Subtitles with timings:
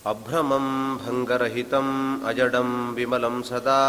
[0.07, 3.83] अभ्रमं भङ्गरहितम् अजडं विमलं सदा।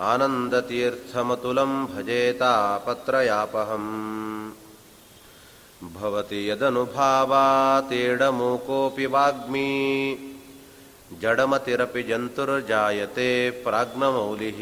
[0.00, 4.63] आनन्दतीर्थमतुलं भजेतापत्रयापहम्
[5.92, 9.70] भवति यदनुभावातेडमूकोऽपि वाग्मी।
[11.22, 14.60] जडमतिरपि जन्तुर्जायते प्राज्ञमौलिः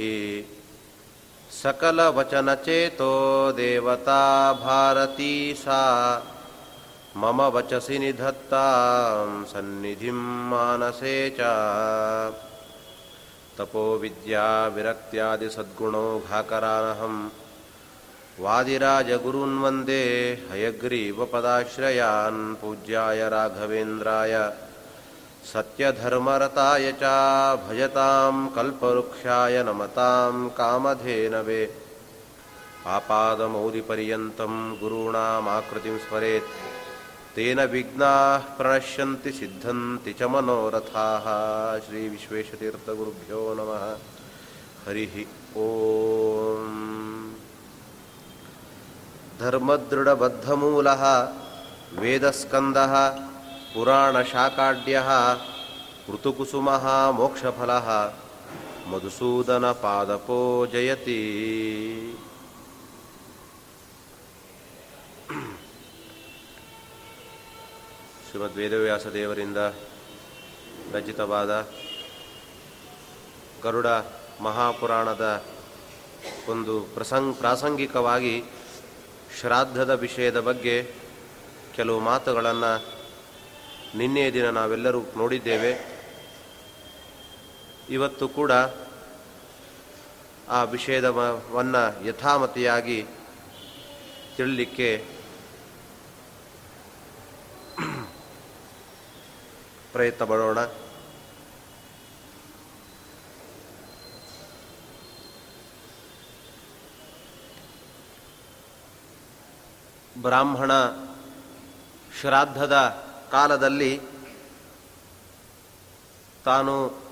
[1.62, 5.82] सकलवचनचेतो देवता भारती सा
[7.16, 11.40] मम वचसि निधत्तां सन्निधिं मानसे च।
[13.58, 17.41] तपोविद्याविरक्त्यादिसद्गुणो घाकरानहम्
[18.42, 24.52] वादिराजगुरून् वन्दे हयग्रीवपदाश्रयान् पूज्याय राघवेन्द्राय।
[25.52, 27.02] सत्यधर्मरताय च
[27.66, 31.74] भजतां कल्पवृक्षाय नमतां कामधेनवे।
[32.86, 36.44] आपादमौलिपर्यन्तं गुरूणामाकृतिं स्मरेत्।
[37.36, 43.96] तेन विघ्नाः प्रणश्यन्ति सिद्धन्ति च मनोरथाः। श्रीविश्वेशतीर्थगुरुभ्यो नमः।
[44.86, 45.24] हरिः
[45.56, 46.91] ॐ
[49.42, 51.02] ಧರ್ಮದೃಢಬದ್ಧಮೂಲಃ
[52.00, 52.92] ವೇದಸ್ಕಂದಃ
[53.74, 55.08] ಪುರಾಣಶಾಕಾಢ್ಯಃ
[56.12, 57.88] ಋತುಕುಸುಮಃ ಮೋಕ್ಷಫಲಃ
[58.90, 60.38] ಮಧುಸೂದನಪಾದಪೋ
[60.72, 61.20] ಜಯತಿ
[68.26, 69.60] ಶ್ರೀಮದ್ ವೇದವ್ಯಾಸ ದೇವರಿಂದ
[70.94, 71.52] ರಚಿತವಾದ
[73.64, 73.88] ಗರುಡ
[74.40, 75.26] ಮಹಾಪುರಾಣದ
[76.48, 78.34] ಒಂದು ಪ್ರಸಂಗ್ ಪ್ರಾಸಂಗಿಕವಾಗಿ
[79.40, 80.94] ಶ್ರಾದ್ದದ ವಿಷಯದ ಬಗ್ಗೆ
[81.74, 82.72] ಕೆಲವು ಮಾತುಗಳನ್ನು
[83.98, 86.00] ನಿನ್ನೆಯ ದಿನ ನಾವೆಲ್ಲರೂ ನೋಡಿದ್ದೇವೆ.
[87.90, 88.52] ಇವತ್ತು ಕೂಡ
[90.48, 93.06] ಆ ವಿಷಯದವನ್ನು ಯಥಾಮತಿಯಾಗಿ
[94.36, 95.06] ತಿಳಿಲಿಕ್ಕೆ
[99.92, 100.58] ಪ್ರಯತ್ನ ಪಡೋಣ
[110.20, 110.70] ಬ್ರಾಹ್ಮಣ
[112.20, 112.72] ಶ್ರಾದ್ದದ
[113.30, 114.00] ಕಾಲದಲ್ಲಿ
[116.44, 117.02] ತಾನು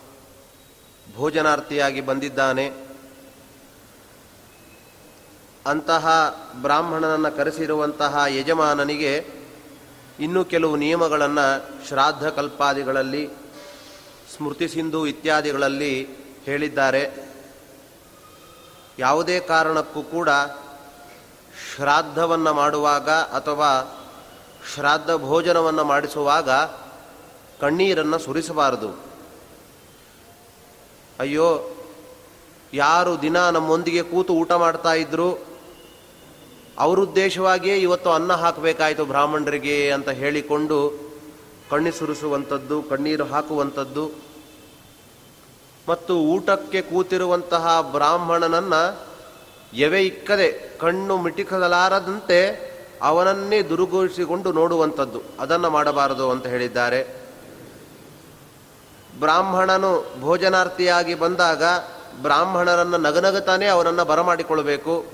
[1.16, 2.72] ಭೋಜನಾರ್ಥಿಯಾಗಿ ಬಂದಿದ್ದಾನೆ.
[5.66, 6.09] ಅಂತಹ
[6.62, 9.27] ಬ್ರಾಹ್ಮಣನನ್ನು ಕರೆಸಿರುವಂತಹ ಯಜಮಾನನಿಗೆ
[10.21, 13.28] ಇನ್ನೂ ಕೆಲವು ನಿಯಮಗಳನ್ನು ಶ್ರಾದ್ದ ಕಲ್ಪಾದಿಗಳಲ್ಲಿ,
[14.37, 16.09] ಸ್ಮೃತಿ ಸಿಂಧು ಇತ್ಯಾದಿಗಳಲ್ಲಿ
[16.44, 17.31] ಹೇಳಿದ್ದಾರೆ.
[18.99, 20.28] ಯಾವುದೇ ಕಾರಣಕ್ಕೂ ಕೂಡ
[21.76, 23.97] ಶ್ರಾದ್ದವನ್ನು ಮಾಡುವಾಗ ಅಥವಾ
[24.75, 26.50] ಶ್ರಾದ್ದ ಭೋಜನವನ್ನು ಮಾಡಿಸುವಾಗ
[27.60, 29.00] ಕಣ್ಣೀರನ್ನು ಸುರಿಸಬಾರದು.
[31.20, 31.76] ಅಯ್ಯೋ,
[32.72, 35.38] ಯಾರು ದಿನ ನಮ್ಮೊಂದಿಗೆ ಕೂತು ಊಟ ಮಾಡ್ತಾ ಇದ್ರು?
[36.78, 41.10] ಅವರುದ್ದೇಶವಾಗಿಯೇ ಇವತ್ತು ಅನ್ನ ಹಾಕಬೇಕಾಯಿತು ಬ್ರಾಹ್ಮಣರಿಗೆ ಅಂತ ಹೇಳಿಕೊಂಡು
[41.70, 44.10] ಕಣ್ಣಿ ಸುರಿಸುವಂಥದ್ದು, ಕಣ್ಣೀರು ಹಾಕುವಂಥದ್ದು.
[45.88, 49.06] ಮತ್ತು ಊಟಕ್ಕೆ ಕೂತಿರುವಂತಹ ಬ್ರಾಹ್ಮಣನನ್ನು
[49.75, 52.71] ಎವೆ ಇಕ್ಕದೆ ಕಣ್ಣು ಮಿಟಿಕಲಾರದಂತೆ
[53.03, 55.23] ಅವನನ್ನೇ ದುರುಗೊಳಿಸಿಕೊಂಡು ನೋಡುವಂಥದ್ದು.
[55.41, 57.17] ಅದನ್ನು ಮಾಡಬಾರದು ಅಂತ ಹೇಳಿದ್ದಾರೆ.
[59.21, 61.62] ಬ್ರಾಹ್ಮಣನು ಭೋಜನಾರ್ಥಿಯಾಗಿ ಬಂದಾಗ
[62.23, 65.05] ಬ್ರಾಹ್ಮಣರನ್ನು ನಗನಗತಾನೆ ಅವರನ್ನು ಬರಮಾಡಿಕೊಳ್ಳಬೇಕು.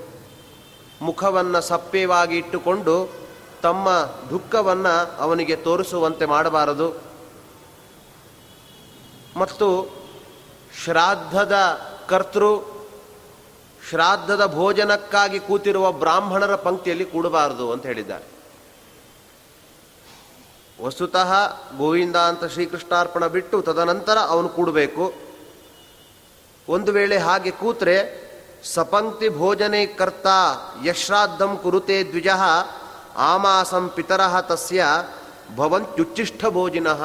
[1.01, 3.09] ಮುಖವನ್ನು ಸಪ್ಪೆವಾಗಿ ಇಟ್ಟುಕೊಂಡು
[3.61, 3.89] ತಮ್ಮ
[4.29, 6.93] ದುಃಖವನ್ನು ಅವನಿಗೆ ತೋರಿಸುವಂತೆ ಮಾಡಬಾರದು.
[9.37, 9.67] ಮತ್ತು
[10.83, 11.55] ಶ್ರಾದ್ದದ
[12.09, 12.76] ಕರ್ತೃ
[13.89, 18.25] ಶ್ರಾದ್ದದ ಭೋಜನಕ್ಕಾಗಿ ಕೂತಿರುವ ಬ್ರಾಹ್ಮಣರ ಪಂಕ್ತಿಯಲ್ಲಿ ಕೂಡಬಾರದು ಅಂತ ಹೇಳಿದ್ದಾರೆ.
[20.85, 21.33] ವಸ್ತುತಃ
[21.77, 25.13] ಗೋವಿಂದ ಅಂತ ಶ್ರೀಕೃಷ್ಣಾರ್ಪಣ ಬಿಟ್ಟು ತದನಂತರ ಅವನು ಕೂಡಬೇಕು.
[26.69, 28.27] ಒಂದು ವೇಳೆ ಹಾಗೆ ಕೂತ್ರೆ,
[28.63, 30.27] ಸಪಂಕ್ತಿ ಭೋಜನೆ ಕರ್ತ
[30.85, 32.27] ಯಶ್ರಾದ್ದಂ ಕುರುತೆ ದ್ವಿಜ
[33.15, 34.85] ಆಮಾಸಂ ಪಿತರಃ ತಸ್ಯ
[35.55, 37.03] ಭವಂತ್ಯುಚ್ಚಿಷ್ಟ ಭೋಜಿನಃ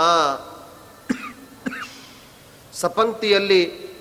[2.72, 3.91] ಸಪಂಕ್ತಿಯಲ್ಲಿ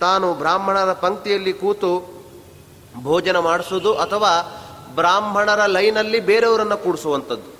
[0.00, 2.18] ತಾನು ಬ್ರಾಹ್ಮಣರ ಪಂಕ್ತಿಯಲ್ಲಿ ಕೂತು
[3.02, 4.30] ಭೋಜನ ಮಾಡಿಸೋದು ಅಥವಾ
[4.94, 7.58] ಬ್ರಾಹ್ಮಣರ ಲೈನಲ್ಲಿ ಬೇರೆಯವರನ್ನು ಕೂಡಿಸುವಂಥದ್ದು.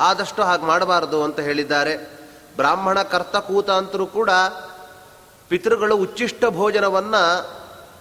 [0.00, 1.96] ಆದಷ್ಟು ಹಾಗೆ ಮಾಡಬಾರದು ಅಂತ ಹೇಳಿದ್ದಾರೆ.
[2.56, 4.30] ಬ್ರಾಹ್ಮಣ ಕರ್ತ ಕೂತ ಅಂತರೂ ಕೂಡ
[5.48, 7.56] ಪಿತೃಗಳು ಉಚ್ಚಿಷ್ಟ ಭೋಜನವನ್ನು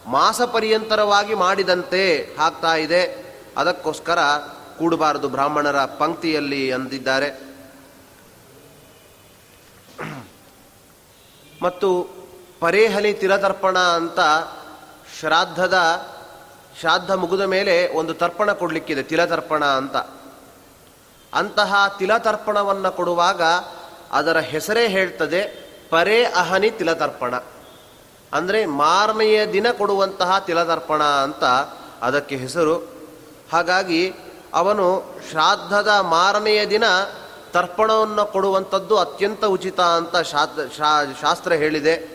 [0.09, 3.25] ಮಾಸ ಪರ್ಯಂತರವಾಗಿ ಮಾಡಿದಂತೆ ಆಗ್ತಾ ಇದೆ.
[3.57, 4.19] ಅದಕ್ಕೋಸ್ಕರ
[4.79, 7.29] ಕೂಡಬಾರದು ಬ್ರಾಹ್ಮಣರ ಪಂಕ್ತಿಯಲ್ಲಿ ಅಂದಿದ್ದಾರೆ.
[11.61, 12.07] ಮತ್ತು
[12.59, 14.19] ಪರೇಹಲಿ ತಿಲತರ್ಪಣ ಅಂತ
[15.19, 15.77] ಶ್ರಾದ್ದದ,
[16.79, 19.95] ಶ್ರಾದ್ದ ಮುಗಿದ ಮೇಲೆ ಒಂದು ತರ್ಪಣ ಕೊಡಲಿಕ್ಕಿದೆ, ತಿಲತರ್ಪಣ ಅಂತ.
[21.33, 23.41] ಅಂತಹ ತಿಲತರ್ಪಣವನ್ನು ಕೊಡುವಾಗ
[24.11, 25.41] ಅದರ ಹೆಸರೇ ಹೇಳ್ತದೆ,
[25.89, 27.35] ಪರೇ ಅಹನಿ ತಿಲತರ್ಪಣ.
[28.33, 31.43] ಅಂದರೆ ಮಾರನೆಯ ದಿನ ಕೊಡುವಂತಹ ತಿಲತರ್ಪಣ ಅಂತ
[32.01, 32.75] ಅದಕ್ಕೆ ಹೆಸರು.
[33.51, 34.13] ಹಾಗಾಗಿ
[34.53, 34.85] ಅವನು
[35.29, 36.83] ಶ್ರಾದ್ದದ ಮಾರನೆಯ ದಿನ
[37.51, 40.15] ತರ್ಪಣವನ್ನು ಕೊಡುವಂಥದ್ದು ಅತ್ಯಂತ ಉಚಿತ ಅಂತ
[41.21, 42.14] ಶಾಸ್ತ್ರ ಹೇಳಿದೆ.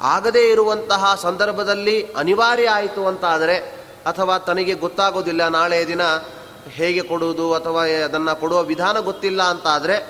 [0.00, 3.58] ಆಗದೇ ಇರುವಂತಹ ಸಂದರ್ಭದಲ್ಲಿ ಅನಿವಾರ್ಯ ಆಯಿತು ಅಂತಾದರೆ,
[4.06, 6.00] ಅಥವಾ ತನಗೆ ಗೊತ್ತಾಗೋದಿಲ್ಲ ನಾಳೆಯ ದಿನ
[6.70, 10.06] ಹೇಗೆ ಕೊಡುವುದು ಅಥವಾ ಅದನ್ನು ಕೊಡುವ ವಿಧಾನ ಗೊತ್ತಿಲ್ಲ ಅಂತಾದರೆ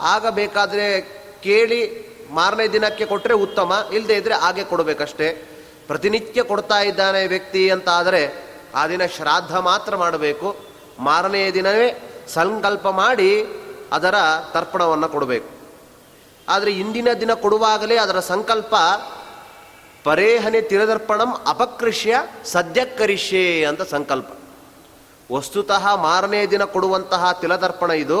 [0.00, 1.00] ಆಗ ಬೇಕಾದರೆ
[1.42, 5.52] ಕೇಳಿ ಮಾರನೇ ದಿನಕ್ಕೆ ಕೊಟ್ಟರೆ ಉತ್ತಮ ಇಲ್ಲದೆ ಇದ್ದರೆ ಹಾಗೆ ಕೊಡಬೇಕಷ್ಟೇ.
[5.86, 10.56] ಪ್ರತಿನಿತ್ಯ ಕೊಡ್ತಾ ಇದ್ದಾನೆ ವ್ಯಕ್ತಿ ಅಂತ ಆದರೆ ಆ ದಿನ ಶ್ರಾದ್ದ ಮಾತ್ರ ಮಾಡಬೇಕು.
[10.98, 13.46] ಮಾರನೆಯ ದಿನವೇ ಸಂಕಲ್ಪ ಮಾಡಿ
[13.92, 14.14] ಅದರ
[14.52, 15.48] ತರ್ಪಣವನ್ನು ಕೊಡಬೇಕು.
[16.48, 18.74] ಆದರೆ ಇಂದಿನ ದಿನ ಕೊಡುವಾಗಲೇ ಅದರ ಸಂಕಲ್ಪ
[20.06, 22.18] ಪರೇಹನೆ ತಿರದರ್ಪಣಂ ಅಪಕೃಷ್ಯ
[22.52, 24.28] ಸದ್ಯಕ್ಕರಿಷ್ಯೆ ಅಂತ ಸಂಕಲ್ಪ.
[25.30, 28.18] ವಸ್ತುತಃ ಮಾರನೇ ದಿನ ಕೊಡುವಂತಹ ತಿಲದರ್ಪಣ ಇದು,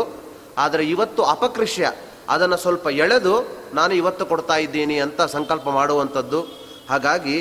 [0.64, 1.90] ಆದರೆ ಇವತ್ತು ಅಪಕೃಷ್ಯ,
[2.34, 3.34] ಅದನ್ನು ಸ್ವಲ್ಪ ಎಳೆದು
[3.74, 6.40] ನಾನು ಇವತ್ತು ಕೊಡ್ತಾ ಇದ್ದೀನಿ ಅಂತ ಸಂಕಲ್ಪ ಮಾಡುವಂಥದ್ದು.
[6.90, 7.36] ಹಾಗಾಗಿ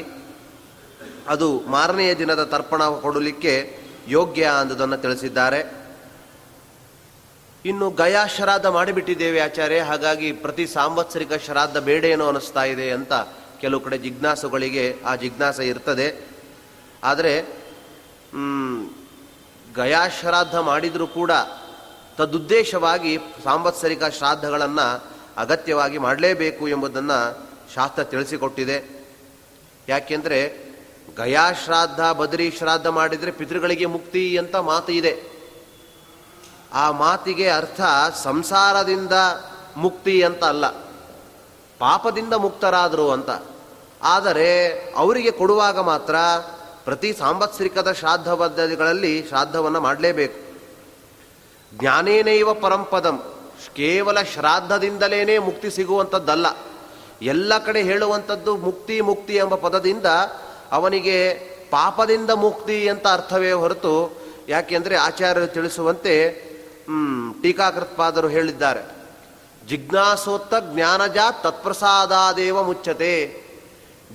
[1.34, 3.54] ಅದು ಮಾರನೆಯ ದಿನದ ತರ್ಪಣ ಕೊಡಲಿಕ್ಕೆ
[4.08, 5.62] ಯೋಗ್ಯ ಅಂದುದನ್ನು ತಿಳಿಸಿದ್ದಾರೆ.
[7.66, 13.14] ಇನ್ನು ಗಯಾ ಶ್ರಾದ್ದ ಮಾಡಿಬಿಟ್ಟಿದ್ದೇವೆ ಆಚಾರ್ಯ, ಹಾಗಾಗಿ ಪ್ರತಿ ಸಾಂವತ್ಸರಿಕ ಶ್ರಾದ್ದ ಬೇಡೇನೋ ಅನ್ನಿಸ್ತಾ ಇದೆ ಅಂತ
[13.62, 16.28] ಕೆಲವು ಕಡೆ ಜಿಜ್ಞಾಸುಗಳಿಗೆ ಆ ಜಿಜ್ಞಾಸ ಇರ್ತದೆ.
[17.04, 17.42] ಆದರೆ
[19.76, 21.32] ಗಯಾಶ್ರಾದ್ದ ಮಾಡಿದರೂ ಕೂಡ
[22.18, 25.04] ತದುದ್ದೇಶವಾಗಿ ಸಾಂವತ್ಸರಿಕ ಶ್ರಾದ್ದಗಳನ್ನು
[25.38, 29.08] ಅಗತ್ಯವಾಗಿ ಮಾಡಲೇಬೇಕು ಎಂಬುದನ್ನು ಶಾಸ್ತ್ರ ತಿಳಿಸಿಕೊಟ್ಟಿದೆ.
[29.90, 30.66] ಯಾಕೆಂದರೆ,
[31.18, 35.24] ಗಯಾಶ್ರಾದ್ದ, ಬದರಿ ಶ್ರಾದ್ದ ಮಾಡಿದರೆ ಪಿತೃಗಳಿಗೆ ಮುಕ್ತಿ ಅಂತ ಮಾತು ಇದೆ.
[36.74, 37.82] ಆ ಮಾತಿಗೆ ಅರ್ಥ
[38.24, 39.12] ಸಂಸಾರದಿಂದ
[39.78, 40.85] ಮುಕ್ತಿ ಅಂತ ಅಲ್ಲ.
[41.80, 43.30] ಪಾಪದಿಂದ ಮುಕ್ತರಾದರು ಅಂತ.
[44.04, 46.16] ಆದರೆ ಅವರಿಗೆ ಕೊಡುವಾಗ ಮಾತ್ರ
[46.86, 50.40] ಪ್ರತಿ ಸಾಂವತ್ಸರಿಕದ ಶ್ರಾದ್ದ ಪದ್ಧತಿಗಳಲ್ಲಿ ಶ್ರಾದ್ದವನ್ನು ಮಾಡಲೇಬೇಕು.
[51.80, 53.24] ಜ್ಞಾನೇನೈವ ಪರಂಪದಂ.
[53.76, 56.46] ಕೇವಲ ಶ್ರಾದ್ದದಿಂದಲೇ ಮುಕ್ತಿ ಸಿಗುವಂಥದ್ದಲ್ಲ
[57.22, 60.06] ಎಲ್ಲ ಕಡೆ ಹೇಳುವಂಥದ್ದು ಮುಕ್ತಿ ಮುಕ್ತಿ ಎಂಬ ಪದದಿಂದ
[60.72, 61.34] ಅವನಿಗೆ
[61.72, 66.32] ಪಾಪದಿಂದ ಮುಕ್ತಿ ಅಂತ ಅರ್ಥವೇ ಹೊರತು ಯಾಕೆಂದರೆ ಆಚಾರ್ಯರು ತಿಳಿಸುವಂತೆ
[67.42, 69.05] ಟೀಕಾಕೃತ್ಪಾದರು ಹೇಳಿದ್ದಾರೆ.
[69.68, 73.46] ಜಿಜ್ಞಾಸೋತ್ತ ಜ್ಞಾನಜ ತತ್ಪ್ರಸಾದಾದೇವ ಮುಚ್ಚತೆ.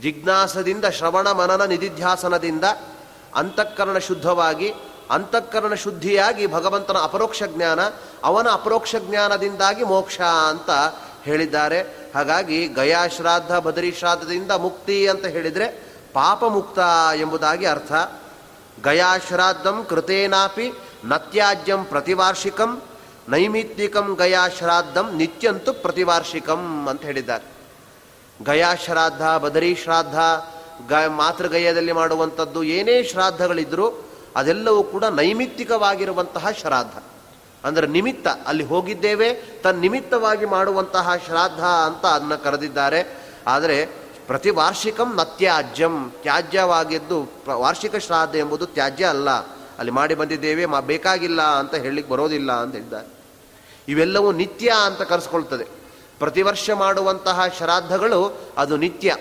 [0.03, 2.65] ಜಿಜ್ಞಾಸದಿಂದ ಶ್ರವಣ ಮನನ ನಿಧಿಧ್ಯಾಸನದಿಂದ
[3.35, 4.73] ಅಂತಃಕರಣ ಶುದ್ಧವಾಗಿ,
[5.11, 7.81] ಅಂತಃಕರಣ ಶುದ್ಧಿಯಾಗಿ ಭಗವಂತನ ಅಪರೋಕ್ಷ ಜ್ಞಾನ,
[8.25, 10.71] ಅವನ ಅಪರೋಕ್ಷ ಜ್ಞಾನದಿಂದಾಗಿ ಮೋಕ್ಷ ಅಂತ
[11.25, 12.11] ಹೇಳಿದ್ದಾರೆ.
[12.15, 15.67] ಹಾಗಾಗಿ ಗಯಾ ಶ್ರಾದ್ದ ಬದರಿ ಶ್ರಾದ್ದದಿಂದ ಮುಕ್ತಿ ಅಂತ ಹೇಳಿದರೆ
[16.13, 16.79] ಪಾಪ ಮುಕ್ತ
[17.17, 17.93] ಎಂಬುದಾಗಿ ಅರ್ಥ.
[18.85, 20.73] ಗಯಾ ಶ್ರಾದ್ದಂ ಕೃತೇನಾಪಿ
[21.05, 22.83] ನತ್ಯಾಜ್ಯಂ ಪ್ರತಿವಾರ್ಷಿಕಂ
[23.29, 27.45] ನೈಮಿತ್ತಿಕಂ ಗಯಾ ಶ್ರಾದ್ದಂ ನಿತ್ಯಂತು ಪ್ರತಿವಾರ್ಷಿಕಂ ಅಂತ ಹೇಳಿದ್ದಾರೆ.
[28.45, 30.15] ಗಯಾ ಶ್ರಾದ್ದ ಬದರಿ ಶ್ರಾದ್ದ
[30.89, 36.99] ಗ ಮಾತೃಗಯದಲ್ಲಿ ಮಾಡುವಂಥದ್ದು ಏನೇ ಶ್ರಾದ್ದಗಳಿದ್ರೂ ಅದೆಲ್ಲವೂ ಕೂಡ ನೈಮಿತ್ತಿಕವಾಗಿರುವಂತಹ ಶ್ರಾದ್ದ.
[37.65, 43.17] ಅಂದರೆ ನಿಮಿತ್ತ, ಅಲ್ಲಿ ಹೋಗಿದ್ದೇವೆ ತನ್ನ ನಿಮಿತ್ತವಾಗಿ ಮಾಡುವಂತಹ ಶ್ರಾದ್ದ ಅಂತ ಅದನ್ನು ಕರೆದಿದ್ದಾರೆ.
[43.47, 43.87] ಆದರೆ
[44.27, 49.29] ಪ್ರತಿ ವಾರ್ಷಿಕಂ ನತ್ಯಾಜ್ಯಂ, ತ್ಯಾಜ್ಯವಾಗಿದ್ದು ವಾರ್ಷಿಕ ಶ್ರಾದ್ದ ಎಂಬುದು ತ್ಯಾಜ್ಯ ಅಲ್ಲ.
[49.81, 53.07] ಅಲ್ಲಿ ಮಾಡಿ ಬಂದಿದ್ದೇವೆ, ಮಾ ಬೇಕಾಗಿಲ್ಲ ಅಂತ ಹೇಳಲಿಕ್ಕೆ ಬರೋದಿಲ್ಲ ಅಂತ ಹೇಳಿದ್ದಾರೆ
[53.89, 55.65] ಇವೆಲ್ಲವೂ ನಿತ್ಯ ಅಂತ ಕರೆಸ್ಕೊಳ್ತದೆ.
[56.19, 59.17] ಪ್ರತಿ ವರ್ಷ ಮಾಡುವಂತಹ ಶ್ರಾದ್ದಗಳು ಅದು ನಿತ್ಯ.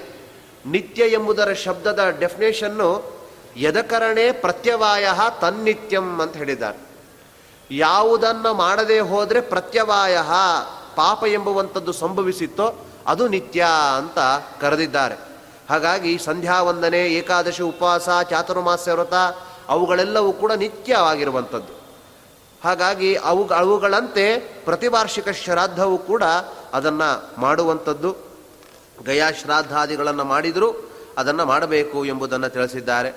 [0.65, 3.19] ನಿತ್ಯ ಎಂಬುದರ ಶಬ್ದದ ಡೆಫಿನೇಷನ್ನು
[3.57, 5.07] ಯದಕರಣೆ ಪ್ರತ್ಯವಾಯ
[5.41, 6.89] ತನ್ನಿತ್ಯಂ ಅಂತ ಹೇಳಿದ್ದಾರೆ.
[7.71, 10.17] ಯಾವುದನ್ನು ಮಾಡದೆ ಹೋದರೆ ಪ್ರತ್ಯವಾಯ
[10.95, 13.65] ಪಾಪ ಎಂಬುವಂಥದ್ದು ಸಂಭವಿಸಿತ್ತೋ ಅದು ನಿತ್ಯ
[13.97, 14.19] ಅಂತ
[14.61, 15.15] ಕರೆದಿದ್ದಾರೆ.
[15.69, 19.13] ಹಾಗಾಗಿ ಸಂಧ್ಯಾ ವಂದನೆ ಏಕಾದಶಿ ಉಪವಾಸ, ಚಾತುರ್ಮಾಸ್ಯ ವ್ರತ
[19.69, 21.79] ಅವುಗಳೆಲ್ಲವೂ ಕೂಡ ನಿತ್ಯವಾಗಿರುವಂಥದ್ದು.
[22.63, 26.23] ಹಾಗಾಗಿ ಅವು ಅವುಗಳಂತೆ ಪ್ರತಿವಾರ್ಷಿಕ ಶ್ರಾದ್ದವು ಕೂಡ
[26.73, 28.15] ಅದನ್ನು ಮಾಡುವಂಥದ್ದು.
[29.05, 33.09] ಗಯಾ ಶ್ರಾದ್ದಾದಿಗಳನ್ನು ಮಾಡಿದರೂ ಅದನ್ನು ಮಾಡಬೇಕು ಎಂಬುದನ್ನು ತಿಳಿಸಿದ್ದಾರೆ.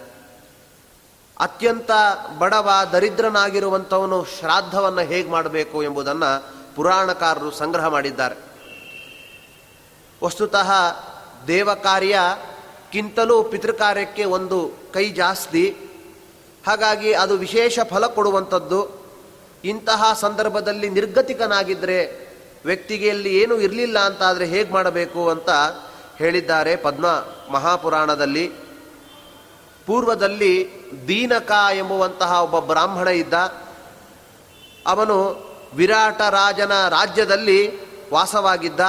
[1.41, 1.91] ಅತ್ಯಂತ
[2.39, 8.37] ಬಡವ ದರಿದ್ರನಾಗಿರುವಂಥವನು ಶ್ರಾದ್ದವನ್ನು ಹೇಗೆ ಮಾಡಬೇಕು ಎಂಬುದನ್ನು ಪುರಾಣಕಾರರು ಸಂಗ್ರಹ ಮಾಡಿದ್ದಾರೆ.
[10.25, 10.73] ವಸ್ತುತಃ
[11.47, 15.77] ದೇವ ಕಾರ್ಯಕ್ಕಿಂತಲೂ ಪಿತೃಕಾರ್ಯಕ್ಕೆ ಒಂದು ಕೈ ಜಾಸ್ತಿ.
[16.67, 19.03] ಹಾಗಾಗಿ ಅದು ವಿಶೇಷ ಫಲ ಕೊಡುವಂಥದ್ದು.
[19.65, 22.33] ಇಂತಹ ಸಂದರ್ಭದಲ್ಲಿ ನಿರ್ಗತಿಕನಾಗಿದ್ದರೆ
[22.65, 25.51] ವ್ಯಕ್ತಿಗೆ ಅಲ್ಲಿ ಏನೂ ಇರಲಿಲ್ಲ ಅಂತಾದರೆ ಹೇಗೆ ಮಾಡಬೇಕು ಅಂತ
[26.17, 27.07] ಹೇಳಿದ್ದಾರೆ ಪದ್ಮ
[27.51, 28.53] ಮಹಾಪುರಾಣದಲ್ಲಿ.
[29.87, 30.69] ಪೂರ್ವದಲ್ಲಿ
[31.09, 33.35] ದೀನಕ ಎಂಬುವಂತಹ ಒಬ್ಬ ಬ್ರಾಹ್ಮಣ ಇದ್ದ.
[34.87, 38.81] ಅವನು ವಿರಾಟ ರಾಜನ ರಾಜ್ಯದಲ್ಲಿ ವಾಸವಾಗಿದ್ದ.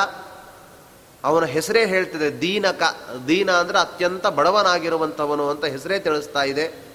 [1.23, 2.83] ಅವನ ಹೆಸರೇ ಹೇಳ್ತಿದೆ ದೀನಕ.
[3.27, 6.92] ದೀನ ಅಂದರೆ ಅತ್ಯಂತ ಬಡವನಾಗಿರುವಂಥವನು ಅಂತ ಹೆಸರೇ ತಿಳಿಸ್ತಾ ಇದೆ.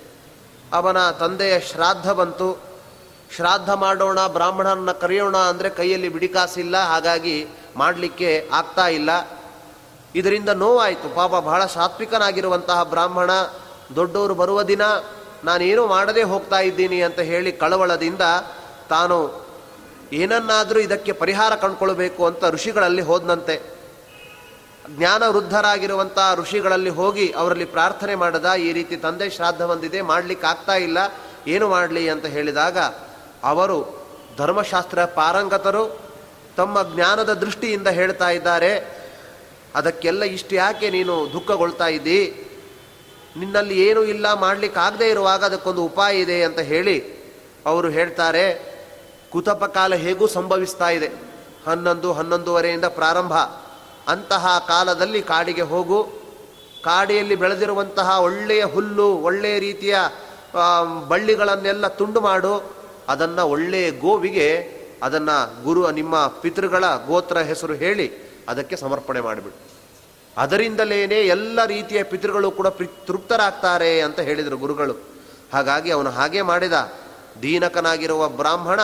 [0.72, 2.48] ಅವನ ತಂದೆಯ ಶ್ರಾದ್ದ ಬಂತು.
[3.37, 7.37] ಶ್ರಾದ್ದ ಮಾಡೋಣ ಬ್ರಾಹ್ಮಣನ ಕರೆಯೋಣ ಅಂದರೆ ಕೈಯಲ್ಲಿ ಬಿಡಿಕಾಸಿಲ್ಲ, ಹಾಗಾಗಿ
[7.76, 9.10] ಮಾಡಲಿಕ್ಕೆ ಆಗ್ತಾ ಇಲ್ಲ.
[10.14, 11.08] ಇದರಿಂದ ನೋವಾಯಿತು.
[11.14, 13.30] ಪಾಪ ಬಹಳ ಸಾತ್ವಿಕನಾಗಿರುವಂತಹ ಬ್ರಾಹ್ಮಣ,
[13.96, 14.82] ದೊಡ್ಡವರು ಬರುವ ದಿನ
[15.44, 18.25] ನಾನೇನು ಮಾಡದೇ ಹೋಗ್ತಾ ಇದ್ದೀನಿ ಅಂತ ಹೇಳಿ ಕಳವಳದಿಂದ
[18.90, 19.18] ತಾನು
[20.12, 23.77] ಏನನ್ನಾದರೂ ಇದಕ್ಕೆ ಪರಿಹಾರ ಕಂಡುಕೊಳ್ಬೇಕು ಅಂತ ಋಷಿಗಳಲ್ಲಿ ಹೋದನಂತೆ.
[24.97, 30.99] ಜ್ಞಾನ ವೃದ್ಧರಾಗಿರುವಂಥ ಋಷಿಗಳಲ್ಲಿ ಹೋಗಿ ಅವರಲ್ಲಿ ಪ್ರಾರ್ಥನೆ ಮಾಡದ, ಈ ರೀತಿ ತಂದೆ ಶ್ರಾದ್ದ ಬಂದಿದೆ ಮಾಡಲಿಕ್ಕೆ ಆಗ್ತಾ ಇಲ್ಲ,
[31.47, 32.78] ಏನು ಮಾಡಲಿ ಅಂತ ಹೇಳಿದಾಗ
[33.45, 33.78] ಅವರು
[34.38, 35.85] ಧರ್ಮಶಾಸ್ತ್ರ ಪಾರಂಗತರು,
[36.57, 38.73] ತಮ್ಮ ಜ್ಞಾನದ ದೃಷ್ಟಿಯಿಂದ ಹೇಳ್ತಾ ಇದ್ದಾರೆ,
[39.75, 42.21] ಅದಕ್ಕೆಲ್ಲ ಇಷ್ಟು ಯಾಕೆ ನೀನು ದುಃಖಗೊಳ್ತಾ ಇದ್ದೀ?
[43.37, 46.97] ನಿನ್ನಲ್ಲಿ ಏನೂ ಇಲ್ಲ, ಮಾಡಲಿಕ್ಕೆ ಆಗದೆ ಇರುವಾಗ ಅದಕ್ಕೊಂದು ಉಪಾಯ ಇದೆ ಅಂತ ಹೇಳಿ
[47.66, 48.45] ಅವರು ಹೇಳ್ತಾರೆ
[49.30, 51.09] ಕುತಪ ಕಾಲ ಹೇಗೂ ಸಂಭವಿಸ್ತಾ ಇದೆ.
[51.66, 53.33] ಹನ್ನೊಂದು, ಹನ್ನೊಂದುವರೆಯಿಂದ ಪ್ರಾರಂಭ.
[54.08, 56.02] ಅಂತಹ ಕಾಲದಲ್ಲಿ ಕಾಡಿಗೆ ಹೋಗು.
[56.84, 59.96] ಕಾಡಿಯಲ್ಲಿ ಬೆಳೆದಿರುವಂತಹ ಒಳ್ಳೆಯ ಹುಲ್ಲು, ಒಳ್ಳೆಯ ರೀತಿಯ
[61.08, 62.72] ಬಳ್ಳಿಗಳನ್ನೆಲ್ಲ ತುಂಡು ಮಾಡು.
[63.08, 68.12] ಅದನ್ನು ಒಳ್ಳೆಯ ಗೋವಿಗೆ, ಅದನ್ನು ಗುರು, ನಿಮ್ಮ ಪಿತೃಗಳ ಗೋತ್ರ ಹೆಸರು ಹೇಳಿ
[68.48, 69.56] ಅದಕ್ಕೆ ಸಮರ್ಪಣೆ ಮಾಡಿಬಿಡು.
[70.36, 72.66] ಅದರಿಂದಲೇನೆ ಎಲ್ಲ ರೀತಿಯ ಪಿತೃಗಳು ಕೂಡ
[73.06, 74.94] ತೃಪ್ತರಾಗ್ತಾರೆ ಅಂತ ಹೇಳಿದರು ಗುರುಗಳು.
[75.52, 76.72] ಹಾಗಾಗಿ ಅವನು ಹಾಗೆ ಮಾಡಿದ.
[77.42, 78.80] ದೀನಕನಾಗಿರುವ ಬ್ರಾಹ್ಮಣ,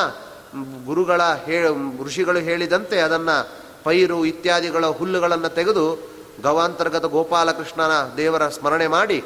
[0.87, 1.66] ಗುರುಗಳ ಹೇ,
[2.04, 9.25] ಋಷಿಗಳು ಹೇಳಿದಂತೆ ಅದನ್ನು ಪೈರು ಇತ್ಯಾದಿಗಳ ಹುಲ್ಲುಗಳನ್ನು ತೆಗೆದು ಗವಾಂತರ್ಗತ ಗೋಪಾಲಕೃಷ್ಣನ ದೇವರ ಸ್ಮರಣೆ ಮಾಡಿ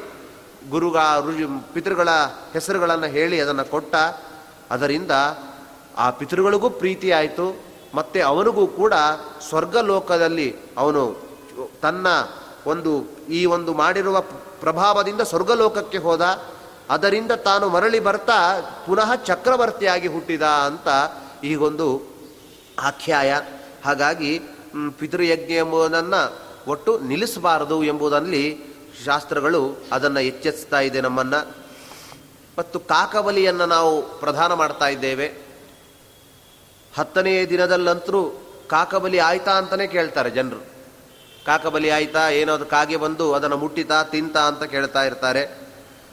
[0.69, 2.09] ಗುರುಗ ರುಜು ಪಿತೃಗಳ
[2.53, 3.95] ಹೆಸರುಗಳನ್ನು ಹೇಳಿ ಅದನ್ನು ಕೊಟ್ಟ.
[4.71, 5.11] ಅದರಿಂದ
[5.97, 7.63] ಆ ಪಿತೃಗಳಿಗೂ ಪ್ರೀತಿ ಆಯಿತು.
[7.95, 8.93] ಮತ್ತು ಅವನಿಗೂ ಕೂಡ
[9.49, 11.15] ಸ್ವರ್ಗಲೋಕದಲ್ಲಿ ಅವನು
[11.81, 12.07] ತನ್ನ
[12.67, 14.21] ಒಂದು, ಈ ಒಂದು ಮಾಡಿರುವ
[14.59, 16.41] ಪ್ರಭಾವದಿಂದ ಸ್ವರ್ಗಲೋಕಕ್ಕೆ ಹೋದ.
[16.89, 20.87] ಅದರಿಂದ ತಾನು ಮರಳಿ ಬರ್ತಾ ಪುನಃ ಚಕ್ರವರ್ತಿಯಾಗಿ ಹುಟ್ಟಿದ ಅಂತ
[21.43, 22.01] ಈಗೊಂದು
[22.79, 23.39] ಆಖ್ಯಾಯ.
[23.85, 24.41] ಹಾಗಾಗಿ
[24.97, 28.57] ಪಿತೃಯಜ್ಞ ಎಂಬುದನ್ನು ಒಟ್ಟು ನಿಲ್ಲಿಸಬಾರದು ಎಂಬುದರಲ್ಲಿ
[29.05, 31.57] ಶಾಸ್ತ್ರಗಳು ಅದನ್ನು ಎಚ್ಚೆತ್ತಾ ಇದೆ ನಮ್ಮನ್ನು.
[32.59, 35.49] ಮತ್ತು ಕಾಕಬಲಿಯನ್ನು ನಾವು ಪ್ರಧಾನ ಮಾಡ್ತಾ ಇದ್ದೇವೆ.
[36.97, 40.59] ಹತ್ತನೆಯ ದಿನದಲ್ಲಂತರೂ ಕಾಕಬಲಿ ಆಯ್ತಾ ಅಂತಲೇ ಕೇಳ್ತಾರೆ ಜನರು.
[41.45, 45.43] ಕಾಕಬಲಿ ಆಯ್ತಾ, ಏನೋ ಅದು ಕಾಗೆ ಬಂದು ಅದನ್ನು ಮುಟ್ಟಿತಾ, ತಿಂತ ಅಂತ ಕೇಳ್ತಾ ಇರ್ತಾರೆ.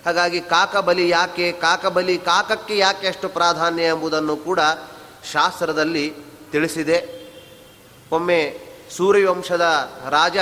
[0.06, 4.60] ಹಾಗಾಗಿ ಕಾಕಬಲಿ ಯಾಕೆ, ಕಾಕಬಲಿ ಕಾಕಕ್ಕೆ ಯಾಕೆ ಅಷ್ಟು ಪ್ರಾಧಾನ್ಯ ಎಂಬುದನ್ನು ಕೂಡ
[5.32, 6.14] ಶಾಸ್ತ್ರದಲ್ಲಿ
[6.52, 7.15] ತಿಳಿಸಿದೆ.
[8.12, 8.60] ಒಮ್ಮೆ
[8.96, 10.36] ಸೂರ್ಯವಂಶದ ರಾಜ,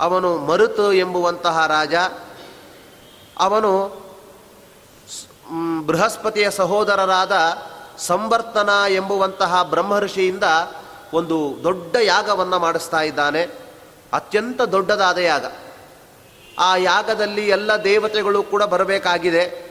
[0.00, 1.94] ಅವನು ಮರುತು ಎಂಬುವಂತಹ ರಾಜ,
[3.38, 3.98] ಅವನು
[5.86, 7.32] ಬೃಹಸ್ಪತಿಯ ಸಹೋದರರಾದ
[7.98, 10.44] ಸಂವರ್ತನ ಎಂಬುವಂತಹ ಬ್ರಹ್ಮಋಷಿಯಿಂದ
[11.14, 13.42] ಒಂದು ದೊಡ್ಡ ಯಾಗವನ್ನು ಮಾಡಿಸ್ತಾ ಇದ್ದಾನೆ.
[14.12, 15.44] ಅತ್ಯಂತ ದೊಡ್ಡದಾದ ಯಾಗ.
[16.58, 19.67] ಆ ಯಾಗದಲ್ಲಿ ಎಲ್ಲ ದೇವತೆಗಳು ಕೂಡ ಬರಬೇಕಾಗಿದೆ.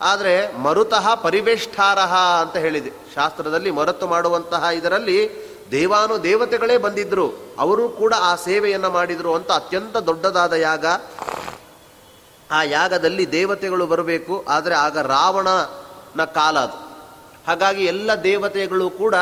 [0.00, 2.90] ಆದರೆ ಮರುತಃ ಪರಿವೇಷ್ಠಾರಹ ಅಂತ ಹೇಳಿದೆ.
[3.14, 5.18] ಶಾಸ್ತ್ರದಲ್ಲಿ ಮರುತು ಮಾಡುವಂತಹ ಇದರಲ್ಲಿ
[5.70, 10.86] ದೇವಾನು ದೇವತೆಗಳೇ ಬಂದಿದ್ದರು ಅವರು ಕೂಡ ಆ ಸೇವೆಯನ್ನು ಮಾಡಿದರು ಅಂತ ಅತ್ಯಂತ ದೊಡ್ಡದಾದ ಯಾಗ.
[12.50, 16.76] ಆ ಯಾಗದಲ್ಲಿ ದೇವತೆಗಳು ಬರಬೇಕು, ಆದರೆ ಆಗ ರಾವಣನ ಕಾಲ ಅದು.
[17.46, 19.14] ಹಾಗಾಗಿ ಎಲ್ಲ ದೇವತೆಗಳು ಕೂಡ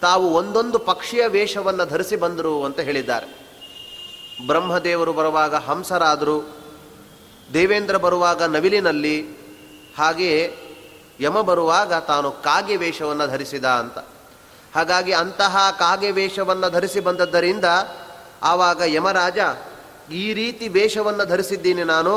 [0.00, 3.26] ತಾವು ಒಂದೊಂದು ಪಕ್ಷಿಯ ವೇಷವನ್ನು ಧರಿಸಿ ಬಂದರು ಅಂತ ಹೇಳಿದ್ದಾರೆ.
[4.46, 6.56] ಬ್ರಹ್ಮದೇವರು ಬರುವಾಗ ಹಂಸರಾದರು,
[7.54, 9.43] ದೇವೇಂದ್ರ ಬರುವಾಗ ನವಿಲಿನಲ್ಲಿ
[9.98, 10.40] ಹಾಗೆಯೇ
[11.20, 13.98] ಯಮ ಬರುವಾಗ ತಾನು ಕಾಗೆ ವೇಷವನ್ನು ಧರಿಸಿದ ಅಂತ.
[14.74, 17.64] ಹಾಗಾಗಿ ಅಂತಹ ಕಾಗೆ ವೇಷವನ್ನು ಧರಿಸಿ ಬಂದದ್ದರಿಂದ
[18.42, 19.38] ಆವಾಗ ಯಮರಾಜ,
[20.12, 22.14] ಈ ರೀತಿ ವೇಷವನ್ನು ಧರಿಸಿದ್ದೀನಿ ನಾನು,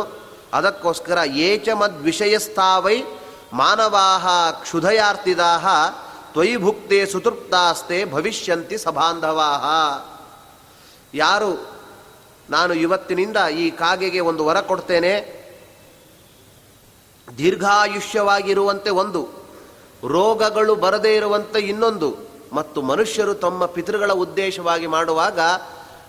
[0.53, 3.03] ಅದಕ್ಕೋಸ್ಕರ ಏಚ ಮದ್ವಿಷಯಸ್ಥಾವೈ
[3.53, 5.65] ಮಾನವಾಹ ಕ್ಷುಧಯಾರ್ತಿದಾಹ
[6.31, 9.65] ತ್ವಯಿಭುಕ್ತೆ ಸುತೃಪ್ತಾಸ್ತೆ ಭವಿಷ್ಯಂತಿ ಸಬಾಂಧವಾಹ.
[11.13, 11.51] ಯಾರು,
[12.49, 15.36] ನಾನು ಇವತ್ತಿನಿಂದ ಈ ಕಾಗೆಗೆ ಒಂದು ವರ ಕೊಡ್ತೇನೆ
[17.37, 19.27] ದೀರ್ಘಾಯುಷ್ಯವಾಗಿರುವಂತೆ ಒಂದು,
[20.07, 22.15] ರೋಗಗಳು ಬರದೇ ಇರುವಂತೆ ಇನ್ನೊಂದು,
[22.53, 25.39] ಮತ್ತು ಮನುಷ್ಯರು ತಮ್ಮ ಪಿತೃಗಳ ಉದ್ದೇಶವಾಗಿ ಮಾಡುವಾಗ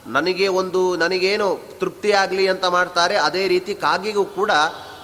[0.06, 4.50] ನನಗೆ ಒಂದು, ನನಗೇನು ತೃಪ್ತಿಯಾಗಲಿ ಅಂತ ಮಾಡ್ತಾರೆ, ಅದೇ ರೀತಿ ಕಾಗಿಗೂ ಕೂಡ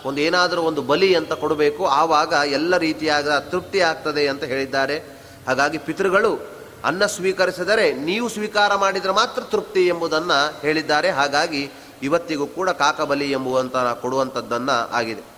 [0.04, 1.86] ಒಂದು ಏನಾದರೂ ಒಂದು ಬಲಿ ಅಂತ ಕೊಡಬೇಕು.
[1.86, 4.98] ಆವಾಗ ಎಲ್ಲ ರೀತಿಯಾದ ತೃಪ್ತಿ ಆಗ್ತದೆ ಅಂತ ಹೇಳಿದ್ದಾರೆ.
[5.46, 6.54] ಹಾಗಾಗಿ ಪಿತೃಗಳು
[6.84, 11.10] ಅನ್ನ ಸ್ವೀಕರಿಸಿದರೆ ನೀವು ಸ್ವೀಕಾರ ಮಾಡಿದರೆ ಮಾತ್ರ ತೃಪ್ತಿ ಎಂಬುದನ್ನು ಹೇಳಿದ್ದಾರೆ.
[11.10, 11.70] ಹಾಗಾಗಿ
[12.02, 15.33] ಇವತ್ತಿಗೂ ಕೂಡ ಕಾಕಬಲಿ ಎಂಬುವಂತ ಕೊಡುವಂಥದ್ದನ್ನು ಆಗಿದೆ.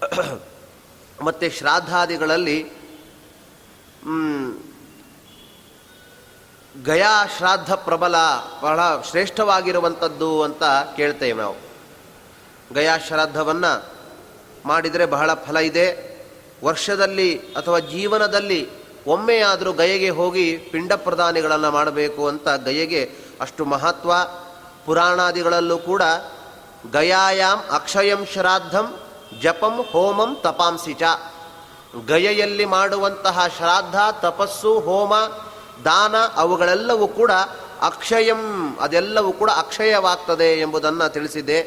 [1.22, 2.70] ಮತ್ತು ಶ್ರಾದ್ದಾದಿಗಳಲ್ಲಿ
[6.84, 8.14] ಗಯಾ ಶ್ರಾದ್ದ ಪ್ರಬಲ
[8.62, 8.80] ಬಹಳ
[9.10, 10.62] ಶ್ರೇಷ್ಠವಾಗಿರುವಂಥದ್ದು ಅಂತ
[10.96, 11.56] ಕೇಳ್ತೇವೆ ನಾವು.
[12.74, 13.84] ಗಯಾ ಶ್ರಾದ್ದವನ್ನು
[14.64, 16.10] ಮಾಡಿದರೆ ಬಹಳ ಫಲ ಇದೆ.
[16.64, 18.68] ವರ್ಷದಲ್ಲಿ ಅಥವಾ ಜೀವನದಲ್ಲಿ
[19.06, 24.12] ಒಮ್ಮೆಯಾದರೂ ಗಯೆಗೆ ಹೋಗಿ ಪಿಂಡ ಪ್ರದಾನಿಗಳನ್ನು ಮಾಡಬೇಕು ಅಂತ ಗಯೆಗೆ ಅಷ್ಟು ಮಹತ್ವ.
[24.86, 26.02] ಪುರಾಣಾದಿಗಳಲ್ಲೂ ಕೂಡ
[26.92, 29.00] ಗಯಾಯಾಮ್ ಅಕ್ಷಯಂ ಶ್ರಾದ್ದಂ
[29.38, 31.02] ಜಪಂ ಹೋಮಂ ತಪಾಂಸಿ ಚ.
[32.06, 35.14] ಗಯೆಯಲ್ಲಿ ಮಾಡುವಂತಹ ಶ್ರಾದ್ದ, ತಪಸ್ಸು, ಹೋಮ,
[35.84, 37.30] ದಾನ ಅವುಗಳೆಲ್ಲವೂ ಕೂಡ
[37.80, 41.60] ಅಕ್ಷಯಂ, ಅದೆಲ್ಲವೂ ಕೂಡ ಅಕ್ಷಯವಾಗ್ತದೆ ಎಂಬುದನ್ನು ತಿಳಿಸಿದೆ.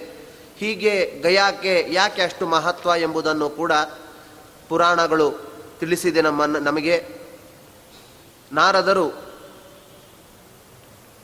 [0.58, 3.72] ಹೀಗೆ ಗಯಾಕ್ಕೆ ಯಾಕೆ ಅಷ್ಟು ಮಹತ್ವ ಎಂಬುದನ್ನು ಕೂಡ
[4.70, 5.32] ಪುರಾಣಗಳು
[5.80, 7.24] ತಿಳಿಸಿದೆ ನಮ್ಮನ್ನು, ನಮಗೆ.
[8.54, 9.24] ನಾರದರು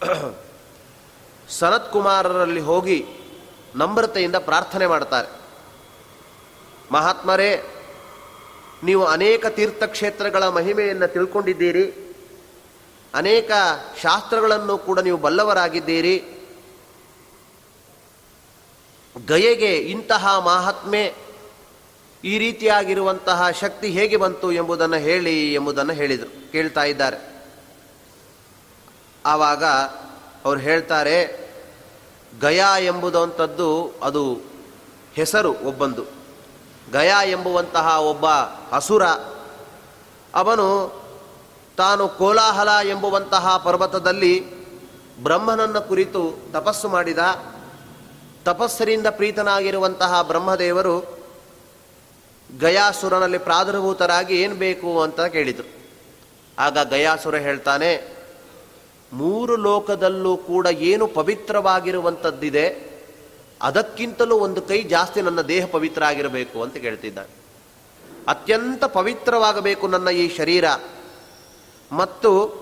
[1.50, 3.06] ಸನತ್ಕುಮಾರರಲ್ಲಿ ಹೋಗಿ
[3.76, 5.39] ನಮ್ರತೆಯಿಂದ ಪ್ರಾರ್ಥನೆ ಮಾಡ್ತಾರೆ.
[6.92, 7.64] ಮಹಾತ್ಮರೇ,
[8.84, 12.16] ನೀವು ಅನೇಕ ತೀರ್ಥಕ್ಷೇತ್ರಗಳ ಮಹಿಮೆಯನ್ನು ತಿಳ್ಕೊಂಡಿದ್ದೀರಿ.
[13.14, 13.52] ಅನೇಕ
[14.02, 16.18] ಶಾಸ್ತ್ರಗಳನ್ನು ಕೂಡ ನೀವು ಬಲ್ಲವರಾಗಿದ್ದೀರಿ.
[19.28, 21.14] ಗಯೆಗೆ ಇಂತಹ ಮಹಾತ್ಮೆ
[22.24, 27.18] ಈ ರೀತಿಯಾಗಿರುವಂತಹ ಶಕ್ತಿ ಹೇಗೆ ಬಂತು ಎಂಬುದನ್ನು ಹೇಳಿ ಎಂಬುದನ್ನು ಹೇಳಿದರು, ಕೇಳ್ತಾ ಇದ್ದಾರೆ.
[29.26, 29.64] ಆವಾಗ
[30.46, 31.50] ಅವ್ರು ಹೇಳ್ತಾರೆ,
[32.42, 34.42] ಗಯಾ ಎಂಬುದಂಥದ್ದು ಅದು
[35.14, 36.19] ಹೆಸರು ಒಬ್ಬಂದು.
[36.92, 38.26] ಗಯಾ ಎಂಬುವಂತಹ ಒಬ್ಬ
[38.72, 39.04] ಅಸುರ.
[40.36, 41.00] ಅವನು
[41.78, 44.60] ತಾನು ಕೋಲಾಹಲ ಎಂಬುವಂತಹ ಪರ್ವತದಲ್ಲಿ
[45.24, 47.18] ಬ್ರಹ್ಮನನ್ನು ಕುರಿತು ತಪಸ್ಸು ಮಾಡಿದ.
[48.46, 51.20] ತಪಸ್ಸರಿಂದ ಪ್ರೀತನಾಗಿರುವಂತಹ ಬ್ರಹ್ಮದೇವರು
[52.60, 55.80] ಗಯಾಸುರನಲ್ಲಿ ಪ್ರಾದುರ್ಭೂತರಾಗಿ ಏನು ಬೇಕು ಅಂತ ಕೇಳಿದರು.
[56.60, 58.20] ಆಗ ಗಯಾಸುರ ಹೇಳ್ತಾನೆ,
[59.14, 62.89] ಮೂರು ಲೋಕದಲ್ಲೂ ಕೂಡ ಏನು ಪವಿತ್ರವಾಗಿರುವಂಥದ್ದಿದೆ
[63.62, 67.40] ಅದಕ್ಕಿಂತಲೂ ಒಂದು ಕೈ ಜಾಸ್ತಿ ನನ್ನ ದೇಹ ಪವಿತ್ರ ಆಗಿರಬೇಕು ಅಂತ ಕೇಳ್ತಿದ್ದಾನೆ.
[68.28, 70.66] ಅತ್ಯಂತ ಪವಿತ್ರವಾಗಬೇಕು ನನ್ನ ಈ ಶರೀರ.
[71.92, 72.60] ಮತ್ತು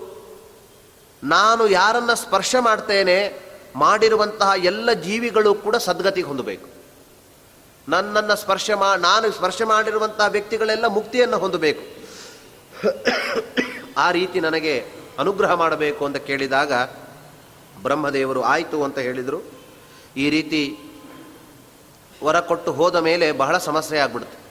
[1.24, 6.68] ನಾನು ಯಾರನ್ನ ಸ್ಪರ್ಶ ಮಾಡ್ತೇನೆ, ಮಾಡಿರುವಂತಹ ಎಲ್ಲ ಜೀವಿಗಳು ಕೂಡ ಸದ್ಗತಿಗೆ ಹೊಂದಬೇಕು.
[7.88, 11.82] ನನ್ನನ್ನು ಸ್ಪರ್ಶ ಮಾ, ನಾನು ಸ್ಪರ್ಶ ಮಾಡಿರುವಂತಹ ವ್ಯಕ್ತಿಗಳೆಲ್ಲ ಮುಕ್ತಿಯನ್ನು ಹೊಂದಬೇಕು.
[13.96, 14.86] ಆ ರೀತಿ ನನಗೆ
[15.18, 16.72] ಅನುಗ್ರಹ ಮಾಡಬೇಕು ಅಂತ ಕೇಳಿದಾಗ,
[17.82, 19.42] ಬ್ರಹ್ಮದೇವರು ಆಯಿತು ಅಂತ ಹೇಳಿದರು.
[20.16, 20.78] ಈ ರೀತಿ
[22.22, 24.48] ವರ ಕೊಟ್ಟು ಹೋದ ಮೇಲೆ ಬಹಳ ಸಮಸ್ಯೆ ಆಗ್ಬಿಡುತ್ತೆ.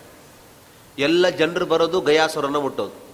[1.02, 3.08] ಎಲ್ಲ ಜನರು ಬರೋದು ಗಯಾಸುರನ ಮುಟ್ಟೋದು.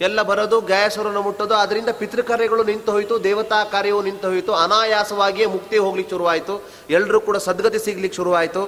[0.00, 6.10] ಎಲ್ಲ ಬರೋದು ಗಯಾಸುರನ ಮುಟ್ಟೋದು ಅದರಿಂದ ಪಿತೃಕಾರ್ಯಗಳು ನಿಂತು ಹೋಯಿತು, ದೇವತಾ ಕಾರ್ಯವು ನಿಂತು ಹೋಯಿತು, ಅನಾಯಾಸವಾಗಿಯೇ ಮುಕ್ತಿ ಹೋಗ್ಲಿಕ್ಕೆ
[6.10, 8.66] ಶುರುವಾಯಿತು ಎಲ್ಲರೂ ಕೂಡ ಸದ್ಗತಿ ಸಿಗ್ಲಿಕ್ಕೆ ಶುರುವಾಯಿತು,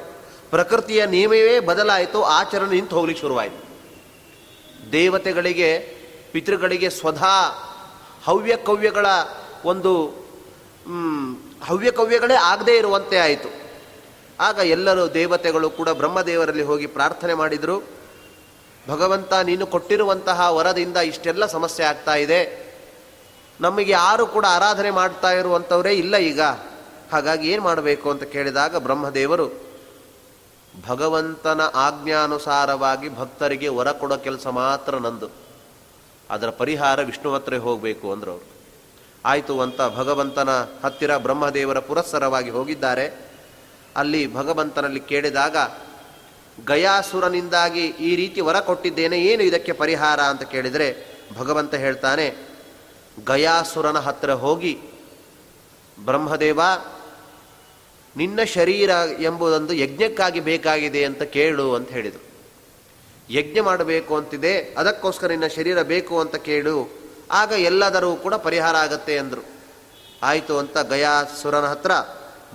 [0.51, 3.69] ಪ್ರಕೃತಿಯ ನಿಯಮವೇ ಬದಲಾಯಿತು, ಆಚರಣೆ ನಿಂತು ಹೋಗ್ಲಿಕ್ಕೆ ಶುರುವಾಯಿತು.
[4.93, 5.79] ದೇವತೆಗಳಿಗೆ,
[6.33, 7.65] ಪಿತೃಗಳಿಗೆ ಸ್ವಧಾ,
[8.25, 9.07] ಹವ್ಯ ಕವ್ಯಗಳ
[9.65, 10.07] ಒಂದು
[11.65, 13.68] ಹವ್ಯ ಕವ್ಯಗಳೇ ಆಗದೇ ಇರುವಂತೆ ಆಯಿತು.
[14.41, 17.83] ಆಗ ಎಲ್ಲರೂ ದೇವತೆಗಳು ಕೂಡ ಬ್ರಹ್ಮದೇವರಲ್ಲಿ ಹೋಗಿ ಪ್ರಾರ್ಥನೆ ಮಾಡಿದರು.
[18.89, 22.69] ಭಗವಂತ, ನೀನು ಕೊಟ್ಟಿರುವಂತಹ ವರದಿಂದ ಇಷ್ಟೆಲ್ಲ ಸಮಸ್ಯೆ ಆಗ್ತಾ ಇದೆ.
[23.61, 26.41] ನಮಗೆ ಯಾರು ಕೂಡ ಆರಾಧನೆ ಮಾಡ್ತಾ ಇರುವಂಥವರೇ ಇಲ್ಲ ಈಗ.
[27.13, 29.69] ಹಾಗಾಗಿ ಏನು ಮಾಡಬೇಕು ಅಂತ ಕೇಳಿದಾಗ ಬ್ರಹ್ಮದೇವರು,
[30.89, 35.29] ಭಗವಂತನ ಆಜ್ಞಾನುಸಾರವಾಗಿ ಭಕ್ತರಿಗೆ ವರ ಕೊಡೋ ಕೆಲಸ ಮಾತ್ರ ನಂದು.
[36.31, 38.49] ಅದರ ಪರಿಹಾರ ವಿಷ್ಣು ಹತ್ರ ಹೋಗಬೇಕು ಅಂದರು ಅವರು.
[39.25, 40.49] ಆಯಿತು ಅಂತ ಭಗವಂತನ
[40.85, 43.28] ಹತ್ತಿರ ಬ್ರಹ್ಮದೇವರ ಪುರಸ್ಸರವಾಗಿ ಹೋಗಿದ್ದಾರೆ.
[43.99, 45.57] ಅಲ್ಲಿ ಭಗವಂತನಲ್ಲಿ ಕೇಳಿದಾಗ,
[46.67, 50.21] ಗಯಾಸುರನಿಂದಾಗಿ ಈ ರೀತಿ ವರ ಕೊಟ್ಟಿದ್ದೇನೆ, ಏನು ಇದಕ್ಕೆ ಪರಿಹಾರ?
[50.21, 50.89] ಅಂತ ಕೇಳಿದರೆ,
[51.39, 52.27] ಭಗವಂತ ಹೇಳ್ತಾನೆ,
[53.27, 54.79] ಗಯಾಸುರನ ಹತ್ತಿರ ಹೋಗಿ,
[56.05, 56.61] ಬ್ರಹ್ಮದೇವ,
[58.17, 62.25] ನಿನ್ನ ಶರೀರ ಎಂಬುದೊಂದು ಯಜ್ಞಕ್ಕಾಗಿ ಬೇಕಾಗಿದೆ ಅಂತ ಕೇಳು ಅಂತ ಹೇಳಿದರು.
[63.31, 66.77] ಯಜ್ಞ ಮಾಡಬೇಕು ಅಂತಿದೆ, ಅದಕ್ಕೋಸ್ಕರ ನಿನ್ನ ಶರೀರ ಬೇಕು ಅಂತ ಕೇಳು,
[67.31, 69.45] ಆಗ ಎಲ್ಲದರೂ ಕೂಡ ಪರಿಹಾರ ಆಗತ್ತೆ ಅಂದರು.
[70.23, 71.91] ಆಯಿತು ಅಂತ ಗಯಾಸುರನ ಹತ್ರ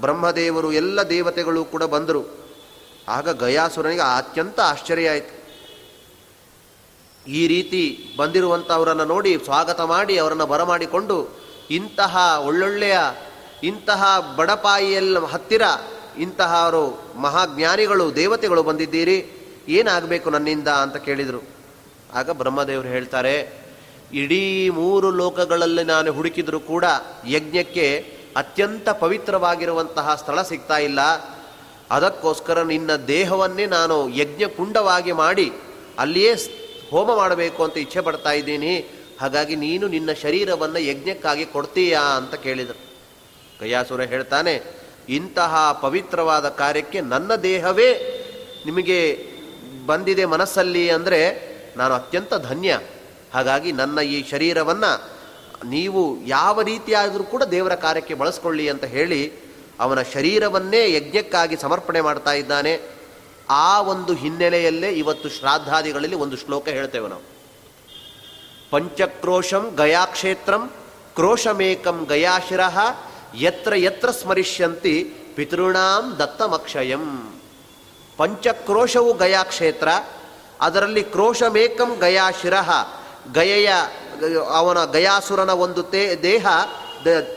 [0.01, 2.43] ಬ್ರಹ್ಮದೇವರು ಎಲ್ಲ ದೇವತೆಗಳು ಕೂಡ ಬಂದರು.
[3.08, 5.43] ಆಗ ಗಯಾಸುರನಿಗೆ ಅತ್ಯಂತ ಆಶ್ಚರ್ಯ ಆಯಿತು.
[7.27, 11.29] ಈ ರೀತಿ ಬಂದಿರುವಂಥವರನ್ನು ನೋಡಿ ಸ್ವಾಗತ ಮಾಡಿ ಅವರನ್ನು ಬರಮಾಡಿಕೊಂಡು
[11.69, 12.97] ಇಂತಹ ಒಳ್ಳೊಳ್ಳೆಯ,
[13.63, 15.62] ಇಂತಹ ಬಡಪಾಯಿಯಲ್ಲಿ ಹತ್ತಿರ
[16.17, 19.25] ಇಂತಹವರು ಮಹಾಜ್ಞಾನಿಗಳು, ದೇವತೆಗಳು ಬಂದಿದ್ದೀರಿ,
[19.67, 21.43] ಏನಾಗಬೇಕು ನನ್ನಿಂದ ಅಂತ ಕೇಳಿದರು.
[22.13, 23.63] ಆಗ ಬ್ರಹ್ಮದೇವರು ಹೇಳ್ತಾರೆ,
[24.13, 26.86] ಇಡೀ ಮೂರು ಲೋಕಗಳಲ್ಲಿ ನಾನು ಹುಡುಕಿದರೂ ಕೂಡ
[27.27, 31.01] ಯಜ್ಞಕ್ಕೆ ಅತ್ಯಂತ ಪವಿತ್ರವಾಗಿರುವಂತಹ ಸ್ಥಳ ಸಿಗ್ತಾ ಇಲ್ಲ.
[31.91, 35.47] ಅದಕ್ಕೋಸ್ಕರ ನಿನ್ನ ದೇಹವನ್ನೇ ನಾನು ಯಜ್ಞಕುಂಡವಾಗಿ ಮಾಡಿ
[35.99, 36.33] ಅಲ್ಲಿಯೇ
[36.91, 38.73] ಹೋಮ ಮಾಡಬೇಕು ಅಂತ ಇಚ್ಛೆ ಪಡ್ತಾ ಇದ್ದೀನಿ.
[39.21, 42.79] ಹಾಗಾಗಿ ನೀನು ನಿನ್ನ ಶರೀರವನ್ನು ಯಜ್ಞಕ್ಕಾಗಿ ಕೊಡ್ತೀಯಾ ಅಂತ ಕೇಳಿದರು.
[43.59, 44.53] ಕಯಾಸುರ ಹೇಳ್ತಾನೆ,
[45.09, 47.89] ಇಂತಹ ಪವಿತ್ರವಾದ ಕಾರ್ಯಕ್ಕೆ ನನ್ನ ದೇಹವೇ
[48.65, 48.99] ನಿಮಗೆ
[49.85, 51.21] ಬಂದಿದೆ ಮನಸ್ಸಲ್ಲಿ ಅಂದರೆ
[51.77, 52.79] ನಾನು ಅತ್ಯಂತ ಧನ್ಯ.
[53.33, 54.91] ಹಾಗಾಗಿ ನನ್ನ ಈ ಶರೀರವನ್ನು
[55.63, 59.34] ನೀವು ಯಾವ ರೀತಿಯಾದರೂ ಕೂಡ ದೇವರ ಕಾರ್ಯಕ್ಕೆ ಬಳಸ್ಕೊಳ್ಳಿ ಅಂತ ಹೇಳಿ
[59.80, 62.82] ಅವನ ಶರೀರವನ್ನೇ ಯಜ್ಞಕ್ಕಾಗಿ ಸಮರ್ಪಣೆ ಮಾಡ್ತಾ ಇದ್ದಾನೆ.
[63.49, 67.21] ಆ ಒಂದು ಹಿನ್ನೆಲೆಯಲ್ಲೇ ಇವತ್ತು ಶ್ರಾದ್ದಾದಿಗಳಲ್ಲಿ ಒಂದು ಶ್ಲೋಕ ಹೇಳ್ತೇವೆ ನಾವು.
[68.69, 70.71] ಪಂಚಕ್ರೋಶಂ ಗಯಾಕ್ಷೇತ್ರಂ
[71.15, 72.60] ಕ್ರೋಶಮೇಕಂ ಗಯಾಶಿರ
[73.39, 75.04] ಯತ್ರ ಯತ್ರ ಸ್ಮರಿಷ್ಯಂತಿ
[75.36, 77.34] ಪಿತೃಣಾಂ ದತ್ತಮಕ್ಷಯಂ.
[78.17, 79.88] ಪಂಚಕ್ರೋಶವು ಗಯಾಕ್ಷೇತ್ರ,
[80.62, 82.54] ಅದರಲ್ಲಿ ಕ್ರೋಶಮೇಕಂ ಗಯಾಶಿರ
[83.34, 83.73] ಗಯೆಯ
[84.31, 86.47] ಅವನ ಗಯಾಸುರನ ಒಂದು ತೇ, ದೇಹ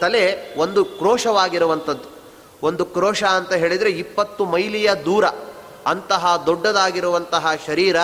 [0.01, 2.16] ತಲೆ ಒಂದು ಕ್ರೋಶವಾಗಿರುವಂಥದ್ದು.
[2.62, 5.25] ಒಂದು ಕ್ರೋಶ ಅಂತ ಹೇಳಿದರೆ ಇಪ್ಪತ್ತು ಮೈಲಿಯ ದೂರ.
[5.87, 7.96] ಅಂತಹ ದೊಡ್ಡದಾಗಿರುವಂತಹ ಶರೀರ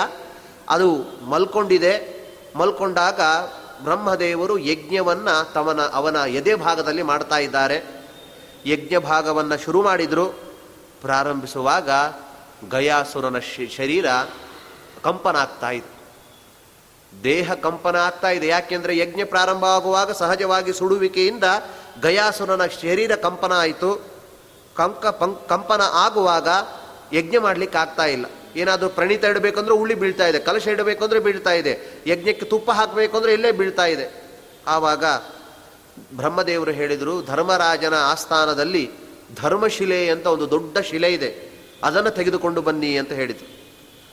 [0.68, 2.22] ಅದು ಮಲ್ಕೊಂಡಿದೆ.
[2.56, 3.20] ಮಲ್ಕೊಂಡಾಗ
[3.84, 8.06] ಬ್ರಹ್ಮದೇವರು ಯಜ್ಞವನ್ನು ತಮನ, ಅವನ ಎದೆ ಭಾಗದಲ್ಲಿ ಮಾಡ್ತಾ ಇದ್ದಾರೆ.
[8.66, 10.26] ಯಜ್ಞ ಭಾಗವನ್ನು ಶುರು ಮಾಡಿದರು.
[11.00, 11.90] ಪ್ರಾರಂಭಿಸುವಾಗ
[12.70, 13.38] ಗಯಾಸುರನ
[13.76, 14.06] ಶರೀರ
[15.02, 16.01] ಕಂಪನ ಆಗ್ತಾ ಇದೆ
[17.24, 18.46] ದೇಹ ಕಂಪನ ಆಗ್ತಾ ಇದೆ.
[18.46, 21.44] ಯಾಕೆಂದ್ರೆ ಯಜ್ಞ ಪ್ರಾರಂಭ ಆಗುವಾಗ ಸಹಜವಾಗಿ ಸುಡುವಿಕೆಯಿಂದ
[22.02, 23.90] ಗಯಾಸುರನ ಶರೀರ ಕಂಪನ ಆಯಿತು.
[24.76, 25.06] ಕಂಕ
[25.48, 26.48] ಕಂಪನ ಆಗುವಾಗ
[27.12, 28.26] ಯಜ್ಞ ಮಾಡಲಿಕ್ಕೆ ಆಗ್ತಾ ಇಲ್ಲ.
[28.56, 33.52] ಏನಾದರೂ ಪ್ರಣೀತ ಇಡಬೇಕಂದ್ರೆ ಉಳ್ಳಿ ಬೀಳ್ತಾ ಇದೆ, ಕಲಶ ಇಡಬೇಕಂದ್ರೆ ಬೀಳ್ತಾ ಇದೆ, ಯಜ್ಞಕ್ಕೆ ತುಪ್ಪ ಹಾಕಬೇಕು ಅಂದರೆ ಇಲ್ಲೇ
[33.52, 34.06] ಬೀಳ್ತಾ ಇದೆ.
[34.66, 35.04] ಆವಾಗ
[36.16, 38.90] ಬ್ರಹ್ಮದೇವರು ಹೇಳಿದರು, ಧರ್ಮರಾಜನ ಆಸ್ಥಾನದಲ್ಲಿ
[39.42, 41.30] ಧರ್ಮಶಿಲೆ ಅಂತ ಒಂದು ದೊಡ್ಡ ಶಿಲೆ ಇದೆ.
[41.84, 43.61] ಅದನ್ನು ತೆಗೆದುಕೊಂಡು ಬನ್ನಿ ಅಂತ ಹೇಳಿದರು.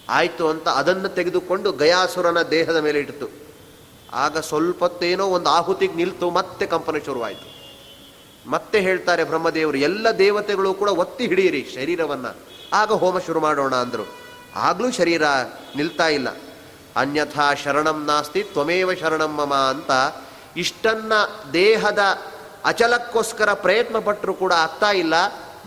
[0.10, 3.28] ಆಯಿತು ಅಂತ ಅದನ್ನು ತೆಗೆದುಕೊಂಡು ಗಯಾಸುರನ ದೇಹದ ಮೇಲೆ ಇಟ್ಟಿತು.
[4.14, 7.60] ಆಗ ಸ್ವಲ್ಪತ್ತೇನೋ ಒಂದು ಆಹುತಿಗೆ ನಿಲ್ತು ಮತ್ತೆ ಕಂಪನ ಶುರುವಾಯಿತು.
[8.50, 12.36] ಮತ್ತೆ ಹೇಳ್ತಾರೆ ಬ್ರಹ್ಮದೇವರು, ಎಲ್ಲ ದೇವತೆಗಳು ಕೂಡ ಒತ್ತಿ ಹಿಡಿಯಿರಿ ಶರೀರವನ್ನು.
[12.74, 14.08] ಆಗ ಹೋಮ ಶುರು ಮಾಡೋಣ ಅಂದರು.
[14.56, 15.24] ಆಗಲೂ ಶರೀರ
[15.76, 16.28] ನಿಲ್ತಾ ಇಲ್ಲ.
[16.96, 19.92] ಅನ್ಯಥಾ ಶರಣಂ ನಾಸ್ತಿ ತ್ವಮೇವ ಶರಣಂ ಮಮ ಅಂತ
[20.58, 21.14] ಇಷ್ಟನ್ನ
[21.54, 22.00] ದೇಹದ
[22.66, 25.14] ಅಚಲಕ್ಕೋಸ್ಕರ ಪ್ರಯತ್ನ ಪಟ್ಟರು ಕೂಡ ಆಗ್ತಾ ಇಲ್ಲ.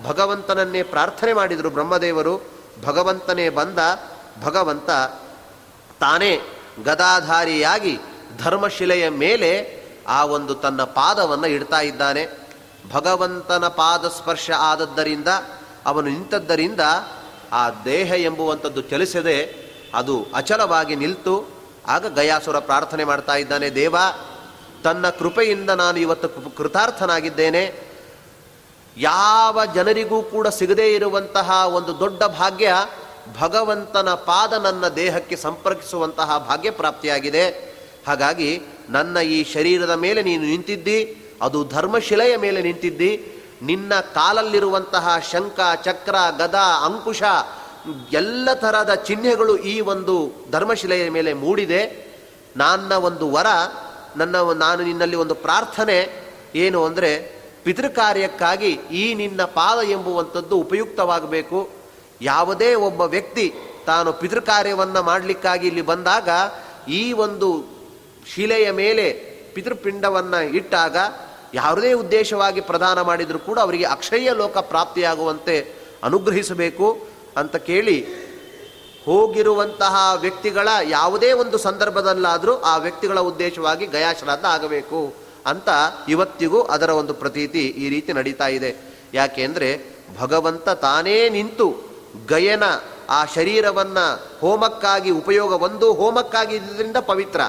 [0.05, 2.41] ಭಗವಂತನನ್ನೇ ಪ್ರಾರ್ಥನೆ ಮಾಡಿದರು ಬ್ರಹ್ಮದೇವರು.
[2.85, 3.79] ಭಗವಂತನೇ ಬಂದ
[4.41, 4.91] ಭಗವಂತ
[6.01, 6.41] ತಾನೇ
[6.85, 7.99] ಗದಾಧಾರಿಯಾಗಿ
[8.39, 12.49] ಧರ್ಮಶಿಲೆಯ ಮೇಲೆ ಆ ಒಂದು ತನ್ನ ಪಾದವನ್ನು ಇಡ್ತಾ ಇದ್ದಾನೆ.
[12.93, 15.29] ಭಗವಂತನ ಪಾದ ಸ್ಪರ್ಶ ಆದದ್ದರಿಂದ,
[15.87, 16.81] ಅವನು ನಿಂತದ್ದರಿಂದ
[17.53, 21.63] ಆ ದೇಹ ಎಂಬುವಂಥದ್ದು ಚಲಿಸದೆ ಅದು ಅಚಲವಾಗಿ ನಿಲ್ತು.
[21.87, 23.97] ಆಗ ಗಯಾಸುರ ಪ್ರಾರ್ಥನೆ ಮಾಡ್ತಾ ಇದ್ದಾನೆ, ದೇವ,
[24.85, 27.93] ತನ್ನ ಕೃಪೆಯಿಂದ ನಾನು ಇವತ್ತು ಕೃತಾರ್ಥನಾಗಿದ್ದೇನೆ.
[28.97, 32.75] ಯಾವ ಜನರಿಗೂ ಕೂಡ ಸಿಗದೇ ಇರುವಂತಹ ಒಂದು ದೊಡ್ಡ ಭಾಗ್ಯ
[33.41, 37.73] ಭಗವಂತನ ಪಾದ ನನ್ನ ದೇಹಕ್ಕೆ ಸಂಪರ್ಕಿಸುವಂತಹ ಭಾಗ್ಯ ಪ್ರಾಪ್ತಿಯಾಗಿದೆ
[38.07, 43.43] ಹಾಗಾಗಿ ನನ್ನ ಈ ಶರೀರದ ಮೇಲೆ ನೀನು ನಿಂತಿದ್ದಿ, ಅದು ಧರ್ಮಶಿಲೆಯ ಮೇಲೆ ನಿಂತಿದ್ದಿ.
[43.63, 47.23] ನಿನ್ನ ಕಾಲಲ್ಲಿರುವಂತಹ ಶಂಕ ಚಕ್ರ, ಗದ, ಅಂಕುಶ,
[48.13, 52.13] ಎಲ್ಲ ತರಹದ ಚಿಹ್ನೆಗಳು ಈ ಒಂದು ಧರ್ಮಶಿಲೆಯ ಮೇಲೆ ಮೂಡಿದೆ.
[52.57, 53.47] ನನ್ನ ಒಂದು ವರ,
[54.17, 61.82] ನನ್ನ ನಾನು ನಿನ್ನಲ್ಲಿ ಒಂದು ಪ್ರಾರ್ಥನೆ ಏನು ಅಂದರೆ, ಪಿತೃಕಾರ್ಯಕ್ಕಾಗಿ ಈ ನಿನ್ನ ಪಾದ ಎಂಬುವಂಥದ್ದು ಉಪಯುಕ್ತವಾಗಬೇಕು.
[62.23, 63.55] ಯಾವುದೇ ಒಬ್ಬ ವ್ಯಕ್ತಿ
[63.87, 66.29] ತಾನು ಪಿತೃಕಾರ್ಯವನ್ನು ಮಾಡಲಿಕ್ಕಾಗಿ ಇಲ್ಲಿ ಬಂದಾಗ,
[66.89, 67.49] ಈ ಒಂದು
[68.35, 69.07] ಶಿಲೆಯ ಮೇಲೆ
[69.55, 70.97] ಪಿತೃಪಿಂಡವನ್ನು ಇಟ್ಟಾಗ
[71.55, 75.57] ಯಾವುದೇ ಉದ್ದೇಶವಾಗಿ ಪ್ರದಾನ ಮಾಡಿದರೂ ಕೂಡ ಅವರಿಗೆ ಅಕ್ಷಯ ಲೋಕ ಪ್ರಾಪ್ತಿಯಾಗುವಂತೆ
[76.03, 77.07] ಅನುಗ್ರಹಿಸಬೇಕು
[77.37, 77.97] ಅಂತ ಕೇಳಿ
[79.07, 85.01] ಹೋಗಿರುವಂತಹ ವ್ಯಕ್ತಿಗಳ ಯಾವುದೇ ಒಂದು ಸಂದರ್ಭದಲ್ಲಾದರೂ ಆ ವ್ಯಕ್ತಿಗಳ ಉದ್ದೇಶವಾಗಿ ಗಯಾಶ್ರಾದ್ದ ಆಗಬೇಕು
[85.47, 85.69] ಅಂತ
[86.09, 88.71] ಇವತ್ತಿಗೂ ಅದರ ಒಂದು ಪ್ರತೀತಿ ಈ ರೀತಿ ನಡೀತಾ ಇದೆ.
[89.15, 89.71] ಯಾಕೆಂದರೆ
[90.19, 91.92] ಭಗವಂತ ತಾನೇ ನಿಂತು
[92.29, 92.63] ಗಯನ,
[93.11, 93.99] ಆ ಶರೀರವನ್ನ
[94.41, 97.41] ಹೋಮಕ್ಕಾಗಿ, ಉಪಯೋಗ ಒಂದು ಹೋಮಕ್ಕಾಗಿ ಇದರಿಂದ ಪವಿತ್ರ.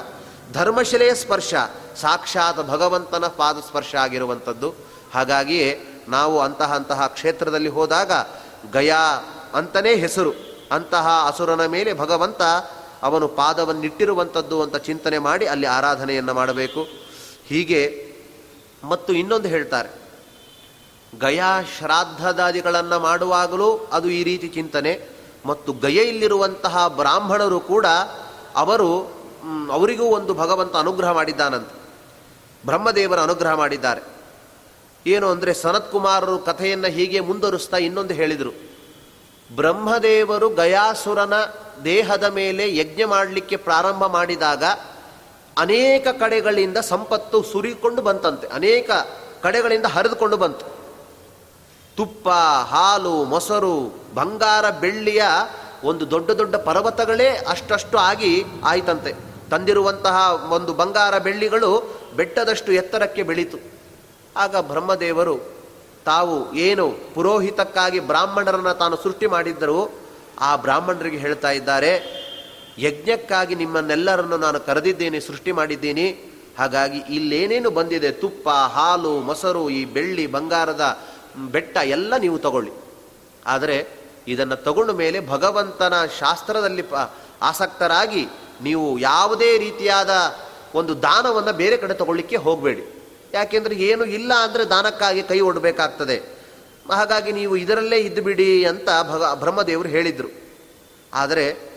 [0.52, 1.54] ಧರ್ಮಶಿಲೆಯ ಸ್ಪರ್ಶ,
[2.00, 4.74] ಸಾಕ್ಷಾತ್ ಭಗವಂತನ ಪಾದ ಸ್ಪರ್ಶ ಆಗಿರುವಂಥದ್ದು.
[5.14, 8.12] ಹಾಗಾಗಿಯೇ ನಾವು ಅಂತಹ ಅಂತಹ ಕ್ಷೇತ್ರದಲ್ಲಿ ಹೋದಾಗ
[8.72, 9.24] ಗಯಾ
[9.54, 10.32] ಅಂತಲೇ ಹೆಸರು.
[10.72, 12.42] ಅಂತಹ ಅಸುರನ ಮೇಲೆ ಭಗವಂತ
[13.02, 16.86] ಅವನು ಪಾದವನ್ನಿಟ್ಟಿರುವಂಥದ್ದು ಅಂತ ಚಿಂತನೆ ಮಾಡಿ ಅಲ್ಲಿ ಆರಾಧನೆಯನ್ನು ಮಾಡಬೇಕು.
[17.46, 18.12] ಹೀಗೆ
[18.82, 20.03] ಮತ್ತು ಇನ್ನೊಂದು ಹೇಳ್ತಾರೆ.
[21.18, 25.08] ಗಯಾ ಶ್ರಾದ್ದಾದಿಗಳನ್ನು ಮಾಡುವಾಗಲೂ ಅದು ಈ ರೀತಿ ಚಿಂತನೆ.
[25.46, 27.86] ಮತ್ತು ಗಯೆಯಲ್ಲಿರುವಂತಹ ಬ್ರಾಹ್ಮಣರು ಕೂಡ
[28.56, 29.12] ಅವರು
[29.72, 31.84] ಅವರಿಗೂ ಒಂದು ಭಗವಂತ ಅನುಗ್ರಹ ಮಾಡಿದ್ದಾನಂತೆ.
[32.66, 34.00] ಬ್ರಹ್ಮದೇವರ ಅನುಗ್ರಹ ಮಾಡಿದ್ದಾರೆ.
[35.06, 38.50] ಏನು ಅಂದರೆ ಸನತ್ ಕುಮಾರರು ಕಥೆಯನ್ನು ಹೀಗೆ ಮುಂದುವರಿಸ್ತಾ ಇನ್ನೊಂದು ಹೇಳಿದರು.
[39.56, 41.34] ಬ್ರಹ್ಮದೇವರು ಗಯಾಸುರನ
[41.84, 44.64] ದೇಹದ ಮೇಲೆ ಯಜ್ಞ ಮಾಡಲಿಕ್ಕೆ ಪ್ರಾರಂಭ ಮಾಡಿದಾಗ
[45.58, 48.46] ಅನೇಕ ಕಡೆಗಳಿಂದ ಸಂಪತ್ತು ಸುರಿಕೊಂಡು ಬಂತಂತೆ.
[48.46, 48.90] ಅನೇಕ
[49.42, 50.73] ಕಡೆಗಳಿಂದ ಹರಿದುಕೊಂಡು ಬಂತು.
[51.96, 52.28] ತುಪ್ಪ,
[52.72, 53.76] ಹಾಲು, ಮೊಸರು,
[54.14, 55.22] ಬಂಗಾರ, ಬೆಳ್ಳಿಯ
[55.84, 58.32] ಒಂದು ದೊಡ್ಡ ದೊಡ್ಡ ಪರ್ವತಗಳೇ ಅಷ್ಟಷ್ಟು ಆಗಿ
[58.64, 59.12] ಆಯಿತಂತೆ.
[59.50, 60.16] ತಂದಿರುವಂತಹ
[60.52, 61.70] ಒಂದು ಬಂಗಾರ ಬೆಳ್ಳಿಗಳು
[62.16, 63.58] ಬೆಟ್ಟದಷ್ಟು ಎತ್ತರಕ್ಕೆ ಬೆಳೀತು.
[64.36, 65.36] ಆಗ ಬ್ರಹ್ಮದೇವರು
[66.04, 69.78] ತಾವು ಏನು ಪುರೋಹಿತಕ್ಕಾಗಿ ಬ್ರಾಹ್ಮಣರನ್ನು ತಾನು ಸೃಷ್ಟಿ ಮಾಡಿದ್ದರು
[70.40, 71.92] ಆ ಬ್ರಾಹ್ಮಣರಿಗೆ ಹೇಳ್ತಾ ಇದ್ದಾರೆ,
[72.78, 76.06] ಯಜ್ಞಕ್ಕಾಗಿ ನಿಮ್ಮನ್ನೆಲ್ಲರನ್ನು ನಾನು ಕರೆದಿದ್ದೇನೆ, ಸೃಷ್ಟಿ ಮಾಡಿದ್ದೀನಿ.
[76.58, 78.10] ಹಾಗಾಗಿ ಇಲ್ಲೇನೇನು ಬಂದಿದೆ?
[78.12, 80.84] ತುಪ್ಪ, ಹಾಲು, ಮೊಸರು, ಈ ಬೆಳ್ಳಿ, ಬಂಗಾರದ
[81.36, 82.72] ಬೆಟ್ಟ ಎಲ್ಲ ನೀವು ತಗೊಳ್ಳಿ.
[83.46, 83.76] ಆದರೆ
[84.28, 86.84] ಇದನ್ನು ತಗೊಂಡ ಮೇಲೆ ಭಗವಂತನ ಶಾಸ್ತ್ರದಲ್ಲಿ
[87.42, 88.26] ಆಸಕ್ತರಾಗಿ
[88.62, 90.10] ನೀವು ಯಾವುದೇ ರೀತಿಯಾದ
[90.74, 92.84] ಒಂದು ದಾನವನ್ನು ಬೇರೆ ಕಡೆ ತಗೊಳ್ಳಿಕ್ಕೆ ಹೋಗಬೇಡಿ.
[93.32, 96.34] ಯಾಕೆಂದರೆ ಏನು ಇಲ್ಲ ಅಂದರೆ ದಾನಕ್ಕಾಗಿ ಕೈ ಒಡಬೇಕಾಗ್ತದೆ.
[96.90, 100.28] ಹಾಗಾಗಿ ನೀವು ಇದರಲ್ಲೇ ಇದ್ದುಬಿಡಿ ಅಂತ ಭಗ, ಬ್ರಹ್ಮದೇವರು ಹೇಳಿದರು.
[101.12, 101.74] ಆದರೆ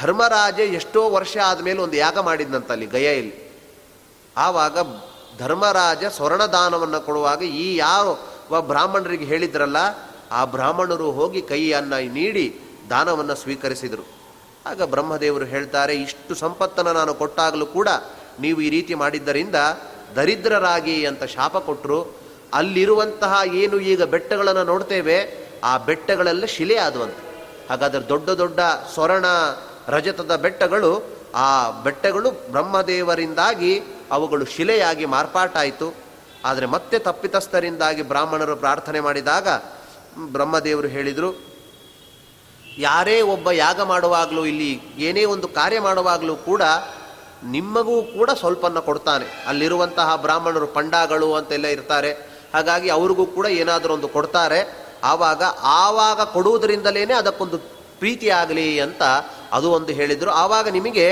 [0.00, 3.52] ಧರ್ಮರಾಜ ಎಷ್ಟೋ ವರ್ಷ ಆದಮೇಲೆ ಒಂದು ಯಾಗ ಮಾಡಿದ್ನಂತಲ್ಲಿ ಗಯಲ್ಲಿ
[4.36, 4.78] ಆವಾಗ
[5.38, 8.18] ಧರ್ಮರಾಜ ಸ್ವರ್ಣದಾನವನ್ನು ಕೊಡುವಾಗ ಈ ಯಾವ
[8.60, 9.76] ಬ್ರಾಹ್ಮಣರಿಗೆ ಹೇಳಿದ್ರಲ್ಲ,
[10.32, 12.60] ಆ ಬ್ರಾಹ್ಮಣರು ಹೋಗಿ ಕೈಯನ್ನು ನೀಡಿ
[12.90, 14.04] ದಾನವನ್ನು ಸ್ವೀಕರಿಸಿದರು.
[14.66, 17.88] ಆಗ ಬ್ರಹ್ಮದೇವರು ಹೇಳ್ತಾರೆ, ಇಷ್ಟು ಸಂಪತ್ತನ್ನು ನಾನು ಕೊಟ್ಟಾಗಲೂ ಕೂಡ
[18.40, 19.54] ನೀವು ಈ ರೀತಿ ಮಾಡಿದ್ದರಿಂದ
[20.16, 22.22] ದರಿದ್ರರಾಗಿ ಅಂತ ಶಾಪ ಕೊಟ್ಟರು
[22.54, 27.48] ಅಲ್ಲಿರುವಂತಹ ಏನು ಈಗ ಬೆಟ್ಟಗಳನ್ನು ನೋಡ್ತೇವೆ, ಆ ಬೆಟ್ಟಗಳೆಲ್ಲ ಶಿಲೆ ಆದವಂತೆ.
[27.70, 28.60] ಹಾಗಾದ್ರೆ ದೊಡ್ಡ ದೊಡ್ಡ
[28.94, 29.24] ಸ್ವರ್ಣ
[29.88, 35.94] ರಜತದ ಬೆಟ್ಟಗಳು, ಆ ಬೆಟ್ಟಗಳು ಬ್ರಹ್ಮದೇವರಿಂದಾಗಿ ಅವುಗಳು ಶಿಲೆಯಾಗಿ ಮಾರ್ಪಾಟಾಯಿತು.
[36.44, 39.48] ಆದರೆ ಮತ್ತೆ ತಪ್ಪಿತಸ್ಥರಿಂದಾಗಿ ಬ್ರಾಹ್ಮಣರು ಪ್ರಾರ್ಥನೆ ಮಾಡಿದಾಗ
[40.34, 41.30] ಬ್ರಹ್ಮದೇವರು ಹೇಳಿದರು,
[42.78, 44.72] ಯಾರೇ ಒಬ್ಬ ಯಾಗ ಮಾಡುವಾಗಲೂ ಇಲ್ಲಿ
[45.08, 46.62] ಏನೇ ಒಂದು ಕಾರ್ಯ ಮಾಡುವಾಗಲೂ ಕೂಡ
[47.54, 49.26] ನಿಮ್ಮಗೂ ಕೂಡ ಸ್ವಲ್ಪನ್ನು ಕೊಡ್ತಾನೆ.
[49.50, 52.10] ಅಲ್ಲಿರುವಂತಹ ಬ್ರಾಹ್ಮಣರು ಪಂಡಾಗಳು ಅಂತೆಲ್ಲ ಇರ್ತಾರೆ.
[52.54, 54.60] ಹಾಗಾಗಿ ಅವ್ರಿಗೂ ಕೂಡ ಏನಾದರೂ ಒಂದು ಕೊಡ್ತಾರೆ.
[55.04, 55.42] ಆವಾಗ
[55.82, 57.58] ಆವಾಗ ಕೊಡುವುದರಿಂದಲೇ ಅದಕ್ಕೊಂದು
[58.00, 59.02] ಪ್ರೀತಿ ಆಗಲಿ ಅಂತ
[59.56, 60.30] ಅದು ಒಂದು ಹೇಳಿದರು.
[60.42, 61.06] ಆವಾಗ ನಿಮಗೆ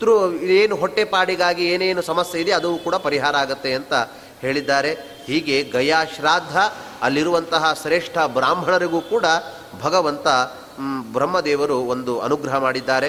[0.00, 0.12] ತೃ
[0.58, 3.92] ಏನು ಹೊಟ್ಟೆಪಾಡಿಗಾಗಿ ಏನೇನು ಸಮಸ್ಯೆ ಇದೆ, ಅದು ಕೂಡ ಪರಿಹಾರ ಆಗುತ್ತೆ ಅಂತ
[4.42, 4.92] ಹೇಳಿದ್ದಾರೆ.
[5.26, 6.56] ಹೀಗೆ ಗಯಾ ಶ್ರಾದ್ಧ
[7.02, 9.26] ಅಲ್ಲಿರುವಂತಹ ಶ್ರೇಷ್ಠ ಬ್ರಾಹ್ಮಣರಿಗೂ ಕೂಡ
[9.80, 10.26] ಭಗವಂತ
[11.12, 13.08] ಬ್ರಹ್ಮದೇವರು ಒಂದು ಅನುಗ್ರಹ ಮಾಡಿದ್ದಾರೆ.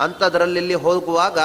[0.00, 1.38] ಅಂಥದ್ರಲ್ಲಿ ಹೋಗುವಾಗ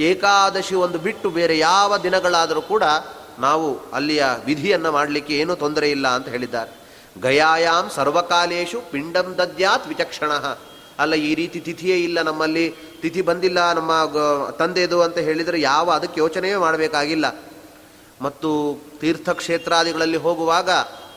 [0.00, 2.84] ಏಕಾದಶಿ ಒಂದು ಬಿಟ್ಟು ಬೇರೆ ಯಾವ ದಿನಗಳಾದರೂ ಕೂಡ
[3.38, 6.70] ನಾವು ಅಲ್ಲಿಯ ವಿಧಿಯನ್ನು ಮಾಡಲಿಕ್ಕೆ ಏನೂ ತೊಂದರೆ ಇಲ್ಲ ಅಂತ ಹೇಳಿದ್ದಾರೆ.
[7.22, 10.32] ಗಯಾಯಾಮ್ ಸರ್ವಕಾಲೇಶು ಪಿಂಡಂ ದದ್ಯಾತ್ ವಿಚಕ್ಷಣ.
[11.02, 12.66] ಅಲ್ಲ, ಈ ರೀತಿ ತಿಥಿಯೇ ಇಲ್ಲ ನಮ್ಮಲ್ಲಿ.
[13.02, 13.92] ತಿಥಿ ಬಂದಿಲ್ಲ ನಮ್ಮ
[14.58, 17.26] ತಂದೆದು ಅಂತ ಹೇಳಿದರೆ ಯಾವ ಅದಕ್ಕೆ ಯೋಚನೆಯೇ ಮಾಡಬೇಕಾಗಿಲ್ಲ.
[18.20, 20.70] ಮತ್ತು ತೀರ್ಥಕ್ಷೇತ್ರಾದಿಗಳಲ್ಲಿ ಹೋಗುವಾಗ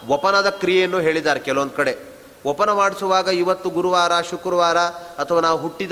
[0.07, 1.97] ಒಪನದ ಕ್ರಿಯೆಯನ್ನು ಹೇಳಿದ್ದಾರೆ ಕೆಲವೊಂದು ಕಡೆ.
[2.45, 4.77] ಒಪನ ಮಾಡಿಸುವಾಗ ಇವತ್ತು ಗುರುವಾರ, ಶುಕ್ರವಾರ
[5.19, 5.91] ಅಥವಾ ನಾವು ಹುಟ್ಟಿದ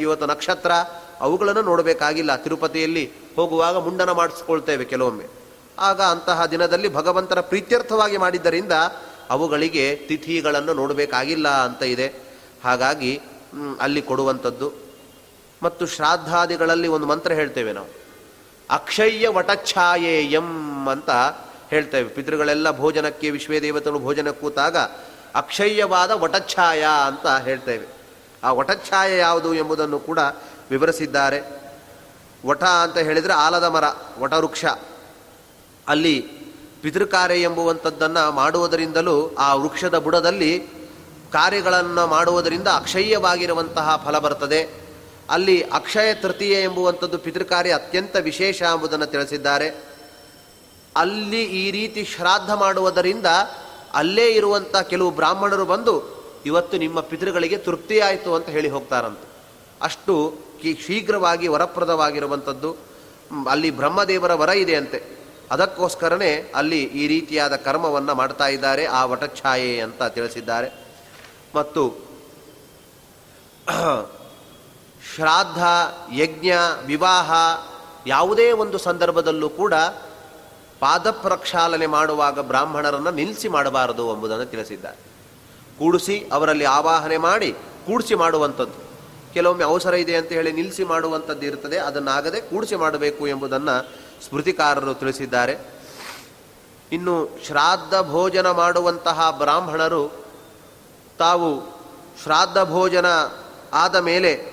[0.00, 0.70] ಇವತ್ತು ನಕ್ಷತ್ರ
[1.20, 2.36] ಅವುಗಳನ್ನು ನೋಡಬೇಕಾಗಿಲ್ಲ.
[2.36, 5.26] ತಿರುಪತಿಯಲ್ಲಿ ಹೋಗುವಾಗ ಮುಂಡನ ಮಾಡಿಸ್ಕೊಳ್ತೇವೆ ಕೆಲವೊಮ್ಮೆ.
[5.78, 8.72] ಆಗ ಅಂತಹ ದಿನದಲ್ಲಿ ಭಗವಂತನ ಪ್ರೀತ್ಯರ್ಥವಾಗಿ ಮಾಡಿದ್ದರಿಂದ
[9.30, 12.06] ಅವುಗಳಿಗೆ ತಿಥಿಗಳನ್ನು ನೋಡಬೇಕಾಗಿಲ್ಲ ಅಂತ ಇದೆ.
[12.64, 13.20] ಹಾಗಾಗಿ
[13.80, 14.72] ಅಲ್ಲಿ ಕೊಡುವಂಥದ್ದು.
[15.62, 17.99] ಮತ್ತು ಶ್ರಾದ್ದಾದಿಗಳಲ್ಲಿ ಒಂದು ಮಂತ್ರ ಹೇಳ್ತೇವೆ ನಾವು.
[18.70, 21.10] ಅಕ್ಷಯ್ಯ ವಟಚ್ಛಾಯೆ ಎಂ ಅಂತ
[21.70, 24.76] ಹೇಳ್ತೇವೆ ಪಿತೃಗಳೆಲ್ಲ ಭೋಜನಕ್ಕೆ, ವಿಶ್ವದೇವತೆಗಳು ಭೋಜನ ಕೂತಾಗ
[25.34, 27.86] ಅಕ್ಷಯ್ಯವಾದ ವಟಚ್ಛಾಯ ಅಂತ ಹೇಳ್ತೇವೆ
[28.44, 30.18] ಆ ವಟಚ್ಛಾಯ ಯಾವುದು ಎಂಬುದನ್ನು ಕೂಡ
[30.70, 31.62] ವಿವರಿಸಿದ್ದಾರೆ.
[32.46, 33.84] ವಟ ಅಂತ ಹೇಳಿದರೆ ಆಲದ ಮರ,
[34.18, 34.64] ವಟವೃಕ್ಷ.
[35.88, 36.20] ಅಲ್ಲಿ
[36.82, 40.58] ಪಿತೃಕಾರ್ಯ ಎಂಬುವಂಥದ್ದನ್ನು ಮಾಡುವುದರಿಂದಲೂ ಆ ವೃಕ್ಷದ ಬುಡದಲ್ಲಿ
[41.32, 44.79] ಕಾರ್ಯಗಳನ್ನು ಮಾಡುವುದರಿಂದ ಅಕ್ಷಯ್ಯವಾಗಿರುವಂತಹ ಫಲ ಬರ್ತದೆ.
[45.30, 49.84] ಅಲ್ಲಿ ಅಕ್ಷಯ ತೃತೀಯ ಎಂಬುವಂಥದ್ದು ಪಿತೃಕಾರ್ಯ ಅತ್ಯಂತ ವಿಶೇಷ ಎಂಬುದನ್ನು ತಿಳಿಸಿದ್ದಾರೆ.
[50.96, 53.26] ಅಲ್ಲಿ ಈ ರೀತಿ ಶ್ರಾದ್ದ ಮಾಡುವುದರಿಂದ
[53.94, 59.28] ಅಲ್ಲೇ ಇರುವಂಥ ಕೆಲವು ಬ್ರಾಹ್ಮಣರು ಬಂದು ಇವತ್ತು ನಿಮ್ಮ ಪಿತೃಗಳಿಗೆ ತೃಪ್ತಿಯಾಯಿತು ಅಂತ ಹೇಳಿ ಹೋಗ್ತಾರಂತೆ.
[59.82, 60.34] ಅಷ್ಟು
[60.86, 62.76] ಶೀಘ್ರವಾಗಿ ವರಪ್ರದವಾಗಿರುವಂಥದ್ದು.
[63.50, 65.20] ಅಲ್ಲಿ ಬ್ರಹ್ಮದೇವರ ವರ ಇದೆ ಅಂತೆ.
[65.50, 70.68] ಅದಕ್ಕೋಸ್ಕರನೇ ಅಲ್ಲಿ ಈ ರೀತಿಯಾದ ಕರ್ಮವನ್ನು ಮಾಡ್ತಾ ಇದ್ದಾರೆ, ಆ ವಟಛಾಯೆ ಅಂತ ತಿಳಿಸಿದ್ದಾರೆ.
[71.54, 72.10] ಮತ್ತು
[75.14, 75.58] ಶ್ರಾದ್ದ
[76.14, 76.52] ಯಜ್ಞ,
[76.86, 77.32] ವಿವಾಹ
[78.06, 79.74] ಯಾವುದೇ ಒಂದು ಸಂದರ್ಭದಲ್ಲೂ ಕೂಡ
[80.80, 84.96] ಪಾದ ಪ್ರಕ್ಷಾಲನೆ ಮಾಡುವಾಗ ಬ್ರಾಹ್ಮಣರನ್ನು ನಿಲ್ಲಿಸಿ ಮಾಡಬಾರದು ಎಂಬುದನ್ನು ತಿಳಿಸಿದ್ದಾರೆ.
[85.78, 87.52] ಕೂಡಿಸಿ ಅವರಲ್ಲಿ ಆವಾಹನೆ ಮಾಡಿ,
[87.86, 88.90] ಕೂಡಿಸಿ ಮಾಡುವಂಥದ್ದು.
[89.32, 93.88] ಕೆಲವೊಮ್ಮೆ ಅವಸರ ಇದೆ ಅಂತ ಹೇಳಿ ನಿಲ್ಲಿಸಿ ಮಾಡುವಂಥದ್ದು ಇರ್ತದೆ, ಅದನ್ನಾಗದೆ ಕೂಡಿಸಿ ಮಾಡಬೇಕು ಎಂಬುದನ್ನು
[94.28, 95.58] ಸ್ಮೃತಿಕಾರರು ತಿಳಿಸಿದ್ದಾರೆ.
[96.92, 100.24] ಇನ್ನು ಶ್ರಾದ್ದ ಭೋಜನ ಮಾಡುವಂತಹ ಬ್ರಾಹ್ಮಣರು
[101.18, 101.60] ತಾವು
[102.22, 103.06] ಶ್ರಾದ್ದ ಭೋಜನ
[103.72, 104.49] ಆದ ಮೇಲೆ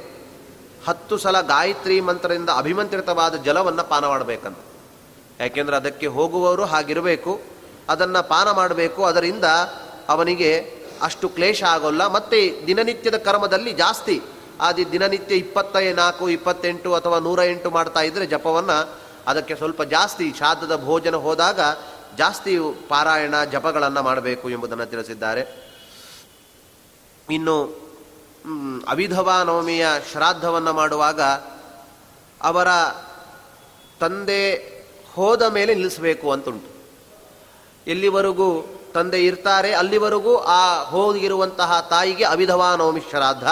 [0.87, 4.57] ಹತ್ತು ಸಲ ಗಾಯತ್ರಿ ಮಂತ್ರದಿಂದ ಅಭಿಮಂತ್ರಿತವಾದ ಜಲವನ್ನು ಪಾನ ಮಾಡಬೇಕಂತ.
[5.39, 7.41] ಯಾಕೆಂದರೆ ಅದಕ್ಕೆ ಹೋಗುವವರು ಹಾಗಿರಬೇಕು,
[7.89, 9.43] ಅದನ್ನು ಪಾನ ಮಾಡಬೇಕು, ಅದರಿಂದ
[10.09, 12.07] ಅವನಿಗೆ ಅಷ್ಟು ಕ್ಲೇಶ ಆಗೋಲ್ಲ.
[12.07, 14.21] ಮತ್ತು ದಿನನಿತ್ಯದ ಕರ್ಮದಲ್ಲಿ ಜಾಸ್ತಿ.
[14.61, 18.97] ಆದಿ ದಿನನಿತ್ಯ ಇಪ್ಪತ್ತ ನಾಲ್ಕು, ಇಪ್ಪತ್ತೆಂಟು ಅಥವಾ ನೂರ ಎಂಟು ಮಾಡ್ತಾ ಇದ್ದರೆ ಜಪವನ್ನು
[19.27, 21.59] ಅದಕ್ಕೆ ಸ್ವಲ್ಪ ಜಾಸ್ತಿ, ಶ್ರಾದ್ದದ ಭೋಜನ ಹೋದಾಗ
[22.17, 22.57] ಜಾಸ್ತಿ
[22.89, 25.71] ಪಾರಾಯಣ ಜಪಗಳನ್ನು ಮಾಡಬೇಕು ಎಂಬುದನ್ನು ತಿಳಿಸಿದ್ದಾರೆ.
[27.31, 27.86] ಇನ್ನು
[28.87, 31.21] ಅವಿಧವಾ ನವಮಿಯ ಶ್ರಾದ್ದವನ್ನು ಮಾಡುವಾಗ
[32.41, 32.67] ಅವರ
[33.99, 34.55] ತಂದೆ
[35.13, 36.69] ಹೋದ ಮೇಲೆ ನಿಲ್ಲಿಸಬೇಕು ಅಂತುಂಟು.
[37.87, 43.43] ಎಲ್ಲಿವರೆಗೂ ತಂದೆ ಇರ್ತಾರೆ, ಅಲ್ಲಿವರೆಗೂ ಆ ಹೋಗಿರುವಂತಹ ತಾಯಿಗೆ ಅವಿಧವಾ ನವಮಿ ಶ್ರಾದ್ದ.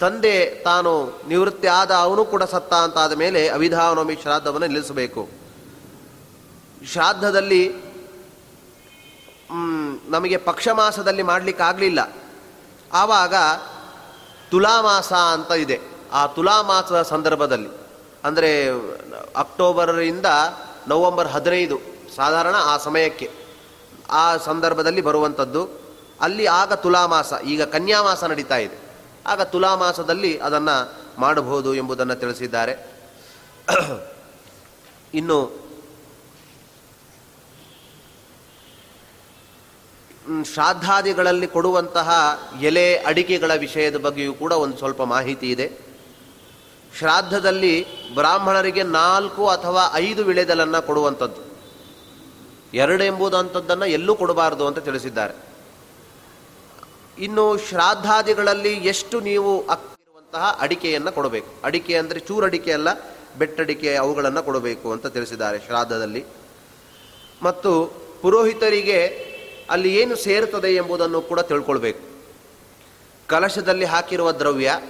[0.00, 5.28] ತಂದೆ ತಾನು ನಿವೃತ್ತಿ ಆದ ಅವನು ಕೂಡ ಸತ್ತ ಅಂತಾದ ಮೇಲೆ ಅವಿಧಾನವಮಿ ಶ್ರಾದ್ದವನ್ನು ನಿಲ್ಲಿಸಬೇಕು.
[6.92, 7.74] ಶ್ರಾದ್ದದಲ್ಲಿ
[10.08, 12.12] ನಮಗೆ ಪಕ್ಷಮಾಸದಲ್ಲಿ ಮಾಡಲಿಕ್ಕಾಗಲಿಲ್ಲ.
[12.92, 13.34] ಆವಾಗ
[14.50, 15.80] ತುಲಾಮಾಸ ಅಂತ ಇದೆ.
[16.12, 17.68] ಆ ತುಲಾಮಾಸದ ಸಂದರ್ಭದಲ್ಲಿ,
[18.24, 18.68] ಅಂದರೆ
[19.36, 20.26] ಅಕ್ಟೋಬರಿಂದ
[20.88, 21.78] ನವಂಬರ್ ಹದಿನೈದು
[22.16, 23.30] ಸಾಧಾರಣ ಆ ಸಮಯಕ್ಕೆ,
[24.10, 25.68] ಆ ಸಂದರ್ಭದಲ್ಲಿ ಬರುವಂಥದ್ದು.
[26.20, 28.76] ಅಲ್ಲಿ ಆಗ ತುಲಾಮಾಸ, ಈಗ ಕನ್ಯಾಮಾಸ ನಡೀತಾ ಇದೆ.
[29.26, 32.94] ಆಗ ತುಲಾಮಾಸದಲ್ಲಿ ಅದನ್ನು ಮಾಡಬಹುದು ಎಂಬುದನ್ನು ತಿಳಿಸಿದ್ದಾರೆ.
[35.14, 35.63] ಇನ್ನು
[40.54, 42.10] ಶ್ರಾದ್ದಾದಿಗಳಲ್ಲಿ ಕೊಡುವಂತಹ
[42.60, 45.72] ಎಲೆ ಅಡಿಕೆಗಳ ವಿಷಯದ ಬಗ್ಗೆಯೂ ಕೂಡ ಒಂದು ಸ್ವಲ್ಪ ಮಾಹಿತಿ ಇದೆ.
[46.98, 51.40] ಶ್ರಾದ್ದದಲ್ಲಿ ಬ್ರಾಹ್ಮಣರಿಗೆ ನಾಲ್ಕು ಅಥವಾ ಐದು ವಿಳೆದಲನ್ನು ಕೊಡುವಂಥದ್ದು.
[52.74, 55.34] ಎರಡು ಎಂಬುದಂಥದ್ದನ್ನು ಎಲ್ಲೂ ಕೊಡಬಾರದು ಅಂತ ತಿಳಿಸಿದ್ದಾರೆ.
[57.18, 61.46] ಇನ್ನು ಶ್ರಾದ್ದಾದಿಗಳಲ್ಲಿ ಎಷ್ಟು ನೀವು ಅಕ್ಕಿರುವಂತಹ ಅಡಿಕೆಯನ್ನು ಕೊಡಬೇಕು.
[61.64, 62.88] ಅಡಿಕೆ ಅಂದರೆ ಚೂರಡಿಕೆ ಅಲ್ಲ,
[63.38, 66.24] ಬೆಟ್ಟಡಿಕೆ ಅವುಗಳನ್ನು ಕೊಡಬೇಕು ಅಂತ ತಿಳಿಸಿದ್ದಾರೆ ಶ್ರಾದ್ದದಲ್ಲಿ.
[67.42, 69.33] ಮತ್ತು ಪುರೋಹಿತರಿಗೆ
[69.70, 72.00] ಅಲ್ಲಿ ಏನು ಸೇರುತ್ತದೆ ಎಂಬುದನ್ನು ಕೂಡ ತಿಳ್ಕೊಳ್ಬೇಕು.
[73.26, 74.80] ಕಲಶದಲ್ಲಿ ಹಾಕಿರುವ ದ್ರವ್ಯ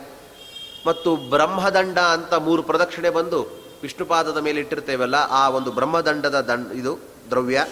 [0.87, 6.99] ಮತ್ತು ಬ್ರಹ್ಮದಂಡ ಅಂತ ಮೂರು ಪ್ರದಕ್ಷಿಣೆ ಬಂದು ವಿಷ್ಣುಪಾದದ ಮೇಲೆ ಇಟ್ಟಿರ್ತೇವಲ್ಲ, ಆ ಒಂದು ಬ್ರಹ್ಮದಂಡದ ದಂಡ, ಇದು
[7.31, 7.67] ದ್ರವ್ಯ.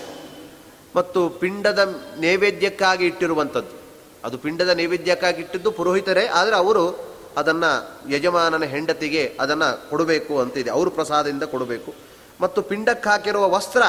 [0.96, 3.82] ಮತ್ತು ಪಿಂಡದ ನೈವೇದ್ಯಕ್ಕಾಗಿ ಇಟ್ಟಿರುವಂಥದ್ದು.
[4.24, 10.70] ಅದು ಪಿಂಡದ ನೈವೇದ್ಯಕ್ಕಾಗಿ ಇಟ್ಟಿದ್ದು ಪುರೋಹಿತರೇ, ಆದರೆ ಅವರು ಅದನ್ನು ಯಜಮಾನನ ಹೆಂಡತಿಗೆ ಅದನ್ನು ಕೊಡಬೇಕು ಅಂತಿದೆ.
[10.70, 11.94] ಅವರು ಪ್ರಸಾದದಿಂದ ಕೊಡಬೇಕು.
[12.40, 13.82] ಮತ್ತು ಪಿಂಡಕ್ಕೆ ಹಾಕಿರುವ ವಸ್ತ್ರ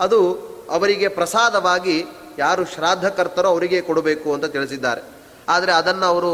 [0.00, 0.34] ಅದು
[0.70, 2.04] ಅವರಿಗೆ ಪ್ರಸಾದವಾಗಿ
[2.38, 5.02] ಯಾರು ಶ್ರಾದ್ದಕರ್ತರೋ ಅವರಿಗೆ ಕೊಡಬೇಕು ಅಂತ ತಿಳಿಸಿದ್ದಾರೆ.
[5.48, 6.32] ಆದರೆ ಅದನ್ನು ಅವರು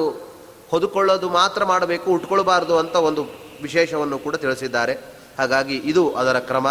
[0.70, 3.22] ಹೊದುಕೊಳ್ಳೋದು ಮಾತ್ರ ಮಾಡಬೇಕು, ಉಟ್ಕೊಳ್ಬಾರ್ದು ಅಂತ ಒಂದು
[3.62, 4.94] ವಿಶೇಷವನ್ನು ಕೂಡ ತಿಳಿಸಿದ್ದಾರೆ.
[5.38, 6.66] ಹಾಗಾಗಿ ಇದು ಅದರ ಕ್ರಮ.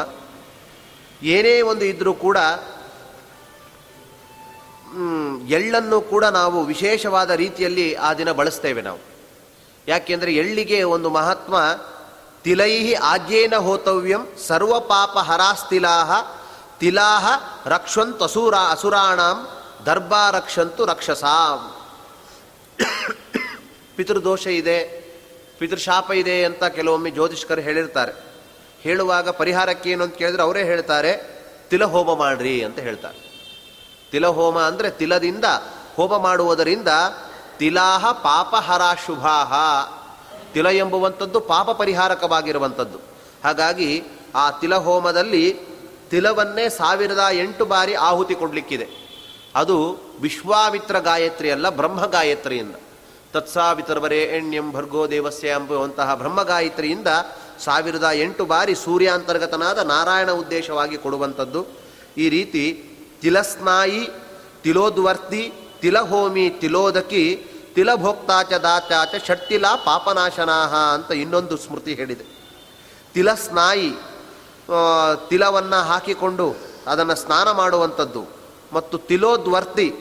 [1.23, 2.37] ಏನೇ ಒಂದು ಇದ್ದರೂ ಕೂಡ
[5.49, 8.99] ಎಳ್ಳನ್ನು ಕೂಡ ನಾವು ವಿಶೇಷವಾದ ರೀತಿಯಲ್ಲಿ ಆ ದಿನ ಬಳಸ್ತೇವೆ ನಾವು.
[9.87, 11.55] ಯಾಕೆಂದರೆ ಎಳ್ಳಿಗೆ ಒಂದು ಮಹಾತ್ಮ,
[12.43, 16.11] ತಿಲೈಹಿ ಆಜ್ಯೇನ ಹೋತವ್ಯಂ ಸರ್ವ ಪಾಪ ಹರಾಸ್ತಿಲಾಹ
[16.81, 17.25] ತಿಲಾಹ
[17.65, 19.47] ರಕ್ಷಂತು ಅಸುರ ಅಸುರಾಣಾಂ,
[19.85, 21.59] ದರ್ಬಾ ರಕ್ಷಂತು ರಕ್ಷಸಾಂ.
[23.95, 24.79] ಪಿತೃದೋಷ ಇದೆ,
[25.59, 28.13] ಪಿತೃಶಾಪ ಇದೆ ಅಂತ ಕೆಲವೊಮ್ಮೆ ಜ್ಯೋತಿಷ್ಕರು ಹೇಳಿರ್ತಾರೆ.
[28.79, 31.11] ಹೇಳುವಾಗ ಪರಿಹಾರಕ್ಕೆ ಏನು ಅಂತ ಕೇಳಿದ್ರೆ ಅವರೇ ಹೇಳ್ತಾರೆ,
[31.69, 33.19] ತಿಲಹೋಮ ಮಾಡ್ರಿ ಅಂತ ಹೇಳ್ತಾರೆ.
[34.11, 35.45] ತಿಲಹೋಮ ಅಂದರೆ ತಿಲದಿಂದ
[35.95, 36.87] ಹೋಮ ಮಾಡುವುದರಿಂದ
[37.57, 39.53] ತಿಲಾಹ ಪಾಪಹರ ಶುಭಾಹ.
[40.53, 42.97] ತಿಲ ಎಂಬುವಂಥದ್ದು ಪಾಪ ಪರಿಹಾರಕವಾಗಿರುವಂಥದ್ದು.
[43.43, 44.03] ಹಾಗಾಗಿ
[44.35, 45.70] ಆ ತಿಲಹೋಮದಲ್ಲಿ
[46.11, 48.87] ತಿಲವನ್ನೇ ಸಾವಿರದ ಎಂಟು ಬಾರಿ ಆಹುತಿ ಕೊಡಲಿಕ್ಕಿದೆ.
[49.55, 52.75] ಅದು ವಿಶ್ವಾಮಿತ್ರ ಗಾಯತ್ರಿ ಅಲ್ಲ, ಬ್ರಹ್ಮ ಗಾಯತ್ರಿಯಿಂದ.
[53.33, 57.07] ತತ್ಸಾವಿತರ್ವರೆ ಎಣ್ಯಂ ಭರ್ಗೋ ದೇವಸ್ಯ ಎಂಬುವಂತಹ ಬ್ರಹ್ಮ ಗಾಯತ್ರಿಯಿಂದ
[57.59, 61.65] ಸಾವಿರದ ಎಂಟು ಬಾರಿ ಸೂರ್ಯಾಂತರ್ಗತನಾದ ನಾರಾಯಣ ಉದ್ದೇಶವಾಗಿ ಕೊಡುವಂಥದ್ದು.
[62.17, 62.63] ಈ ರೀತಿ
[63.21, 64.07] ತಿಲಸ್ನಾಯಿ,
[64.63, 67.45] ತಿಲೋದ್ವರ್ತಿ, ತಿಲಹೋಮಿ, ತಿಲೋದಕಿ,
[67.75, 72.25] ತಿಲಭೋಕ್ತಾಚ ದಾಚಾಚ ಷಟ್ಟಿಲ ಪಾಪನಾಶನಾಹ ಅಂತ ಇನ್ನೊಂದು ಸ್ಮೃತಿ ಹೇಳಿದೆ.
[73.13, 73.91] ತಿಲಸ್ನಾಯಿ
[75.29, 76.55] ತಿಲವನ್ನು ಹಾಕಿಕೊಂಡು
[76.87, 78.27] ಅದನ್ನು ಸ್ನಾನ ಮಾಡುವಂಥದ್ದು
[78.73, 79.93] ಮತ್ತು ತಿಲೋದ್ವರ್ತಿ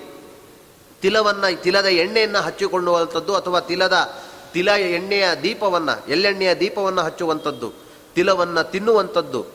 [1.03, 7.73] ತಿಲವನ್ನು, ತಿಲದ ಎಣ್ಣೆಯನ್ನು ಹಚ್ಚಿಕೊಳ್ಳುವಂಥದ್ದು ಅಥವಾ ತಿಲದ, ತಿಲ ಎಣ್ಣೆಯ ದೀಪವನ್ನು, ಎಳ್ಳೆಣ್ಣೆಯ ದೀಪವನ್ನು ಹಚ್ಚುವಂಥದ್ದು,
[8.15, 9.47] ತಿಲವನ್ನು ತಿನ್ನುವಂಥದ್ದು,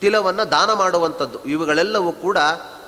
[0.00, 2.38] ತಿಲವನ್ನು ದಾನ ಮಾಡುವಂಥದ್ದು, ಇವುಗಳೆಲ್ಲವೂ ಕೂಡ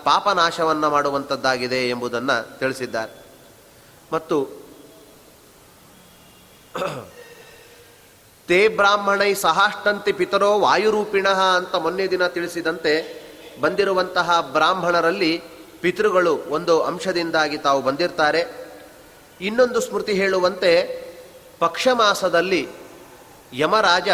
[0.04, 3.24] ಪಾಪನಾಶವನ್ನು ಮಾಡುವಂಥದ್ದಾಗಿದೆ ಎಂಬುದನ್ನು ತಿಳಿಸಿದ್ದಾರೆ.
[4.12, 4.60] ಮತ್ತು
[8.50, 12.92] ತೇ ಬ್ರಾಹ್ಮಣೈ ಸಹಾಷ್ಟಂತಿ ಪಿತರೋ ವಾಯುರೂಪಿಣ ಅಂತ ಮೊನ್ನೆ ದಿನ ತಿಳಿಸಿದಂತೆ
[13.60, 15.42] ಬಂದಿರುವಂತಹ ಬ್ರಾಹ್ಮಣರಲ್ಲಿ
[15.80, 18.42] ಪಿತೃಗಳು ಒಂದು ಅಂಶದಿಂದಾಗಿ ತಾವು ಬಂದಿರ್ತಾರೆ.
[19.40, 20.70] ಇನ್ನೊಂದು ಸ್ಮೃತಿ ಹೇಳುವಂತೆ
[21.58, 22.68] ಪಕ್ಷ ಮಾಸದಲ್ಲಿ
[23.52, 24.08] ಯಮರಾಜ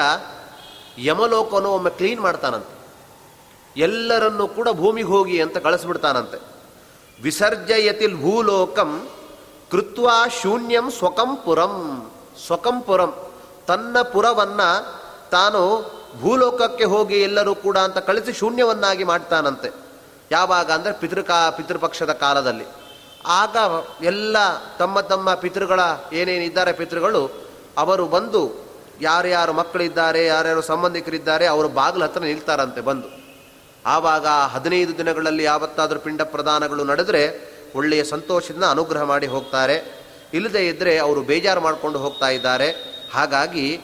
[0.99, 2.75] ಯಮಲೋಕನು ಒಮ್ಮೆ ಕ್ಲೀನ್ ಮಾಡ್ತಾನಂತೆ.
[3.81, 6.39] ಎಲ್ಲರನ್ನೂ ಕೂಡ ಭೂಮಿಗೆ ಹೋಗಿ ಅಂತ ಕಳಿಸ್ಬಿಡ್ತಾನಂತೆ.
[7.23, 9.09] ವಿಸರ್ಜಯತಿಲ್ ಭೂಲೋಕಂ
[9.71, 10.11] ಕೃತ್ವ
[10.43, 11.75] ಶೂನ್ಯಂ ಸ್ವಕಂಪುರಂ
[12.47, 13.26] ಸ್ವಕಂಪುರಂ
[13.69, 14.61] ತನ್ನ ಪುರವನ್ನ
[15.31, 15.63] ತಾನು
[16.21, 19.71] ಭೂಲೋಕಕ್ಕೆ ಹೋಗಿ ಎಲ್ಲರೂ ಕೂಡ ಅಂತ ಕಳಿಸಿ ಶೂನ್ಯವನ್ನಾಗಿ ಮಾಡ್ತಾನಂತೆ.
[20.31, 22.65] ಯಾವಾಗ ಅಂದರೆ ಪಿತೃಕಾ, ಪಿತೃಪಕ್ಷದ ಕಾಲದಲ್ಲಿ.
[23.27, 23.57] ಆಗ
[24.03, 24.37] ಎಲ್ಲ
[24.79, 25.81] ತಮ್ಮ ತಮ್ಮ ಪಿತೃಗಳ
[26.13, 27.47] ಏನೇನಿದ್ದಾರೆ ಪಿತೃಗಳು,
[27.79, 28.67] ಅವರು ಬಂದು
[29.01, 33.09] ಯಾರ್ಯಾರು ಮಕ್ಕಳಿದ್ದಾರೆ, ಯಾರ್ಯಾರು ಸಂಬಂಧಿಕರಿದ್ದಾರೆ, ಅವರು ಬಾಗಿಲ ಹತ್ರ ನಿಲ್ತಾರಂತೆ ಬಂದು.
[33.87, 40.07] ಆವಾಗ ಹದಿನೈದು ದಿನಗಳಲ್ಲಿ ಯಾವತ್ತಾದರೂ ಪಿಂಡ ಪ್ರದಾನಗಳು ನಡೆದರೆ ಒಳ್ಳೆಯ ಸಂತೋಷದಿಂದ ಅನುಗ್ರಹ ಮಾಡಿ ಹೋಗ್ತಾರೆ.
[40.35, 42.96] ಇಲ್ಲದೇ ಇದ್ದರೆ ಅವರು ಬೇಜಾರು ಮಾಡಿಕೊಂಡು ಹೋಗ್ತಾ ಇದ್ದಾರೆ.
[43.13, 43.81] ಹಾಗಾಗಿ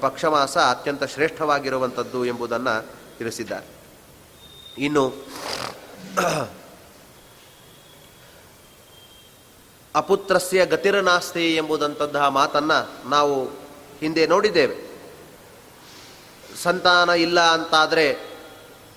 [0.00, 2.86] ಪಕ್ಷಮಾಸ ಅತ್ಯಂತ ಶ್ರೇಷ್ಠವಾಗಿರುವಂಥದ್ದು ಎಂಬುದನ್ನು
[3.18, 3.66] ತಿಳಿಸಿದ್ದಾರೆ.
[4.78, 5.14] ಇನ್ನು
[9.94, 13.44] ಅಪುತ್ರಸ್ಯ ಗತಿರನಾಸ್ತಿ ಎಂಬುದಂತಹ ಮಾತನ್ನು ನಾವು
[14.00, 14.94] ಹಿಂದೆ ನೋಡಿದ್ದೇವೆ.
[16.62, 18.34] ಸಂತಾನ ಇಲ್ಲ ಅಂತಾದರೆ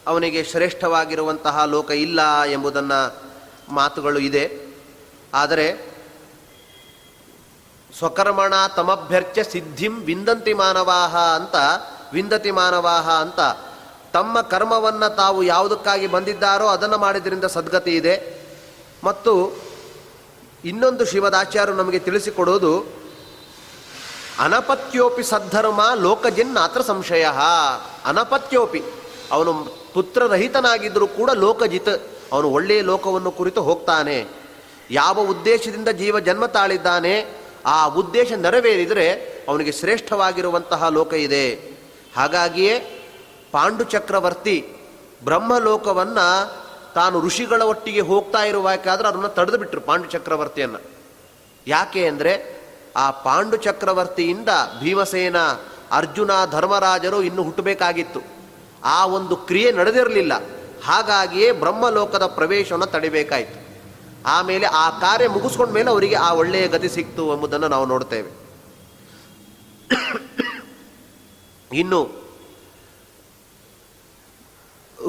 [0.07, 3.15] ಅವನಿಗೆ ಶ್ರೇಷ್ಠವಾಗಿರುವಂತಹ ಲೋಕ ಇಲ್ಲ ಎಂಬುದನ್ನು
[3.69, 4.75] ಮಾತುಗಳು ಇದೆ.
[5.33, 5.96] ಆದರೆ
[7.97, 11.55] ಸ್ವಕರ್ಮಣ ತಮಭ್ಯರ್ಚ್ಯ ಸಿದ್ಧಿಂ ವಿಂದಂತಿ ಮಾನವಾಹ ಅಂತ,
[12.13, 13.39] ವಿಂದತಿ ಮಾನವಾಹ ಅಂತ.
[14.13, 18.45] ತಮ್ಮ ಕರ್ಮವನ್ನು ತಾವು ಯಾವುದಕ್ಕಾಗಿ ಬಂದಿದ್ದಾರೋ ಅದನ್ನು ಮಾಡಿದ್ರಿಂದ ಸದ್ಗತಿ ಇದೆ.
[19.03, 19.57] ಮತ್ತು
[20.65, 22.85] ಇನ್ನೊಂದು ಶಿವದಾಚಾರ್ಯರು ನಮಗೆ ತಿಳಿಸಿಕೊಡೋದು
[24.39, 27.27] ಅನಪತ್ಯೋಪಿ ಸದ್ಧರ್ಮ ಲೋಕಜಿನ್ ಅತ್ರ ಸಂಶಯ.
[28.05, 28.83] ಅನಪತ್ಯೋಪಿ,
[29.31, 29.53] ಅವನು
[29.93, 34.27] ಪುತ್ರರಹಿತನಾಗಿದ್ದರೂ ಕೂಡ ಲೋಕಜಿತ್, ಅವನು ಒಳ್ಳೆಯ ಲೋಕವನ್ನು ಕುರಿತು ಹೋಗ್ತಾನೆ.
[34.91, 41.53] ಯಾವ ಉದ್ದೇಶದಿಂದ ಜೀವ ಜನ್ಮ ತಾಳಿದ್ದಾನೆ ಆ ಉದ್ದೇಶ ನೆರವೇರಿದರೆ ಅವನಿಗೆ ಶ್ರೇಷ್ಠವಾಗಿರುವಂತಹ ಲೋಕ ಇದೆ.
[42.15, 42.79] ಹಾಗಾಗಿಯೇ
[43.51, 44.67] ಪಾಂಡು ಚಕ್ರವರ್ತಿ
[45.23, 50.81] ಬ್ರಹ್ಮಲೋಕವನ್ನು ತಾನು ಋಷಿಗಳ ಒಟ್ಟಿಗೆ ಹೋಗ್ತಾ ಇರುವಾಗಾದ್ರೆ ಅದನ್ನು ತಡೆದು ಬಿಟ್ಟರು ಪಾಂಡು ಚಕ್ರವರ್ತಿಯನ್ನು
[51.67, 52.57] ಯಾಕೆ ಅಂದರೆ
[52.95, 54.49] ಆ ಪಾಂಡು ಚಕ್ರವರ್ತಿಯಿಂದ
[54.79, 55.35] ಭೀಮಸೇನ,
[55.91, 58.19] ಅರ್ಜುನ, ಧರ್ಮರಾಜರು ಇನ್ನು ಹುಟ್ಟಬೇಕಾಗಿತ್ತು.
[58.83, 60.33] ಆ ಒಂದು ಕ್ರಿಯೆ ನಡೆದಿರಲಿಲ್ಲ.
[60.85, 63.66] ಹಾಗಾಗಿಯೇ ಬ್ರಹ್ಮಲೋಕದ ಪ್ರವೇಶವನ್ನು ತಡಿಬೇಕಾಯಿತು.
[64.27, 68.31] ಆಮೇಲೆ ಆ ಕಾರ್ಯ ಮುಗಿಸ್ಕೊಂಡ ಮೇಲೆ ಅವರಿಗೆ ಆ ಒಳ್ಳೆಯ ಗತಿ ಸಿಕ್ತು ಎಂಬುದನ್ನು ನಾವು ನೋಡ್ತೇವೆ.
[71.73, 72.01] ಇನ್ನು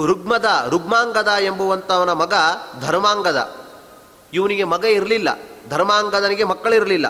[0.07, 2.35] ರುಗ್ಮದ, ರುಗ್ಮಾಂಗದ ಎಂಬುವಂಥವನ ಮಗ
[2.81, 3.41] ಧರ್ಮಾಂಗದ.
[4.33, 5.29] ಇವನಿಗೆ ಮಗ ಇರಲಿಲ್ಲ,
[5.69, 7.07] ಧರ್ಮಾಂಗದನಿಗೆ ಮಕ್ಕಳಿರಲಿಲ್ಲ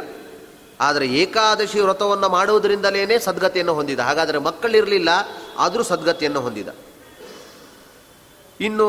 [0.81, 4.01] ಆದರೆ ಏಕಾದಶಿ ವ್ರತವನ್ನು ಮಾಡುವುದರಿಂದಲೇ ಸದ್ಗತಿಯನ್ನು ಹೊಂದಿದ.
[4.01, 5.11] ಹಾಗಾದರೆ ಮಕ್ಕಳಿರಲಿಲ್ಲ,
[5.59, 6.69] ಆದರೂ ಸದ್ಗತಿಯನ್ನು ಹೊಂದಿದ.
[8.61, 8.89] ಇನ್ನು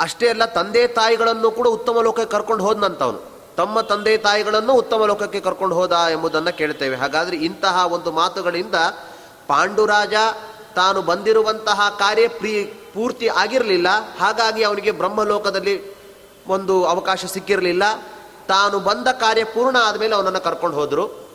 [0.00, 5.74] ಅಷ್ಟೇ ಅಲ್ಲ, ತಂದೆ ತಾಯಿಗಳನ್ನು ಕೂಡ ಉತ್ತಮ ಲೋಕಕ್ಕೆ ಕರ್ಕೊಂಡು ಹೋದಂತವನು ತಮ್ಮ ತಂದೆ ತಾಯಿಗಳನ್ನು ಉತ್ತಮ ಲೋಕಕ್ಕೆ ಕರ್ಕೊಂಡು
[5.74, 6.96] ಹೋದ ಎಂಬುದನ್ನು ಕೇಳ್ತೇವೆ.
[6.96, 8.74] ಹಾಗಾದರೆ ಇಂತಹ ಒಂದು ಮಾತುಗಳಿಂದ
[9.46, 10.14] ಪಾಂಡುರಾಜ
[10.74, 13.86] ತಾನು ಬಂದಿರುವಂತಹ ಕಾರ್ಯ ಪ್ರೀ, ಪೂರ್ತಿ ಆಗಿರಲಿಲ್ಲ.
[14.20, 15.94] ಹಾಗಾಗಿ ಅವನಿಗೆ ಬ್ರಹ್ಮಲೋಕದಲ್ಲಿ
[16.46, 17.82] ಒಂದು ಅವಕಾಶ ಸಿಕ್ಕಿರಲಿಲ್ಲ.
[18.48, 21.26] ತಾನು ಬಂದ ಕಾರ್ಯ ಪೂರ್ಣ ಆದಮೇಲೆ ಅವನನ್ನು ಕರ್ಕೊಂಡು ಹೋದರು.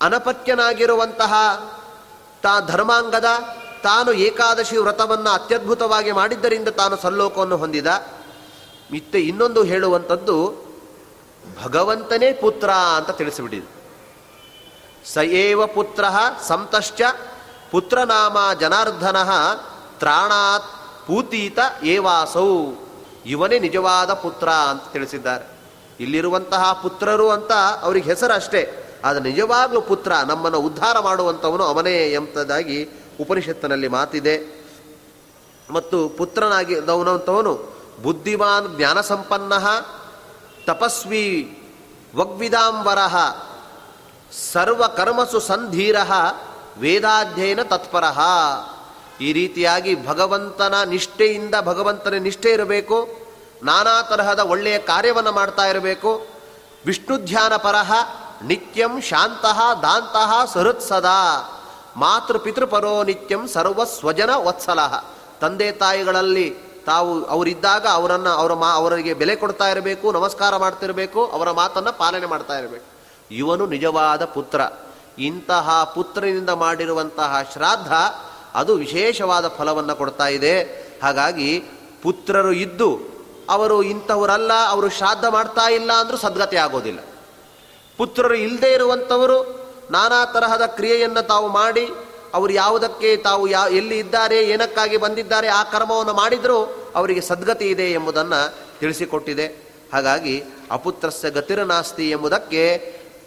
[0.00, 1.34] ಅನಪತ್ಯನಾಗಿರುವಂತಹ
[2.42, 3.24] ತಾ ಧರ್ಮಾಂಗದ
[3.82, 7.86] ತಾನು ಏಕಾದಶಿ ವ್ರತವನ್ನು ಅತ್ಯದ್ಭುತವಾಗಿ ಮಾಡಿದ್ದರಿಂದ ತಾನು ಸಲ್ಲೋಕವನ್ನು ಹೊಂದಿದ.
[8.92, 10.54] ಮತ್ತೆ ಇನ್ನೊಂದು ಹೇಳುವಂಥದ್ದು,
[11.64, 13.80] ಭಗವಂತನೇ ಪುತ್ರ ಅಂತ ತಿಳಿಸಿಬಿಟ್ಟಿದೆ.
[15.14, 16.04] ಸಯೇವ ಪುತ್ರ
[16.48, 17.02] ಸಂತಶ್ಚ
[17.70, 19.22] ಪುತ್ರನಾಮ ಜನಾರ್ದನ
[19.98, 20.64] ತ್ರಾಣಾತ್
[21.06, 22.66] ಪೂತೀತ ಏವಾಸೌ.
[23.26, 25.60] ಇವನೇ ನಿಜವಾದ ಪುತ್ರ ಅಂತ ತಿಳಿಸಿದ್ದಾರೆ.
[26.00, 27.52] ಇಲ್ಲಿರುವಂತಹ ಪುತ್ರರು ಅಂತ
[27.82, 32.88] ಅವ್ರಿಗೆ ಹೆಸರು ಅಷ್ಟೇ ಆದರೆ ನಿಜವಾಗ್ಲೂ ಪುತ್ರ ನಮ್ಮನ್ನು ಉದ್ಧಾರ ಮಾಡುವಂಥವನು ಅವನೇ ಎಂಬುದಾಗಿ
[33.20, 34.60] ಉಪನಿಷತ್ತಿನಲ್ಲಿ ಮಾತಿದೆ.
[35.70, 39.52] ಮತ್ತು ಪುತ್ರನಾಗಿ ದೌನಂತವನು ಬುದ್ಧಿಮಾನ್ ಜ್ಞಾನ ಸಂಪನ್ನ
[40.66, 41.56] ತಪಸ್ವಿ
[42.16, 42.98] ವಗ್ವಿದಾಂಬರ
[44.52, 45.96] ಸರ್ವಕರ್ಮಸು ಸಂಧೀರ
[46.78, 48.04] ವೇದಾಧ್ಯಯನ ತತ್ಪರ.
[49.20, 53.08] ಈ ರೀತಿಯಾಗಿ ಭಗವಂತನ ನಿಷ್ಠೆಯಿಂದ ಭಗವಂತನ ನಿಷ್ಠೆ ಇರಬೇಕು.
[53.62, 56.26] ನಾನಾ ತರಹದ ಒಳ್ಳೆಯ ಕಾರ್ಯವನ್ನು ಮಾಡ್ತಾ ಇರಬೇಕು.
[56.86, 57.92] ವಿಷ್ಣು ಧ್ಯಾನ ಪರಹ
[58.42, 61.20] ನಿತ್ಯಂ ಶಾಂತಃ ದಾಂತಹ ಸಹೃತ್ಸದಾ
[61.96, 65.04] ಮಾತೃ ಪಿತೃಪರೋ ನಿತ್ಯಂ ಸರ್ವ ಸ್ವಜನ ವತ್ಸಲಹ.
[65.40, 66.50] ತಂದೆ ತಾಯಿಗಳಲ್ಲಿ
[66.86, 72.58] ತಾವು ಅವರಿದ್ದಾಗ ಅವರನ್ನು ಅವರ ಮಾ ಅವರಿಗೆ ಬೆಲೆ ಕೊಡ್ತಾ ಇರಬೇಕು, ನಮಸ್ಕಾರ ಮಾಡ್ತಿರಬೇಕು, ಅವರ ಮಾತನ್ನು ಪಾಲನೆ ಮಾಡ್ತಾ
[72.58, 72.84] ಇರಬೇಕು.
[73.30, 74.60] ಇವನು ನಿಜವಾದ ಪುತ್ರ.
[75.18, 77.92] ಇಂತಹ ಪುತ್ರನಿಂದ ಮಾಡಿರುವಂತಹ ಶ್ರಾದ್ದ
[78.54, 80.62] ಅದು ವಿಶೇಷವಾದ ಫಲವನ್ನು ಕೊಡ್ತಾ ಇದೆ.
[81.02, 81.64] ಹಾಗಾಗಿ
[82.02, 83.00] ಪುತ್ರರು ಇದ್ದು
[83.50, 86.98] ಅವರು ಇಂಥವರಲ್ಲ, ಅವರು ಶ್ರಾದ್ದ ಮಾಡ್ತಾ ಇಲ್ಲ ಅಂದರೂ ಸದ್ಗತಿ ಆಗೋದಿಲ್ಲ.
[87.96, 91.88] ಪುತ್ರರು ಇಲ್ಲದೇ ಇರುವಂಥವರು ನಾನಾ ತರಹದ ಕ್ರಿಯೆಯನ್ನು ತಾವು ಮಾಡಿ,
[92.34, 96.64] ಅವರು ಯಾವುದಕ್ಕೆ ತಾವು ಯಾ, ಎಲ್ಲಿ ಇದ್ದಾರೆ, ಏನಕ್ಕಾಗಿ ಬಂದಿದ್ದಾರೆ, ಆ ಕರ್ಮವನ್ನು ಮಾಡಿದರೂ
[96.94, 99.46] ಅವರಿಗೆ ಸದ್ಗತಿ ಇದೆ ಎಂಬುದನ್ನು ತಿಳಿಸಿಕೊಟ್ಟಿದೆ.
[99.92, 102.78] ಹಾಗಾಗಿ ಅಪುತ್ರಸ್ಯ ಗತಿರನಾಸ್ತಿ ಎಂಬುದಕ್ಕೆ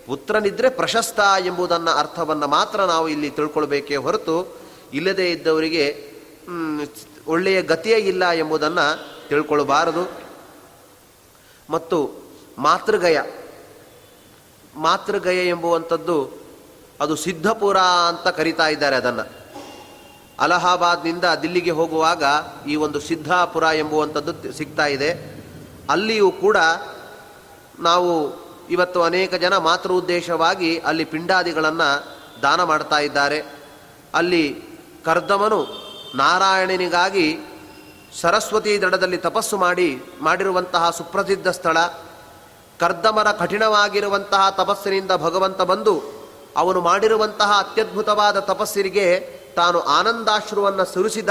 [0.08, 4.58] ಪುತ್ರನಿದ್ರೆ ಪ್ರಶಸ್ತ ಎಂಬುದನ್ನು ಅರ್ಥವನ್ನು ಮಾತ್ರ ನಾವು ಇಲ್ಲಿ ತಿಳ್ಕೊಳ್ಬೇಕೇ ಹೊರತು
[4.94, 6.12] ಇಲ್ಲದೇ ಇದ್ದವರಿಗೆ
[7.28, 10.12] ಒಳ್ಳೆಯ ಗತಿಯೇ ಇಲ್ಲ ಎಂಬುದನ್ನು ತಿಳ್ಕೊಳ್ಬಾರದು.
[11.70, 12.24] ಮತ್ತು
[12.58, 13.22] ಮಾತೃಗಯ
[14.76, 16.43] ಮಾತೃಗಯ ಎಂಬುವಂಥದ್ದು
[17.02, 19.44] ಅದು ಸಿದ್ಧಪುರ ಅಂತ ಕರಿತಾ ಇದ್ದಾರೆ ಅದನ್ನು.
[20.40, 22.24] ಅಲಹಾಬಾದ್ನಿಂದ ದಿಲ್ಲಿಗೆ ಹೋಗುವಾಗ
[22.68, 25.44] ಈ ಒಂದು ಸಿದ್ಧಾಪುರ ಎಂಬುವಂಥದ್ದು ಸಿಗ್ತಾ ಇದೆ.
[25.90, 26.58] ಅಲ್ಲಿಯೂ ಕೂಡ
[27.80, 32.06] ನಾವು ಇವತ್ತು ಅನೇಕ ಜನ ಮಾತೃ ಉದ್ದೇಶವಾಗಿ ಅಲ್ಲಿ ಪಿಂಡಾದಿಗಳನ್ನು
[32.42, 33.44] ದಾನ ಮಾಡ್ತಾ ಇದ್ದಾರೆ.
[34.14, 34.64] ಅಲ್ಲಿ
[35.06, 35.66] ಕರ್ದಮನು
[36.16, 37.38] ನಾರಾಯಣನಿಗಾಗಿ
[38.22, 41.78] ಸರಸ್ವತಿ ದಡದಲ್ಲಿ ತಪಸ್ಸು ಮಾಡಿ, ಮಾಡಿರುವಂತಹ ಸುಪ್ರಸಿದ್ಧ ಸ್ಥಳ.
[42.80, 46.23] ಕರ್ದಮರ ಕಠಿಣವಾಗಿರುವಂತಹ ತಪಸ್ಸಿನಿಂದ ಭಗವಂತ ಬಂದು
[46.56, 49.20] ಅವನು ಮಾಡಿರುವಂತಹ ಅತ್ಯದ್ಭುತವಾದ ತಪಸ್ಸಿರಿಗೆ
[49.56, 51.30] ತಾನು ಆನಂದಾಶ್ರುವನ್ನು ಸುರಿಸಿದ,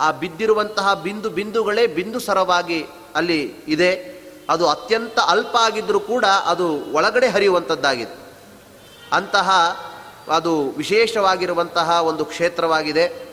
[0.00, 4.20] ಆ ಬಿದ್ದಿರುವಂತಹ ಬಿಂದು ಬಿಂದುಗಳೇ ಬಿಂದು ಸರವಾಗಿ ಅಲ್ಲಿ ಇದೆ.
[4.50, 8.14] ಅದು ಅತ್ಯಂತ ಅಲ್ಪ ಆಗಿದ್ದರೂ ಕೂಡ ಅದು ಒಳಗಡೆ ಹರಿಯುವಂಥದ್ದಾಗಿದೆ
[9.12, 9.50] ಅಂತಹ
[10.32, 13.30] ಅದು ವಿಶೇಷವಾಗಿರುವಂತಹ ಒಂದು ಕ್ಷೇತ್ರವಾಗಿದೆ.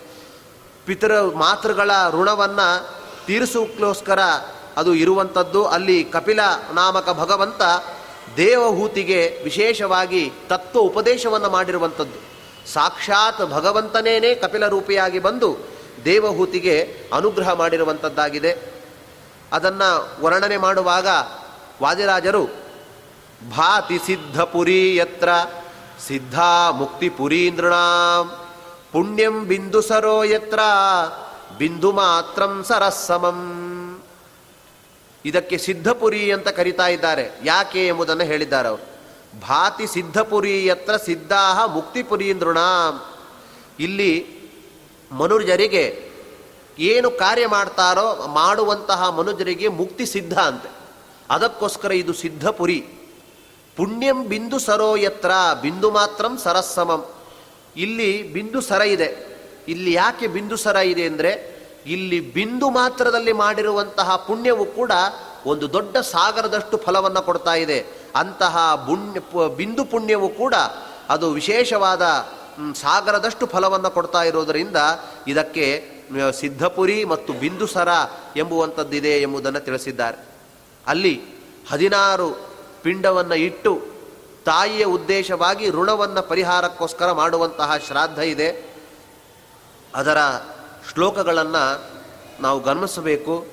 [0.86, 2.90] ಪಿತೃ ಮಾತೃಗಳ ಋಣವನ್ನು
[3.26, 4.20] ತೀರಿಸೋಕ್ಕೋಸ್ಕರ
[4.78, 6.40] ಅದು ಇರುವಂಥದ್ದು ಅಲ್ಲಿ ಕಪಿಲ
[6.74, 7.62] ನಾಮಕ ಭಗವಂತ
[8.38, 12.28] ದೇವಹೂತಿಗೆ ವಿಶೇಷವಾಗಿ ತತ್ವ ಉಪದೇಶವನ್ನು ಮಾಡಿರುವಂಥದ್ದು.
[12.74, 15.58] ಸಾಕ್ಷಾತ್ ಭಗವಂತನೇನೇ ಕಪಿಲ ರೂಪಿಯಾಗಿ ಬಂದು
[16.06, 18.58] ದೇವಹೂತಿಗೆ ಅನುಗ್ರಹ ಮಾಡಿರುವಂಥದ್ದಾಗಿದೆ.
[19.54, 21.08] ಅದನ್ನು ವರ್ಣನೆ ಮಾಡುವಾಗ
[21.82, 22.46] ವಾದಿರಾಜರು,
[23.50, 25.30] ಭಾತಿ ಸಿದ್ಧಪುರಿ ಯತ್ರ,
[26.08, 28.32] ಸಿದ್ಧಾ ಮುಕ್ತಿಪುರೀಂದ್ರಣಾಂ
[28.92, 30.60] ಪುಣ್ಯಂ ಬಿಂದು ಸರೋ ಯತ್ರ,
[31.58, 33.74] ಬಿಂದು ಮಾತ್ರಂ ಸರಸ್ಸಮಂ
[35.26, 37.39] ಇದಕ್ಕೆ ಸಿದ್ಧಪುರಿ ಅಂತ ಕರಿತಾ ಇದ್ದಾರೆ.
[37.43, 38.97] ಯಾಕೆ ಎಂಬುದನ್ನು ಹೇಳಿದ್ದಾರೆ ಅವರು.
[39.39, 42.57] ಭಾತಿ ಸಿದ್ಧಪುರಿ ಯತ್ರ ಸಿದ್ಧಾಹ ಮುಕ್ತಿಪುರಿ ನೃಣ.
[43.80, 44.28] ಇಲ್ಲಿ
[45.11, 46.07] ಮನುಜರಿಗೆ
[46.80, 50.72] ಏನು ಕಾರ್ಯ ಮಾಡ್ತಾರೋ ಮಾಡುವಂತಹ ಮನುಜರಿಗೆ ಮುಕ್ತಿ ಸಿದ್ಧ ಅಂತೆ.
[51.30, 52.86] ಅದಕ್ಕೋಸ್ಕರ ಇದು ಸಿದ್ಧಪುರಿ.
[53.76, 57.05] ಪುಣ್ಯಂ ಬಿಂದು ಸರೋ ಯತ್ರ, ಬಿಂದು ಮಾತ್ರಂ ಸರಸ್ಸಮಂ.
[57.76, 59.28] ಇಲ್ಲಿ ಬಿಂದು ಸರ ಇದೆ.
[59.68, 61.57] ಇಲ್ಲಿ ಯಾಕೆ ಬಿಂದು ಸರ ಇದೆ ಅಂದರೆ
[61.88, 64.92] ಇಲ್ಲಿ ಬಿಂದು ಮಾತ್ರದಲ್ಲಿ ಮಾಡಿರುವಂತಹ ಪುಣ್ಯವು ಕೂಡ
[65.46, 67.86] ಒಂದು ದೊಡ್ಡ ಸಾಗರದಷ್ಟು ಫಲವನ್ನು ಕೊಡ್ತಾ ಇದೆ.
[68.16, 69.20] ಅಂತಹ ಬುಣ್ಯ
[69.56, 70.56] ಬಿಂದು ಪುಣ್ಯವು ಕೂಡ
[71.10, 72.02] ಅದು ವಿಶೇಷವಾದ
[72.76, 74.78] ಸಾಗರದಷ್ಟು ಫಲವನ್ನು ಕೊಡ್ತಾ ಇರೋದರಿಂದ
[75.28, 75.66] ಇದಕ್ಕೆ
[76.40, 77.88] ಸಿದ್ಧಪುರಿ ಮತ್ತು ಬಿಂದುಸರ
[78.36, 80.18] ಎಂಬುವಂಥದ್ದಿದೆ ಎಂಬುದನ್ನು ತಿಳಿಸಿದ್ದಾರೆ.
[80.88, 81.22] ಅಲ್ಲಿ
[81.72, 82.30] ಹದಿನಾರು
[82.82, 83.82] ಪಿಂಡವನ್ನು ಇಟ್ಟು
[84.46, 88.50] ತಾಯಿಯ ಉದ್ದೇಶವಾಗಿ ಋಣವನ್ನು ಪರಿಹಾರಕ್ಕೋಸ್ಕರ ಮಾಡುವಂತಹ ಶ್ರಾದ್ದ ಇದೆ.
[89.96, 90.18] ಅದರ
[90.94, 91.84] ಶ್ಲೋಕಗಳನ್ನು
[92.42, 93.46] ನಾವು ಗಮನಿಸಬೇಕು.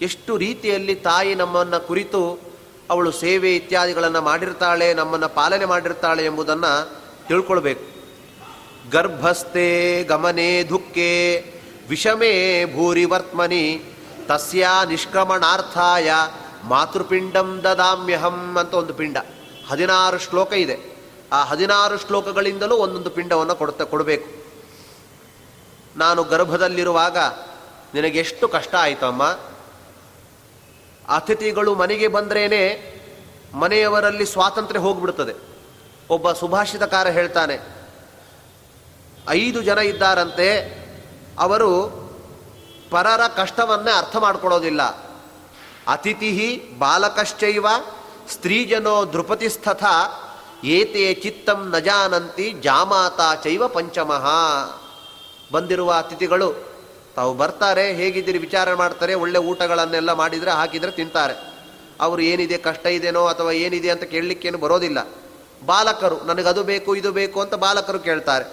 [0.00, 2.40] ಎಷ್ಟು ರೀತಿಯಲ್ಲಿ ತಾಯಿ ನಮ್ಮನ್ನು ಕುರಿತು
[2.90, 6.88] ಅವಳು ಸೇವೆ ಇತ್ಯಾದಿಗಳನ್ನು ಮಾಡಿರ್ತಾಳೆ, ನಮ್ಮನ್ನು ಪಾಲನೆ ಮಾಡಿರ್ತಾಳೆ ಎಂಬುದನ್ನು
[7.28, 7.98] ತಿಳ್ಕೊಳ್ಬೇಕು.
[8.90, 11.38] ಗರ್ಭಸ್ಥೆ ಗಮನೆ ದುಃಖೆ
[11.88, 13.82] ವಿಷಮೇ ಭೂರಿ ವರ್ತ್ಮನಿ
[14.26, 16.10] ತಸ್ಯ ನಿಷ್ಕ್ರಮಣಾರ್ಥಾಯ
[16.64, 19.16] ಮಾತೃಪಿಂಡಂ ದದಾಮ್ಯಹಂ ಅಂತ ಒಂದು ಪಿಂಡ.
[19.68, 20.98] ಹದಿನಾರು ಶ್ಲೋಕ ಇದೆ.
[21.32, 24.37] ಆ ಹದಿನಾರು ಶ್ಲೋಕಗಳಿಂದಲೂ ಒಂದೊಂದು ಪಿಂಡವನ್ನು ಕೊಡ್ತಾ, ಕೊಡಬೇಕು.
[25.98, 27.18] ನಾನು ಗರ್ಭದಲ್ಲಿರುವಾಗ
[27.94, 29.24] ನಿನಗೆಷ್ಟು ಕಷ್ಟ ಆಯಿತಮ್ಮ?
[31.08, 32.62] ಅತಿಥಿಗಳು ಮನೆಗೆ ಬಂದ್ರೇನೆ
[33.54, 35.34] ಮನೆಯವರಲ್ಲಿ ಸ್ವಾತಂತ್ರ್ಯ ಹೋಗ್ಬಿಡ್ತದೆ.
[36.10, 37.56] ಒಬ್ಬ ಸುಭಾಷಿತಕಾರ ಹೇಳ್ತಾನೆ,
[39.28, 40.48] ಐದು ಜನ ಇದ್ದಾರಂತೆ,
[41.38, 41.70] ಅವರು
[42.90, 44.82] ಪರರ ಕಷ್ಟವನ್ನೇ ಅರ್ಥ ಮಾಡ್ಕೊಳ್ಳೋದಿಲ್ಲ
[45.88, 46.30] ಅತಿಥಿ
[46.78, 47.66] ಬಾಲಕಶ್ಚೈವ,
[48.32, 49.84] ಸ್ತ್ರೀಜನೋ ಧ್ರುಪತಿಸ್ಥಥ
[50.64, 54.26] ಏತೆ ಚಿತ್ತಂ ನಜಾನಂತಿ ಜಾಮಾತಾ ಚೈವ ಪಂಚಮಃ.
[55.52, 56.54] ಬಂದಿರುವ ಅತಿಥಿಗಳು,
[57.16, 61.34] ತಾವು ಬರ್ತಾರೆ, ಹೇಗಿದ್ದೀರಿ, ವಿಚಾರ ಮಾಡ್ತಾರೆ, ಒಳ್ಳೆ ಊಟಗಳನ್ನೆಲ್ಲ ಮಾಡಿದರೆ ಹಾಕಿದರೆ ತಿಂತಾರೆ.
[62.00, 65.08] ಅವರು ಏನಿದೆ, ಕಷ್ಟ ಇದೆನೋ ಅಥವಾ ಏನಿದೆ ಅಂತ ಕೇಳಲಿಕ್ಕೇನು ಬರೋದಿಲ್ಲ.
[65.66, 68.44] ಬಾಲಕರು, ನನಗದು ಬೇಕು, ಇದು ಬೇಕು ಅಂತ ಬಾಲಕರು ಕೇಳ್ತಾರೆ.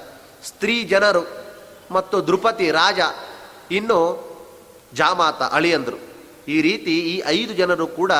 [0.47, 1.27] ಸ್ತ್ರೀ ಜನರು
[1.91, 2.99] ಮತ್ತು ದೃಪತಿ ರಾಜ,
[3.71, 3.99] ಇನ್ನು
[4.93, 5.97] ಜಾಮಾತ, ಅಳಿಯಂದರು.
[6.47, 8.11] ಈ ರೀತಿ ಈ ಐದು ಜನರು ಕೂಡ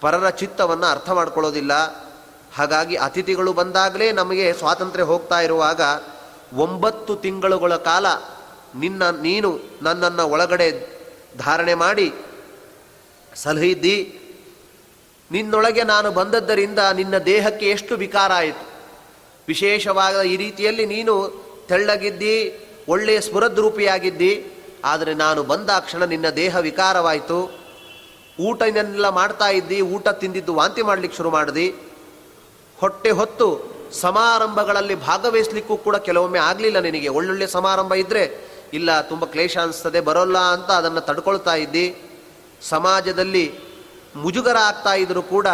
[0.00, 1.72] ಪರರ ಚಿತ್ತವನ್ನು ಅರ್ಥ ಮಾಡ್ಕೊಳ್ಳೋದಿಲ್ಲ.
[2.54, 5.80] ಹಾಗಾಗಿ ಅತಿಥಿಗಳು ಬಂದಾಗಲೇ ನಮಗೆ ಸ್ವಾತಂತ್ರ್ಯ ಹೋಗ್ತಾ ಇರುವಾಗ
[6.52, 8.06] ಒಂಬತ್ತು ತಿಂಗಳುಗಳ ಕಾಲ
[8.74, 10.92] ನಿನ್ನ, ನೀನು ನನ್ನನ್ನು ಒಳಗಡೆ
[11.38, 12.12] ಧಾರಣೆ ಮಾಡಿ
[13.34, 14.18] ಸಲಹಿದ್ದಿ
[15.30, 18.70] ನಿನ್ನೊಳಗೆ ನಾನು ಬಂದದ್ದರಿಂದ ನಿನ್ನ ದೇಹಕ್ಕೆ ಎಷ್ಟು ವಿಕಾರ ಆಯಿತು?
[19.48, 24.46] ವಿಶೇಷವಾದ ಈ ರೀತಿಯಲ್ಲಿ ನೀನು ತೆಳ್ಳಗಿದ್ದಿ, ಒಳ್ಳೆಯ ಸ್ಫುರದ್ರೂಪಿಯಾಗಿದ್ದಿ,
[24.84, 27.62] ಆದರೆ ನಾನು ಬಂದಾಕ್ಷಣ ನಿನ್ನ ದೇಹ ವಿಕಾರವಾಯಿತು.
[28.40, 31.74] ಊಟನೆಲ್ಲ ಮಾಡ್ತಾ ಇದ್ದಿ, ಊಟ ತಿಂದಿದ್ದು ವಾಂತಿ ಮಾಡಲಿಕ್ಕೆ ಶುರು ಮಾಡಿದಿ.
[32.80, 37.08] ಹೊಟ್ಟೆ ಹೊತ್ತು ಸಮಾರಂಭಗಳಲ್ಲಿ ಭಾಗವಹಿಸ್ಲಿಕ್ಕೂ ಕೂಡ ಕೆಲವೊಮ್ಮೆ ಆಗಲಿಲ್ಲ ನಿನಗೆ.
[37.08, 42.02] ಒಳ್ಳೊಳ್ಳೆ ಸಮಾರಂಭ ಇದ್ದರೆ ಇಲ್ಲ, ತುಂಬ ಕ್ಲೇಶ ಅನಿಸ್ತದೆ, ಬರೋಲ್ಲ ಅಂತ ಅದನ್ನು ತಡ್ಕೊಳ್ತಾ ಇದ್ದಿ.
[42.62, 43.58] ಸಮಾಜದಲ್ಲಿ
[44.16, 45.46] ಮುಜುಗರ ಆಗ್ತಾ ಇದ್ರು ಕೂಡ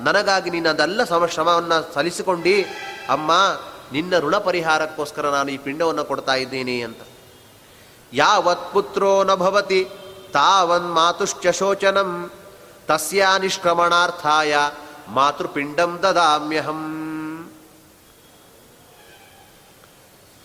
[0.00, 2.62] ನನಗಾಗಿ ನೀನು ಅದೆಲ್ಲ ಸಮ ಶ್ರಮವನ್ನು ಸಲ್ಲಿಸಿಕೊಂಡು,
[3.08, 3.32] ಅಮ್ಮ,
[3.92, 6.96] ನಿನ್ನ ಋಣ ಪರಿಹಾರಕ್ಕೋಸ್ಕರ ನಾನು ಈ ಪಿಂಡವನ್ನು ಕೊಡ್ತಾ ಇದ್ದೀನಿ ಅಂತ.
[8.12, 12.30] ಯಾವತ್ ಪುತ್ರೋ ನಭವತಿ ಭವತಿ, ತಾವನ್ ಮಾತುಶ್ಚ ಶೋಚನಂ,
[12.86, 14.56] ತಸ್ಯ ನಿಷ್ಕ್ರಮಣಾರ್ಥಾಯ
[15.08, 17.13] ಮಾತೃಪಿಂಡಂ ದದಾಮ್ಯಹಂ.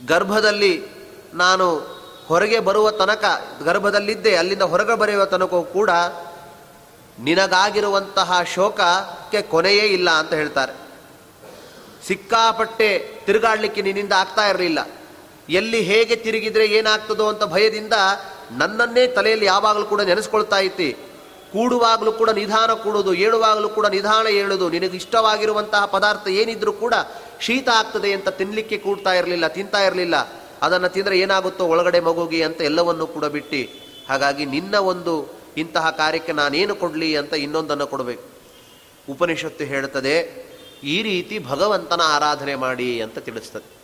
[0.08, 0.84] ಗರ್ಭದಲ್ಲಿ
[1.34, 1.76] ನಾನು
[2.28, 3.26] ಹೊರಗೆ ಬರುವ ತನಕ,
[3.66, 5.90] ಗರ್ಭದಲ್ಲಿದ್ದೆ, ಅಲ್ಲಿಂದ ಹೊರಗೆ ಬರೆಯುವ ತನಕ ಕೂಡ
[7.20, 10.74] ನಿನಗಾಗಿರುವಂತಹ ಶೋಕಕ್ಕೆ ಕೊನೆಯೇ ಇಲ್ಲ ಅಂತ ಹೇಳ್ತಾರೆ.
[12.08, 14.88] ಸಿಕ್ಕಾಪಟ್ಟೆ ತಿರುಗಾಡಲಿಕ್ಕೆ ನಿನ್ನಿಂದ ಆಗ್ತಾ ಇರಲಿಲ್ಲ.
[15.50, 17.94] ಎಲ್ಲಿ ಹೇಗೆ ತಿರುಗಿದ್ರೆ ಏನಾಗ್ತದೋ ಅಂತ ಭಯದಿಂದ
[18.52, 20.94] ನನ್ನನ್ನೇ ತಲೆಯಲ್ಲಿ ಯಾವಾಗಲೂ ಕೂಡ ನೆನೆಸ್ಕೊಳ್ತಾ ಇತ್ತಿ
[21.54, 26.94] ಕೂಡುವಾಗಲೂ ಕೂಡ ನಿಧಾನ ಕೂಡೋದು ಏಳುವಾಗಲೂ ಕೂಡ ನಿಧಾನ ಏಳುದು ನಿನಗೆ ಇಷ್ಟವಾಗಿರುವಂತಹ ಪದಾರ್ಥ ಏನಿದ್ರೂ ಕೂಡ
[27.42, 30.16] ಶೀತ ಆಗ್ತದೆ ಅಂತ ತಿನ್ನಲಿಕ್ಕೆ ಕೂಡ್ತಾ ಇರಲಿಲ್ಲ, ತಿಂತಾ ಇರಲಿಲ್ಲ.
[30.62, 33.62] ಅದನ್ನು ತಿಂದರೆ ಏನಾಗುತ್ತೋ ಒಳಗಡೆ ಮಗುಗಿ ಅಂತ ಎಲ್ಲವನ್ನೂ ಕೂಡ ಬಿಟ್ಟು.
[34.10, 35.14] ಹಾಗಾಗಿ ನಿನ್ನ ಒಂದು
[35.58, 38.24] ಇಂತಹ ಕಾರ್ಯಕ್ಕೆ ನಾನೇನು ಕೊಡಲಿ ಅಂತ ಇನ್ನೊಂದನ್ನು ಕೊಡಬೇಕು.
[39.12, 40.16] ಉಪನಿಷತ್ತು ಹೇಳ್ತದೆ,
[40.84, 43.80] ಈ ರೀತಿ ಭಗವಂತನ ಆರಾಧನೆ ಮಾಡಿ ಅಂತ ತಿಳಿಸ್ತದೆ.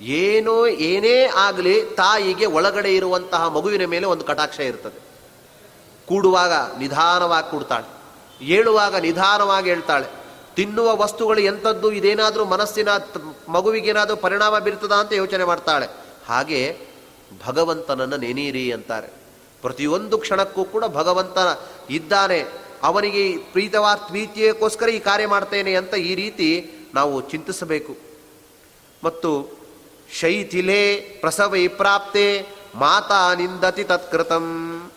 [0.00, 5.00] ಏನೋ, ಏನೇ ಆಗಲಿ ತಾಯಿಗೆ ಒಳಗಡೆ ಇರುವಂತಹ ಮಗುವಿನ ಮೇಲೆ ಒಂದು ಕಟಾಕ್ಷ ಇರ್ತದೆ.
[6.06, 7.88] ಕೂಡುವಾಗ ನಿಧಾನವಾಗಿ ಕೂಡ್ತಾಳೆ.
[8.44, 10.27] ಏಳುವಾಗ ನಿಧಾನವಾಗಿ ಹೇಳ್ತಾಳೆ.
[10.58, 12.88] ತಿನ್ನುವ ವಸ್ತುಗಳು ಎಂಥದ್ದು ಇದೇನಾದರೂ ಮನಸ್ಸಿನ
[13.48, 15.86] ಮಗುವಿಗೇನಾದರೂ ಪರಿಣಾಮ ಬೀರ್ತದ ಅಂತ ಯೋಚನೆ ಮಾಡ್ತಾಳೆ.
[16.26, 16.78] ಹಾಗೆ
[17.46, 19.06] ಭಗವಂತನನ್ನು ನೆನೀರಿ ಅಂತಾರೆ.
[19.62, 21.38] ಪ್ರತಿಯೊಂದು ಕ್ಷಣಕ್ಕೂ ಕೂಡ ಭಗವಂತ
[21.90, 22.44] ಇದ್ದಾನೆ.
[22.82, 27.96] ಅವನಿಗೆ ಪ್ರೀತವಾದ ಪ್ರೀತಿಯಕ್ಕೋಸ್ಕರ ಈ ಕಾರ್ಯ ಮಾಡ್ತೇನೆ ಅಂತ ಈ ರೀತಿ ನಾವು ಚಿಂತಿಸಬೇಕು.
[29.04, 29.58] ಮತ್ತು
[30.12, 34.90] ಶೈಥಿಲೆ ಪ್ರಸವೈ ಪ್ರಾಪ್ತೆ ಮಾತಾ ನಿಂದತಿ ತತ್ಕೃತಂ.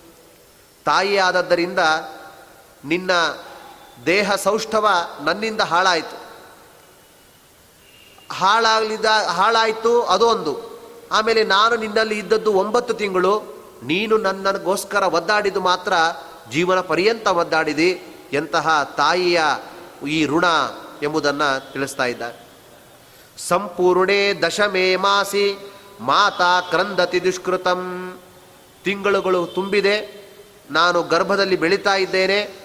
[0.85, 1.79] ತಾಯಿಯಾದದ್ದರಿಂದ
[2.85, 3.11] ನಿನ್ನ
[4.05, 4.87] ದೇಹ ಸೌಷ್ಠವ
[5.23, 6.17] ನನ್ನಿಂದ ಹಾಳಾಯಿತು.
[8.33, 10.53] ಹಾಳಾಗಲಿದ್ದ ಹಾಳಾಯಿತು ಅದೊಂದು
[11.11, 13.33] ಆಮೇಲೆ ನಾನು ನಿನ್ನಲ್ಲಿ ಇದ್ದದ್ದು ಒಂಬತ್ತು ತಿಂಗಳು,
[13.83, 15.93] ನೀನು ನನ್ನಗೋಸ್ಕರ ಒದ್ದಾಡಿದ್ದು ಮಾತ್ರ
[16.51, 17.89] ಜೀವನ ಪರ್ಯಂತ ಒದ್ದಾಡಿದಿ
[18.33, 19.41] ಎಂತಹ ತಾಯಿಯ
[20.07, 20.45] ಈ ಋಣ
[21.03, 22.37] ಎಂಬುದನ್ನು ತಿಳಿಸ್ತಾ ಇದ್ದಾರೆ.
[23.37, 27.81] ಸಂಪೂರ್ಣೆ ದಶಮೇ ಮಾಸಿ, ಮಾತಾ ಕ್ರಂದತಿ ದುಷ್ಕೃತಂ.
[28.83, 29.95] ತಿಂಗಳುಗಳು ತುಂಬಿದೆ,
[30.71, 32.60] ನಾನು ಗರ್ಭದಲ್ಲಿ ಬೆಳೀತಾ ಇದ್ದೇನೆ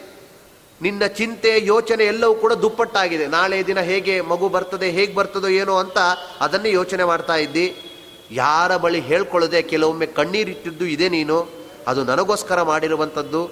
[0.83, 3.27] ನಿನ್ನ ಚಿಂತೆ, ಯೋಚನೆ ಎಲ್ಲವೂ ಕೂಡ ದುಪ್ಪಟ್ಟಾಗಿದೆ.
[3.27, 5.99] ನಾಳೆ ದಿನ ಹೇಗೆ ಮಗು ಬರ್ತದೆ, ಹೇಗೆ ಬರ್ತದೋ ಏನೋ ಅಂತ
[6.41, 7.93] ಅದನ್ನೇ ಯೋಚನೆ ಮಾಡ್ತಾ ಇದ್ದಿ.
[8.31, 11.49] ಯಾರ ಬಳಿ ಹೇಳ್ಕೊಳ್ಳದೆ ಕೆಲವೊಮ್ಮೆ ಕಣ್ಣೀರಿಟ್ಟಿದ್ದು ಇದೆ ನೀನು.
[11.87, 13.51] ಅದು ನನಗೋಸ್ಕರ ಮಾಡಿರುವಂಥದ್ದು.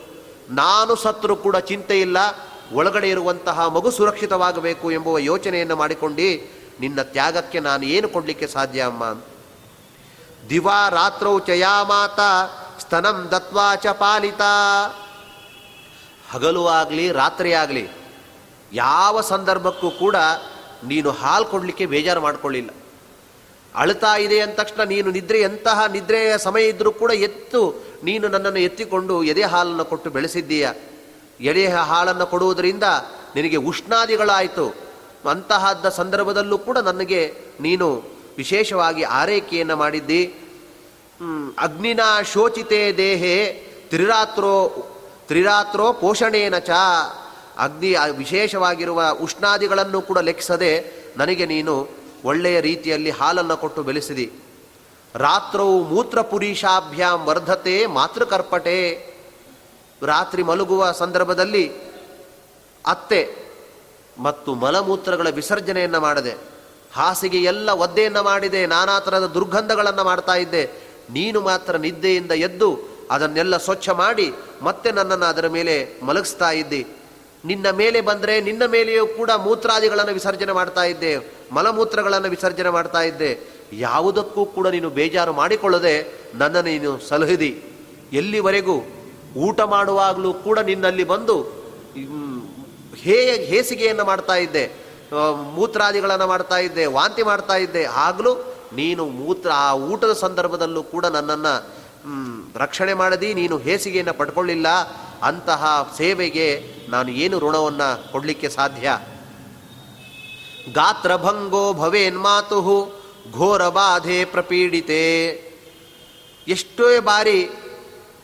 [0.50, 2.16] ನಾನು ಸತ್ರು ಕೂಡ ಚಿಂತೆ ಇಲ್ಲ.
[2.72, 6.48] ಒಳಗಡೆ ಇರುವಂತಹ ಮಗು ಸುರಕ್ಷಿತವಾಗಬೇಕು ಎಂಬುವ ಯೋಚನೆಯನ್ನು ಮಾಡಿಕೊಂಡು.
[6.80, 9.22] ನಿನ್ನ ತ್ಯಾಗಕ್ಕೆ ನಾನು ಏನು ಕೊಡಲಿಕ್ಕೆ ಸಾಧ್ಯ ಅಮ್ಮ?
[10.50, 12.20] ದಿವಾ ರಾತ್ರೌ ಚಯಾ ಮಾತ
[12.80, 14.40] ಸ್ತನಂ ದತ್ವಾ ಚ ಪಾಲಿತ.
[16.34, 17.88] ಹಗಲು ಆಗಲಿ, ರಾತ್ರಿ ಆಗಲಿ,
[18.72, 20.16] ಯಾವ ಸಂದರ್ಭಕ್ಕೂ ಕೂಡ
[20.84, 22.70] ನೀನು ಹಾಲು ಕೊಡಲಿಕ್ಕೆ ಬೇಜಾರು ಮಾಡಿಕೊಳ್ಳಿಲ್ಲ.
[23.74, 29.22] ಅಳ್ತಾ ಇದೆ ಅಂದ ತಕ್ಷಣ ನೀನು ನಿದ್ರೆ, ಎಂತಹ ನಿದ್ರೆಯ ಸಮಯ ಇದ್ದರೂ ಕೂಡ ಎತ್ತು ನೀನು ನನ್ನನ್ನು ಎತ್ತಿಕೊಂಡು
[29.24, 30.68] ಎದೆ ಹಾಲನ್ನು ಕೊಟ್ಟು ಬೆಳೆಸಿದ್ದೀಯ.
[31.40, 32.82] ಎದೆ ಹಾಲನ್ನು ಕೊಡುವುದರಿಂದ
[33.36, 34.66] ನಿನಗೆ ಉಷ್ಣಾದಿಗಳಾಯಿತು.
[35.30, 38.02] ಅಂತಹದ್ದ ಸಂದರ್ಭದಲ್ಲೂ ಕೂಡ ನನಗೆ ನೀನು
[38.36, 40.34] ವಿಶೇಷವಾಗಿ ಆರೈಕೆಯನ್ನು ಮಾಡಿದ್ದಿ.
[41.58, 42.00] ಅಗ್ನಿನ
[42.32, 43.36] ಶೋಚಿತೆ ದೇಹೆ,
[43.90, 44.52] ತ್ರಿರಾತ್ರೋ
[45.28, 46.70] ತ್ರಿರಾತ್ರೋ ಪೋಷಣೇನ ಚ.
[47.58, 50.70] ಅಗ್ನಿ ವಿಶೇಷವಾಗಿರುವ ಉಷ್ಣಾದಿಗಳನ್ನು ಕೂಡ ಲೆಕ್ಕಿಸದೆ
[51.16, 51.74] ನನಗೆ ನೀನು
[52.24, 54.26] ಒಳ್ಳೆಯ ರೀತಿಯಲ್ಲಿ ಹಾಲನ್ನು ಕೊಟ್ಟು ಬೆಳೆಸಿದಿ.
[55.14, 58.78] ರಾತ್ರವು ಮೂತ್ರಪುರೀಶಾಭ್ಯಾಂ ವರ್ಧತೆ ಮಾತೃಕರ್ಪಟೆ.
[60.02, 61.64] ರಾತ್ರಿ ಮಲಗುವ ಸಂದರ್ಭದಲ್ಲಿ
[62.84, 63.20] ಅತ್ತೆ
[64.18, 66.34] ಮತ್ತು ಮಲಮೂತ್ರಗಳ ವಿಸರ್ಜನೆಯನ್ನು ಮಾಡದೆ,
[66.94, 70.64] ಹಾಸಿಗೆ ಎಲ್ಲ ಒದ್ದೆಯನ್ನು ಮಾಡಿದೆ ನಾನಾ ಥರದ ದುರ್ಗಂಧಗಳನ್ನು ಮಾಡ್ತಾ ಇದ್ದೆ.
[71.10, 72.68] ನೀನು ಮಾತ್ರ ನಿದ್ದೆಯಿಂದ ಎದ್ದು
[73.10, 74.26] ಅದನ್ನೆಲ್ಲ ಸ್ವಚ್ಛ ಮಾಡಿ
[74.62, 75.74] ಮತ್ತೆ ನನ್ನನ್ನು ಅದರ ಮೇಲೆ
[76.06, 76.82] ಮಲಗಿಸ್ತಾ ಇದ್ದಿ.
[77.44, 81.10] ನಿನ್ನ ಮೇಲೆ ಬಂದರೆ ನಿನ್ನ ಮೇಲೆಯೂ ಕೂಡ ಮೂತ್ರಾದಿಗಳನ್ನು ವಿಸರ್ಜನೆ ಮಾಡ್ತಾ ಇದ್ದೆ,
[81.52, 83.30] ಮಲಮೂತ್ರಗಳನ್ನು ವಿಸರ್ಜನೆ ಮಾಡ್ತಾ ಇದ್ದೆ.
[83.72, 85.94] ಯಾವುದಕ್ಕೂ ಕೂಡ ನೀನು ಬೇಜಾರು ಮಾಡಿಕೊಳ್ಳದೆ
[86.34, 87.50] ನನ್ನನ್ನು ನೀನು ಸಲಹಿದಿ.
[88.12, 88.76] ಎಲ್ಲಿವರೆಗೂ
[89.46, 91.36] ಊಟ ಮಾಡುವಾಗಲೂ ಕೂಡ ನಿನ್ನಲ್ಲಿ ಬಂದು
[93.04, 93.16] ಹೇ,
[93.50, 94.64] ಹೇಸಿಗೆಯನ್ನು ಮಾಡ್ತಾ ಇದ್ದೆ
[95.56, 97.84] ಮೂತ್ರಾದಿಗಳನ್ನು ಮಾಡ್ತಾ ಇದ್ದೆ, ವಾಂತಿ ಮಾಡ್ತಾ ಇದ್ದೆ.
[97.84, 98.32] ಆಗಲೂ
[98.72, 101.54] ನೀನು ಮೂತ್ರ, ಆ ಊಟದ ಸಂದರ್ಭದಲ್ಲೂ ಕೂಡ ನನ್ನನ್ನು
[102.56, 104.68] ರಕ್ಷಣೆ ಮಾಡದಿ, ನೀನು ಹೇಸಿಗೆಯನ್ನು ಪಡ್ಕೊಳ್ಳಿಲ್ಲ,
[105.22, 106.48] ಅಂತಹ ಸೇವೆಗೆ
[106.88, 108.98] ನಾನು ಏನು ಋಣವನ್ನು ಕೊಡಲಿಕ್ಕೆ ಸಾಧ್ಯ?
[110.74, 112.58] ಗಾತ್ರಭಂಗೋ ಭವೇನ್ ಮಾತು
[113.32, 115.04] ಘೋರ ಬಾಧೆ ಪ್ರಪೀಡಿತೆ.
[116.48, 117.38] ಎಷ್ಟೇ ಬಾರಿ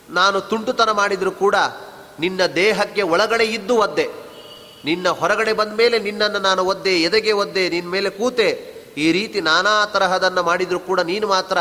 [0.09, 1.55] ನಾನು ತುಂಟುತನ ಮಾಡಿದರೂ ಕೂಡ
[2.19, 4.07] ನಿನ್ನ ದೇಹಕ್ಕೆ ಒಳಗಡೆ ಇದ್ದು ಒದ್ದೆ.
[4.85, 8.49] ನಿನ್ನ ಹೊರಗಡೆ ಬಂದ ಮೇಲೆ ನಿನ್ನನ್ನು ನಾನು ಒದ್ದೆ, ಎದೆಗೆ ಒದ್ದೆ ನಿನ್ನ ಮೇಲೆ ಕೂತೆ.
[8.97, 11.57] ಈ ರೀತಿ ನಾನಾ ತರಹದನ್ನು ಮಾಡಿದರೂ ಕೂಡ ನೀನು ಮಾತ್ರ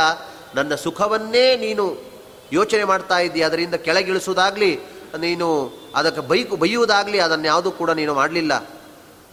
[0.55, 2.10] ನನ್ನ ಸುಖವನ್ನೇ ನೀನು
[2.53, 4.81] ಯೋಚನೆ ಮಾಡ್ತಾ ಇದ್ದೀಯ, ಅದರಿಂದ ಕೆಳಗಿಳಿಸುವುದಾಗಲಿ,
[5.19, 8.67] ನೀನು ಅದಕ್ಕೆ ಬೈಕು, ಬೈಯುವುದಾಗಲಿ, ಅದನ್ನು ಯಾವುದೂ ಕೂಡ ನೀನು ಮಾಡಲಿಲ್ಲ.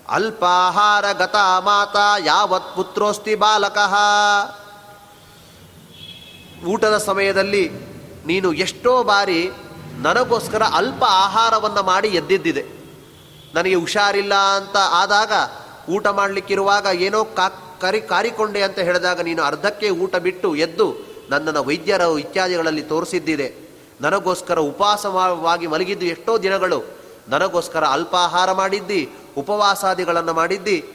[0.09, 3.93] ಅಲ್ಪಾಹಾರ ಗತ ಮಾತಾ ಯಾವತ್ ಪುತ್ರೋಸ್ತಿ ಬಾಲಕಃ.
[6.65, 7.69] ಊಟದ ಸಮಯದಲ್ಲಿ
[8.25, 9.51] ನೀನು ಎಷ್ಟೋ ಬಾರಿ
[9.97, 12.65] ನನಗೋಸ್ಕರ ಅಲ್ಪ ಆಹಾರವನ್ನು ಮಾಡಿ ಎದ್ದಿದ್ದಿದೆ.
[13.53, 15.31] ನನಗೆ ಹುಷಾರಿಲ್ಲ ಅಂತ ಆದಾಗ,
[15.89, 22.01] ಊಟ ಮಾಡಲಿಕ್ಕಿರುವಾಗ ಏನೋ ಕಾ, ಕರಿ, ಕಾರಿಕೊಂಡೆ ಅಂತ ಹೇಳಿದಾಗ ನೀನು ಅರ್ಧಕ್ಕೆ ಊಟ ಬಿಟ್ಟು ಎದ್ದು ನನ್ನನ್ನು ವೈದ್ಯರ
[22.01, 23.55] ಇತ್ಯಾದಿಗಳಲ್ಲಿ ತೋರಿಸಿದ್ದಿದೆ
[24.01, 26.97] ನನಗೋಸ್ಕರ ಉಪವಾಸವಾಗಿ ಮಲಗಿದ್ದು ಎಷ್ಟೋ ದಿನಗಳು.
[27.27, 30.85] ನನಗೋಸ್ಕರ ಅಲ್ಪಾಹಾರ ಮಾಡಿದ್ದಿ, ಉಪವಾಸಾದಿಗಳನ್ನು ಮಾಡಿದ್ದಿ.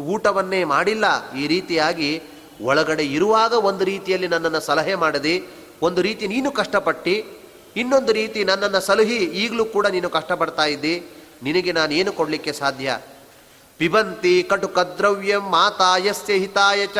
[0.00, 1.32] ಊಟವನ್ನೇ ಮಾಡಿಲ್ಲ.
[1.32, 2.22] ಈ ರೀತಿಯಾಗಿ
[2.62, 5.46] ಒಳಗಡೆ ಇರುವಾಗ ಒಂದು ರೀತಿಯಲ್ಲಿ ನನ್ನನ್ನು ಸಲಹೆ ಮಾಡದಿ.
[5.82, 7.36] ಒಂದು ರೀತಿ ನೀನು ಕಷ್ಟಪಟ್ಟು.
[7.76, 11.04] ಇನ್ನೊಂದು ರೀತಿ ನನ್ನನ್ನು ಸಲಹಿ ಈಗಲೂ ಕೂಡ ನೀನು ಕಷ್ಟಪಡ್ತಾ ಇದ್ದಿ.
[11.42, 12.98] ನಿನಗೆ ನಾನು ಏನು ಕೊಡಲಿಕ್ಕೆ ಸಾಧ್ಯ?
[13.78, 16.98] ಪಿಬಂತಿ ಕಟುಕದ್ರವ್ಯಂ ಮಾತಾಯಸ್ಯ ಹಿತಾಯ ಚ.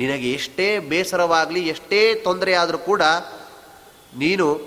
[0.00, 3.02] ನಿನಗೆ ಎಷ್ಟೇ ಬೇಸರವಾಗಲಿ, ಎಷ್ಟೇ ತೊಂದರೆ ಆದರೂ ಕೂಡ
[4.16, 4.60] ನೀನು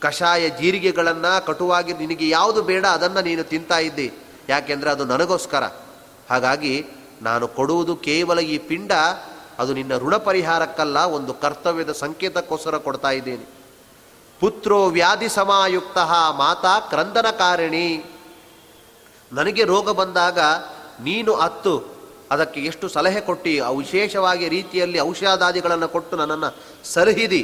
[0.00, 4.12] ಕಷಾಯ ಜೀರಿಗೆಗಳನ್ನು ಕಟುವಾಗಿ ನಿನಗೆ ಯಾವುದು ಬೇಡ ಅದನ್ನು ನೀನು ತಿಂತಾ ಇದ್ದಿ.
[4.48, 5.64] ಯಾಕೆಂದರೆ ಅದು ನನಗೋಸ್ಕರ.
[6.30, 6.84] ಹಾಗಾಗಿ
[7.22, 8.92] ನಾನು ಕೊಡುವುದು ಕೇವಲ ಈ ಪಿಂಡ,
[9.58, 13.46] ಅದು ನಿನ್ನ ಋಣ ಪರಿಹಾರಕ್ಕಲ್ಲ, ಒಂದು ಕರ್ತವ್ಯದ ಸಂಕೇತಕ್ಕೋಸ್ಕರ ಕೊಡ್ತಾ ಇದ್ದೇನೆ.
[14.40, 15.98] ಪುತ್ರೋ ವ್ಯಾಧಿ ಸಮಾಯುಕ್ತ
[16.32, 18.10] ಮಾತಾ ಕ್ರಂದನಕಾರಿಣಿ.
[19.32, 20.38] ನನಗೆ ರೋಗ ಬಂದಾಗ
[21.00, 21.91] ನೀನು ಅತ್ತು
[22.32, 26.50] ಅದಕ್ಕೆ ಎಷ್ಟು ಸಲಹೆ ಕೊಟ್ಟು ವಿಶೇಷವಾಗಿ ರೀತಿಯಲ್ಲಿ ಔಷಧಾದಿಗಳನ್ನು ಕೊಟ್ಟು ನನ್ನನ್ನು
[26.84, 27.42] ಸಲಹಿದಿ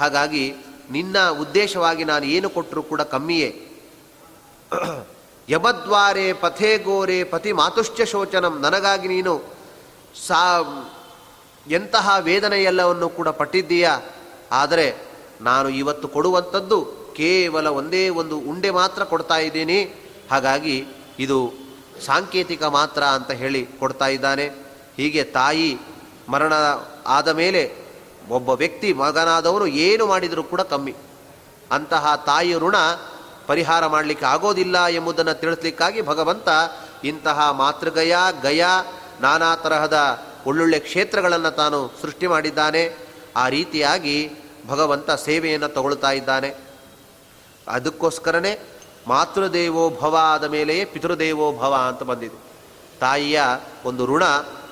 [0.00, 0.44] ಹಾಗಾಗಿ
[0.90, 3.50] ನಿನ್ನ ಉದ್ದೇಶವಾಗಿ ನಾನು ಏನು ಕೊಟ್ಟರೂ ಕೂಡ ಕಮ್ಮಿಯೇ.
[5.48, 8.54] ಯಮದ್ವಾರೆ ಪಥೇ ಗೋರೆ ಪತಿ ಮಾತುಶ್ಚ ಶೋಚನಂ.
[8.60, 9.32] ನನಗಾಗಿ ನೀನು
[10.26, 10.42] ಸಾ,
[11.70, 13.94] ಎಂತಹ ವೇದನೆಯೆಲ್ಲವನ್ನು ಕೂಡ ಪಟ್ಟಿದ್ದೀಯಾ?
[14.52, 14.86] ಆದರೆ
[15.40, 16.78] ನಾನು ಇವತ್ತು ಕೊಡುವಂಥದ್ದು
[17.16, 19.78] ಕೇವಲ ಒಂದೇ ಒಂದು ಉಂಡೆ ಮಾತ್ರ ಕೊಡ್ತಾ ಇದ್ದೀನಿ.
[20.30, 20.76] ಹಾಗಾಗಿ
[21.18, 21.65] ಇದು
[22.04, 24.48] ಸಾಂಕೇತಿಕ ಮಾತ್ರ ಅಂತ ಹೇಳಿ ಕೊಡ್ತಾ ಇದ್ದಾನೆ.
[24.96, 25.78] ಹೀಗೆ ತಾಯಿ
[26.28, 26.52] ಮರಣ
[27.06, 27.74] ಆದ ಮೇಲೆ
[28.28, 30.94] ಒಬ್ಬ ವ್ಯಕ್ತಿ ಮಗನಾದವರು ಏನು ಮಾಡಿದರೂ ಕೂಡ ಕಮ್ಮಿ.
[31.72, 32.74] ಅಂತಹ ತಾಯಿ ಋಣ
[33.46, 36.48] ಪರಿಹಾರ ಮಾಡಲಿಕ್ಕೆ ಆಗೋದಿಲ್ಲ ಎಂಬುದನ್ನು ತಿಳಿಸ್ಲಿಕ್ಕಾಗಿ ಭಗವಂತ
[37.04, 38.64] ಇಂತಹ ಮಾತೃಗಯ, ಗಯ,
[39.20, 42.96] ನಾನಾ ತರಹದ ಒಳ್ಳೊಳ್ಳೆ ಕ್ಷೇತ್ರಗಳನ್ನು ತಾನು ಸೃಷ್ಟಿ ಮಾಡಿದ್ದಾನೆ.
[43.36, 44.30] ಆ ರೀತಿಯಾಗಿ
[44.68, 46.54] ಭಗವಂತ ಸೇವೆಯನ್ನು ತಗೊಳ್ತಾ ಇದ್ದಾನೆ.
[47.68, 48.75] ಅದಕ್ಕೋಸ್ಕರನೇ
[49.06, 52.46] ಮಾತೃದೇವೋ ಭವ ಆದ ಮೇಲೆಯೇ ಪಿತೃದೇವೋ ಭವ ಅಂತ ಬಂದಿದೆ.
[53.00, 53.42] ತಾಯಿಯ
[53.84, 54.24] ಒಂದು ಋಣ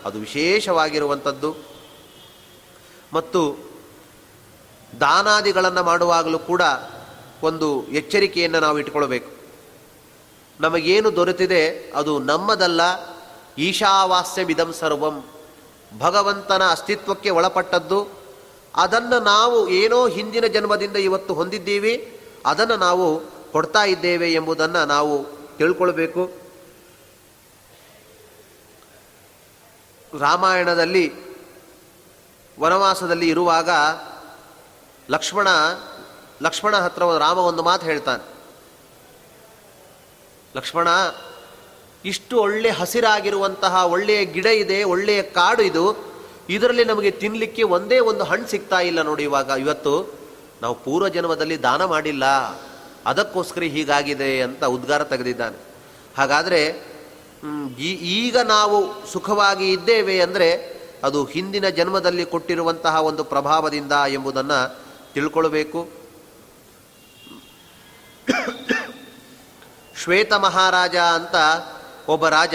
[0.04, 1.56] ಅದು ವಿಶೇಷವಾಗಿರುವಂಥದ್ದು.
[3.12, 3.56] ಮತ್ತು
[5.00, 6.62] ದಾನಾದಿಗಳನ್ನು ಮಾಡುವಾಗಲೂ ಕೂಡ
[7.42, 9.30] ಒಂದು ಎಚ್ಚರಿಕೆಯನ್ನು ನಾವು ಇಟ್ಕೊಳ್ಬೇಕು
[10.60, 12.80] ನಮಗೇನು ದೊರೆತಿದೆ ಅದು ನಮ್ಮದಲ್ಲ
[13.58, 15.24] ಈಶಾವಾಸ್ಯವಿದಂ ಸರ್ವಂ.
[15.98, 18.08] ಭಗವಂತನ ಅಸ್ತಿತ್ವಕ್ಕೆ ಒಳಪಟ್ಟದ್ದು,
[18.74, 25.24] ಅದನ್ನು ನಾವು ಏನೋ ಹಿಂದಿನ ಜನ್ಮದಿಂದ ಇವತ್ತು ಹೊಂದಿದ್ದೀವಿ, ಅದನ್ನು ನಾವು ಕೊಡ್ತಾ ಇದ್ದೇವೆ ಎಂಬುದನ್ನು ನಾವು
[25.56, 26.30] ತಿಳ್ಕೊಳ್ಬೇಕು.
[30.20, 31.12] ರಾಮಾಯಣದಲ್ಲಿ,
[32.60, 33.70] ವನವಾಸದಲ್ಲಿ ಇರುವಾಗ
[35.10, 35.48] ಲಕ್ಷ್ಮಣ
[36.42, 38.34] ಲಕ್ಷ್ಮಣ ಹತ್ರ ರಾಮ ಒಂದು ಮಾತು ಹೇಳ್ತಾನೆ.
[40.56, 40.88] ಲಕ್ಷ್ಮಣ,
[42.04, 46.14] ಇಷ್ಟು ಒಳ್ಳೆ ಹಸಿರಾಗಿರುವಂತಹ ಒಳ್ಳೆಯ ಗಿಡ ಇದೆ, ಒಳ್ಳೆಯ ಕಾಡು ಇದು,
[46.48, 49.48] ಇದರಲ್ಲಿ ನಮಗೆ ತಿನ್ನಲಿಕ್ಕೆ ಒಂದೇ ಒಂದು ಹಣ್ಣು ಸಿಗ್ತಾ ಇಲ್ಲ ನೋಡಿ ಇವಾಗ.
[49.48, 50.14] ಇವತ್ತು
[50.62, 52.24] ನಾವು ಪೂರ್ವ ಜನ್ಮದಲ್ಲಿ ದಾನ ಮಾಡಿಲ್ಲ.
[53.06, 55.56] ಅದಕ್ಕೋಸ್ಕರ ಹೀಗಾಗಿದೆ ಅಂತ ಉದ್ಗಾರ ತೆಗೆದಿದ್ದಾನೆ.
[56.18, 56.94] ಹಾಗಾದರೆ
[57.88, 60.74] ಈಗ ನಾವು ಸುಖವಾಗಿ ಇದ್ದೇವೆ ಅಂದರೆ
[61.04, 64.78] ಅದು ಹಿಂದಿನ ಜನ್ಮದಲ್ಲಿ ಕೊಟ್ಟಿರುವಂತಹ ಒಂದು ಪ್ರಭಾವದಿಂದ ಎಂಬುದನ್ನು
[65.14, 65.88] ತಿಳ್ಕೊಳ್ಬೇಕು.
[70.02, 71.34] ಶ್ವೇತ ಮಹಾರಾಜ ಅಂತ
[72.08, 72.54] ಒಬ್ಬ ರಾಜ.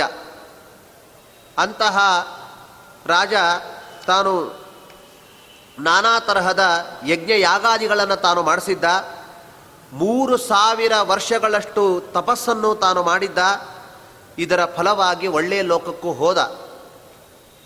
[1.57, 1.97] ಅಂತಹ
[3.05, 3.33] ರಾಜ
[4.07, 4.65] ತಾನು
[5.79, 6.59] ನಾನಾ ತರಹದ
[7.07, 8.83] ಯಜ್ಞ ಯಾಗಾದಿಗಳನ್ನು ತಾನು ಮಾಡಿಸಿದ್ದ.
[9.93, 13.37] ಮೂರು ಸಾವಿರ ವರ್ಷಗಳಷ್ಟು ತಪಸ್ಸನ್ನು ತಾನು ಮಾಡಿದ್ದ.
[14.37, 16.37] ಇದರ ಫಲವಾಗಿ ಒಳ್ಳೆಯ ಲೋಕಕ್ಕೂ ಹೋದ.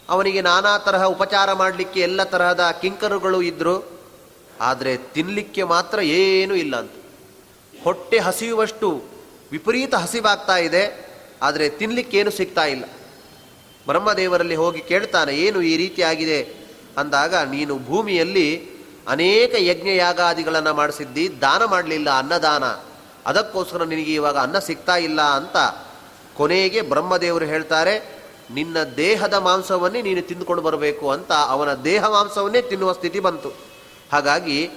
[0.09, 3.99] ಅವನಿಗೆ ನಾನಾ ತರಹ ಉಪಚಾರ ಮಾಡಲಿಕ್ಕೆ ಎಲ್ಲ ತರಹದ ಕಿಂಕರುಗಳು ಇದ್ದರು
[4.61, 6.91] ಆದರೆ ತಿನ್ನಲಿಕ್ಕೆ ಮಾತ್ರ ಏನೂ ಇಲ್ಲ ಅಂತ.
[7.83, 9.03] ಹೊಟ್ಟೆ ಹಸಿಯುವಷ್ಟು
[9.51, 11.13] ವಿಪರೀತ ಹಸಿವಾಗ್ತಾ ಇದೆ.
[11.41, 12.85] ಆದರೆ ತಿನ್ನಲಿಕ್ಕೇನು ಸಿಗ್ತಾ ಇಲ್ಲ.
[13.87, 16.55] ಬ್ರಹ್ಮದೇವರಲ್ಲಿ ಹೋಗಿ ಕೇಳ್ತಾನೆ, ಏನು ಈ ರೀತಿಯಾಗಿದೆ
[16.97, 18.72] ಅಂದಾಗ, ನೀನು ಭೂಮಿಯಲ್ಲಿ
[19.07, 22.63] ಅನೇಕ ಯಜ್ಞ ಯಾಗಾದಿಗಳನ್ನು ಮಾಡಿಸಿದ್ದಿ, ದಾನ ಮಾಡಲಿಲ್ಲ, ಅನ್ನದಾನ.
[23.25, 25.57] ಅದಕ್ಕೋಸ್ಕರ ನಿನಗೆ ಇವಾಗ ಅನ್ನ ಸಿಗ್ತಾ ಇಲ್ಲ ಅಂತ
[26.37, 33.19] ಕೊನೆಗೆ ಬ್ರಹ್ಮದೇವರು ಹೇಳ್ತಾರೆ, ನಿನ್ನ ದೇಹದ ಮಾಂಸವನ್ನೇ ನೀನು ತಿಂದುಕೊಂಡು ಬರಬೇಕು ಅಂತ ಅವನ ದೇಹ ಮಾಂಸವನ್ನೇ ತಿನ್ನುವ ಸ್ಥಿತಿ
[33.19, 33.49] ಬಂತು.
[34.11, 34.69] ಹಾಗಾಗಿ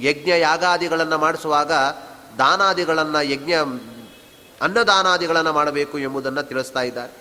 [0.00, 1.72] ಯಜ್ಞ ಯಾಗಾದಿಗಳನ್ನು ಮಾಡಿಸುವಾಗ
[2.38, 3.52] ದಾನಾದಿಗಳನ್ನು, ಯಜ್ಞ,
[4.60, 7.12] ಅನ್ನದಾನಾದಿಗಳನ್ನು ಮಾಡಬೇಕು ಎಂಬುದನ್ನು ತಿಳಿಸ್ತಾ ಇದ್ದಾರೆ.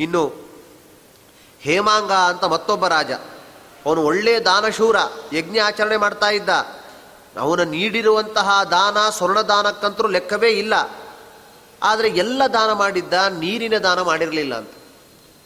[0.00, 0.22] ಇನ್ನು
[1.60, 3.10] ಹೇಮಾಂಗ ಅಂತ ಮತ್ತೊಬ್ಬ ರಾಜ.
[3.88, 4.96] ಅವನು ಒಳ್ಳೆಯ ದಾನಶೂರ,
[5.32, 6.48] ಯಜ್ಞ ಆಚರಣೆ ಮಾಡ್ತಾ ಇದ್ದ.
[7.40, 10.74] ಅವನು ನೀಡಿರುವಂತಹ ದಾನ ಸ್ವರ್ಣದಾನಕ್ಕಂತರೂ ಲೆಕ್ಕವೇ ಇಲ್ಲ.
[11.82, 14.70] ಆದರೆ ಎಲ್ಲ ದಾನ ಮಾಡಿದ್ದ, ನೀರಿನ ದಾನ ಮಾಡಿರಲಿಲ್ಲ ಅಂತ.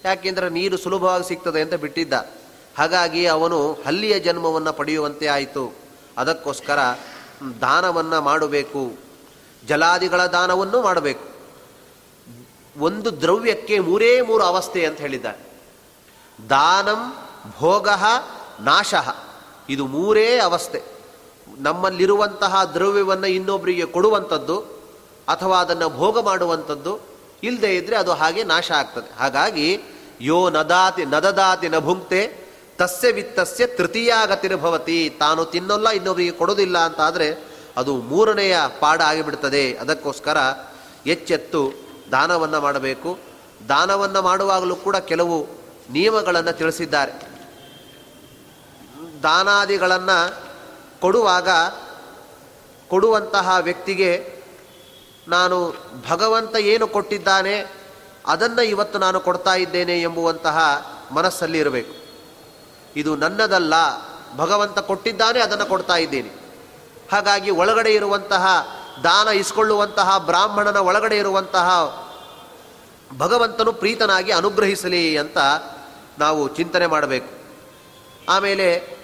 [0.05, 2.13] ಯಾಕೆಂದರೆ ನೀರು ಸುಲಭವಾಗಿ ಸಿಗ್ತದೆ ಅಂತ ಬಿಟ್ಟಿದ್ದ.
[2.79, 5.77] ಹಾಗಾಗಿ ಅವನು ಹಲ್ಲಿಯ ಜನ್ಮವನ್ನು ಪಡೆಯುವಂತೆ ಆಯಿತು.
[6.19, 6.79] ಅದಕ್ಕೋಸ್ಕರ
[7.61, 8.93] ದಾನವನ್ನು ಮಾಡಬೇಕು.
[9.67, 11.33] ಜಲಾದಿಗಳ ದಾನವನ್ನು ಮಾಡಬೇಕು.
[12.81, 15.53] ಒಂದು ದ್ರವ್ಯಕ್ಕೆ ಮೂರೇ ಮೂರು ಅವಸ್ಥೆ ಅಂತ ಹೇಳಿದ್ದಾರೆ.
[16.51, 17.89] ದಾನಂ ಭೋಗ
[18.61, 18.95] ನಾಶ.
[19.69, 20.83] ಇದು ಮೂರೇ ಅವಸ್ಥೆ.
[21.59, 24.59] ನಮ್ಮಲ್ಲಿರುವಂತಹ ದ್ರವ್ಯವನ್ನು ಇನ್ನೊಬ್ಬರಿಗೆ ಕೊಡುವಂಥದ್ದು
[25.29, 26.99] ಅಥವಾ ಅದನ್ನು ಭೋಗ ಮಾಡುವಂಥದ್ದು
[27.43, 29.19] ಇಲ್ಲದೆ ಇದ್ದರೆ ಅದು ಹಾಗೆ ನಾಶ ಆಗ್ತದೆ.
[29.19, 29.81] ಹಾಗಾಗಿ
[30.21, 32.43] ಯೋ ನದಾತಿ ನದದಾತಿ ನಭುಂಕ್ತೆ
[32.79, 37.45] ತಸ್ಯ ವಿತ್ತಸ್ಯ ತೃತೀಯಾಗತಿರ್ಭವತಿ ತಾನು ತಿನ್ನೋಲ್ಲ ಇನ್ನೊಬ್ಬರಿಗೆ ಕೊಡೋದಿಲ್ಲ ಅಂತ ಆದರೆ
[37.77, 39.75] ಅದು ಮೂರನೆಯ ಪಾಡ ಆಗಿಬಿಡ್ತದೆ.
[39.75, 40.37] ಅದಕ್ಕೋಸ್ಕರ
[41.07, 41.73] ಎಚ್ಚೆತ್ತು
[42.13, 43.19] ದಾನವನ್ನು ಮಾಡಬೇಕು.
[43.69, 45.47] ದಾನವನ್ನು ಮಾಡುವಾಗಲೂ ಕೂಡ ಕೆಲವು
[45.91, 47.32] ನಿಯಮಗಳನ್ನು ತಿಳಿಸಿದ್ದಾರೆ.
[49.23, 50.43] ದಾನಾದಿಗಳನ್ನು
[51.01, 51.49] ಕೊಡುವಾಗ
[52.89, 54.43] ಕೊಡುವಂತಹ ವ್ಯಕ್ತಿಗೆ
[55.29, 55.75] ನಾನು
[56.11, 57.67] ಭಗವಂತ ಏನು ಕೊಟ್ಟಿದ್ದಾನೆ,
[58.27, 60.59] ಅದನ್ನು ಇವತ್ತು ನಾನು ಕೊಡ್ತಾ ಇದ್ದೇನೆ ಎಂಬುವಂತಹ
[61.13, 61.95] ಮನಸ್ಸಲ್ಲಿ ಇರಬೇಕು.
[62.97, 63.75] ಇದು ನನ್ನದಲ್ಲ,
[64.37, 66.29] ಭಗವಂತ ಕೊಟ್ಟಿದ್ದಾನೆ, ಅದನ್ನು ಕೊಡ್ತಾ ಇದ್ದೇನೆ.
[67.13, 71.69] ಹಾಗಾಗಿ ಒಳಗಡೆ ಇರುವಂತಹ ದಾನ ಇಸ್ಕೊಳ್ಳುವಂತಹ, ಬ್ರಾಹ್ಮಣನ ಒಳಗಡೆ ಇರುವಂತಹ
[73.19, 75.39] ಭಗವಂತನು ಪ್ರೀತನಾಗಿ ಅನುಗ್ರಹಿಸಲಿ ಅಂತ
[76.19, 77.43] ನಾವು ಚಿಂತನೆ ಮಾಡಬೇಕು.
[78.29, 79.02] ಆಮೇಲೆ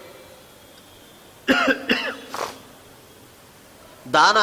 [4.13, 4.37] ದಾನ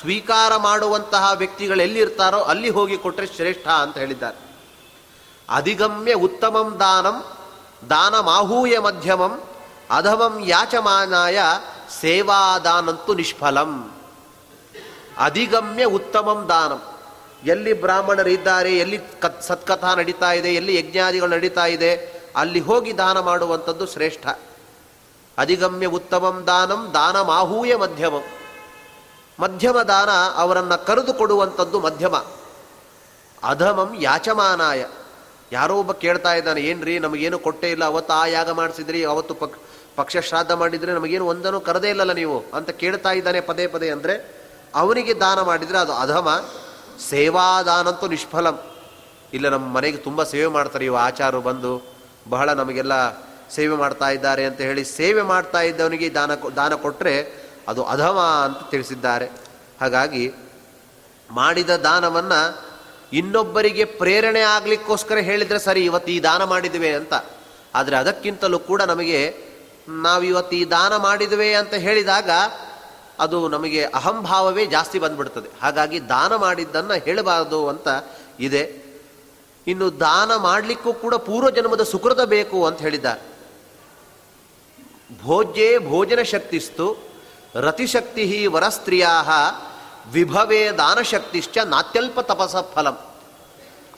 [0.00, 4.56] ಸ್ವೀಕಾರ ಮಾಡುವಂತಹ ವ್ಯಕ್ತಿಗಳು ಎಲ್ಲಿರ್ತಾರೋ ಅಲ್ಲಿ ಹೋಗಿ ಕೊಟ್ಟರೆ ಶ್ರೇಷ್ಠ ಅಂತ ಹೇಳಿದ್ದಾರೆ.
[5.48, 7.24] ಅಧಿಗಮ್ಯ ಉತ್ತಮಂ ದಾನಂ,
[7.90, 9.42] ದಾನ ಮಾಹೂಯ ಮಧ್ಯಮಂ,
[9.90, 11.38] ಅಧಮಂ ಯಾಚಮಾನಾಯ
[12.00, 13.92] ಸೇವಾದಾನಂತೂ ನಿಷ್ಫಲಂ.
[15.18, 16.82] ಅಧಿಗಮ್ಯ ಉತ್ತಮಂ ದಾನಂ.
[17.44, 23.86] ಎಲ್ಲಿ ಬ್ರಾಹ್ಮಣರಿದ್ದಾರೆ ಎಲ್ಲಿ ಕತ್ ಸತ್ಕಥಾ ನಡೀತಾ ಇದೆ, ಎಲ್ಲಿ ಯಜ್ಞಾದಿಗಳು ನಡೀತಾ ಇದೆ, ಅಲ್ಲಿ ಹೋಗಿ ದಾನ ಮಾಡುವಂಥದ್ದು
[23.86, 24.26] ಶ್ರೇಷ್ಠ.
[25.38, 28.24] ಅಧಿಗಮ್ಯ ಉತ್ತಮಂ ದಾನಂ ದಾನ ಮಾಹೂಯ ಮಧ್ಯಮಂ.
[29.40, 32.16] ಮಧ್ಯಮ ದಾನ ಅವರನ್ನು ಕರೆದು ಕೊಡುವಂಥದ್ದು ಮಧ್ಯಮ.
[33.42, 34.84] ಅಧಮಂ ಯಾಚಮಾನಾಯ.
[35.52, 39.58] ಯಾರೋ ಒಬ್ಬ ಕೇಳ್ತಾ ಇದ್ದಾನೆ, ಏನ್ರಿ, ನಮಗೇನು ಕೊಟ್ಟೇ ಇಲ್ಲ, ಅವತ್ತು ಆ ಯಾಗ ಮಾಡಿಸಿದ್ರಿ, ಅವತ್ತು ಪಕ್,
[39.96, 42.44] ಪಕ್ಷ ಶ್ರಾದ್ದ ಮಾಡಿದರೆ, ನಮಗೇನು ಒಂದನ್ನು ಕರೆದೇ ಇಲ್ಲಲ್ಲ ನೀವು?
[42.54, 44.14] ಅಂತ ಕೇಳ್ತಾ ಇದ್ದಾನೆ ಪದೇ ಪದೇ ಅಂದರೆ,
[44.74, 46.28] ಅವನಿಗೆ ದಾನ ಮಾಡಿದರೆ ಅದು ಅಧಮ,
[47.10, 48.58] ಸೇವಾದಾನಂತೂ ನಿಷ್ಫಲಂ.
[49.32, 51.82] ಇಲ್ಲ, ನಮ್ಮ ಮನೆಗೆ ತುಂಬ ಸೇವೆ ಮಾಡ್ತಾರೆ, ಇವು ಆಚಾರು ಬಂದು,
[52.28, 52.92] ಬಹಳ ನಮಗೆಲ್ಲ
[53.50, 59.30] ಸೇವೆ ಮಾಡ್ತಾ ಇದ್ದಾರೆ ಅಂತ ಹೇಳಿ ಸೇವೆ ಮಾಡ್ತಾ ಇದ್ದವನಿಗೆ ದಾನ ದಾನ ಕೊಟ್ಟರೆ ಅದು ಅಧಮ ಅಂತ ತಿಳಿಸಿದ್ದಾರೆ.
[59.80, 60.32] ಹಾಗಾಗಿ
[61.30, 62.64] ಮಾಡಿದ ದಾನವನ್ನು
[63.12, 67.14] ಇನ್ನೊಬ್ಬರಿಗೆ ಪ್ರೇರಣೆ ಆಗಲಿಕ್ಕೋಸ್ಕರ ಹೇಳಿದರೆ ಸರಿ, ಇವತ್ತು ಈ ದಾನ ಮಾಡಿದ್ವಿ ಅಂತ.
[67.74, 69.36] ಆದರೆ ಅದಕ್ಕಿಂತಲೂ ಕೂಡ ನಮಗೆ,
[69.88, 72.30] ನಾವು ಇವತ್ತು ಈ ದಾನ ಮಾಡಿದ್ವಿ ಅಂತ ಹೇಳಿದಾಗ
[73.18, 75.60] ಅದು ನಮಗೆ ಅಹಂಭಾವವೇ ಜಾಸ್ತಿ ಬಂದ್ಬಿಡ್ತದೆ.
[75.62, 77.88] ಹಾಗಾಗಿ ದಾನ ಮಾಡಿದ್ದನ್ನು ಹೇಳಬಾರದು ಅಂತ
[78.40, 78.84] ಇದೆ.
[79.66, 83.33] ಇನ್ನು ದಾನ ಮಾಡಲಿಕ್ಕೂ ಕೂಡ ಪೂರ್ವ ಜನ್ಮದ ಸುಕೃತ ಬೇಕು ಅಂತ ಹೇಳಿದ್ದಾರೆ.
[85.22, 86.96] ಭೋಜ್ಯೇ ಭೋಜನ ಶಕ್ತಿಸ್ತು
[87.54, 89.06] ರತಿಶಕ್ತಿ ವರಸ್ತ್ರೀಯ
[90.12, 92.98] ವಿಭವೇ ದಾನಶಕ್ತಿಶ್ಚ ನಾತ್ಯಲ್ಪ ತಪಸ ಫಲಂ.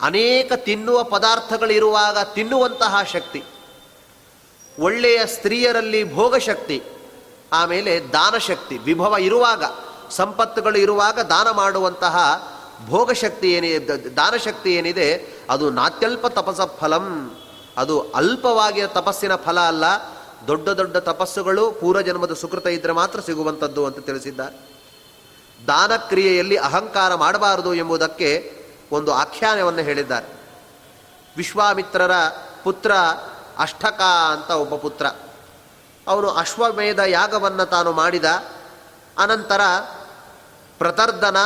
[0.01, 3.43] ಅನೇಕ ತಿನ್ನುವ ಪದಾರ್ಥಗಳಿರುವಾಗ ತಿನ್ನುವಂತಹ ಶಕ್ತಿ.
[4.79, 6.83] ಒಳ್ಳೆಯ ಸ್ತ್ರೀಯರಲ್ಲಿ ಭೋಗಶಕ್ತಿ,
[7.53, 9.63] ಆಮೇಲೆ ದಾನಶಕ್ತಿ, ವಿಭವ ಇರುವಾಗ,
[10.09, 12.17] ಸಂಪತ್ತುಗಳು ಇರುವಾಗ ದಾನ ಮಾಡುವಂತಹ
[12.87, 17.35] ಭೋಗಶಕ್ತಿ ಏನಿದೆ ದಾನಶಕ್ತಿ ಏನಿದೆ, ಅದು ನಾತ್ಯಲ್ಪ ತಪಸ ಫಲಂ.
[17.77, 20.16] ಅದು ಅಲ್ಪವಾಗಿ ತಪಸ್ಸಿನ ಫಲ ಅಲ್ಲ
[20.47, 24.77] ದೊಡ್ಡ ದೊಡ್ಡ ತಪಸ್ಸುಗಳು ಪೂರ್ವಜನ್ಮದ ಸುಕೃತ ಇದ್ದರೆ ಮಾತ್ರ ಸಿಗುವಂಥದ್ದು ಅಂತ ತಿಳಿಸಿದ್ದಾರೆ.
[25.67, 28.57] ದಾನ ಕ್ರಿಯೆಯಲ್ಲಿ ಅಹಂಕಾರ ಮಾಡಬಾರದು ಎಂಬುದಕ್ಕೆ
[28.91, 30.37] ಒಂದು ಆಖ್ಯಾನವನ್ನು ಹೇಳಿದ್ದಾರೆ.
[31.37, 32.11] ವಿಶ್ವಾಮಿತ್ರರ
[32.63, 32.91] ಪುತ್ರ
[33.57, 35.05] ಅಷ್ಟಕ ಅಂತ ಒಬ್ಬ ಪುತ್ರ.
[36.07, 38.25] ಅವನು ಅಶ್ವಮೇಧ ಯಾಗವನ್ನು ತಾನು ಮಾಡಿದ.
[39.17, 39.61] ಅನಂತರ
[40.77, 41.37] ಪ್ರತರ್ಧನ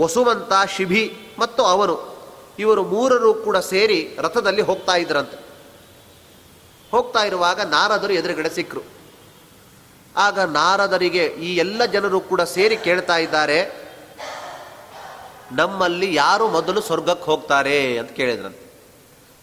[0.00, 2.10] ವಸುವಂತ, ಶಿಭಿ ಮತ್ತು ಅವನು.
[2.58, 5.49] ಇವರು ಮೂರರು ಕೂಡ ಸೇರಿ ರಥದಲ್ಲಿ ಹೋಗ್ತಾ ಇದ್ರಂತೆ.
[6.92, 8.82] ಹೋಗ್ತಾ ಇರುವಾಗ ನಾರದರು ಎದುರುಗಡೆ ಸಿಕ್ಕರು
[10.16, 13.58] ಆಗ ನಾರದರಿಗೆ ಈ ಎಲ್ಲ ಜನರು ಕೂಡ ಸೇರಿ ಕೇಳ್ತಾ ಇದ್ದಾರೆ,
[15.60, 17.78] ನಮ್ಮಲ್ಲಿ ಯಾರು ಮೊದಲು ಸ್ವರ್ಗಕ್ಕೆ ಹೋಗ್ತಾರೆ?
[18.00, 18.64] ಅಂತ ಕೇಳಿದ್ರಂತೆ.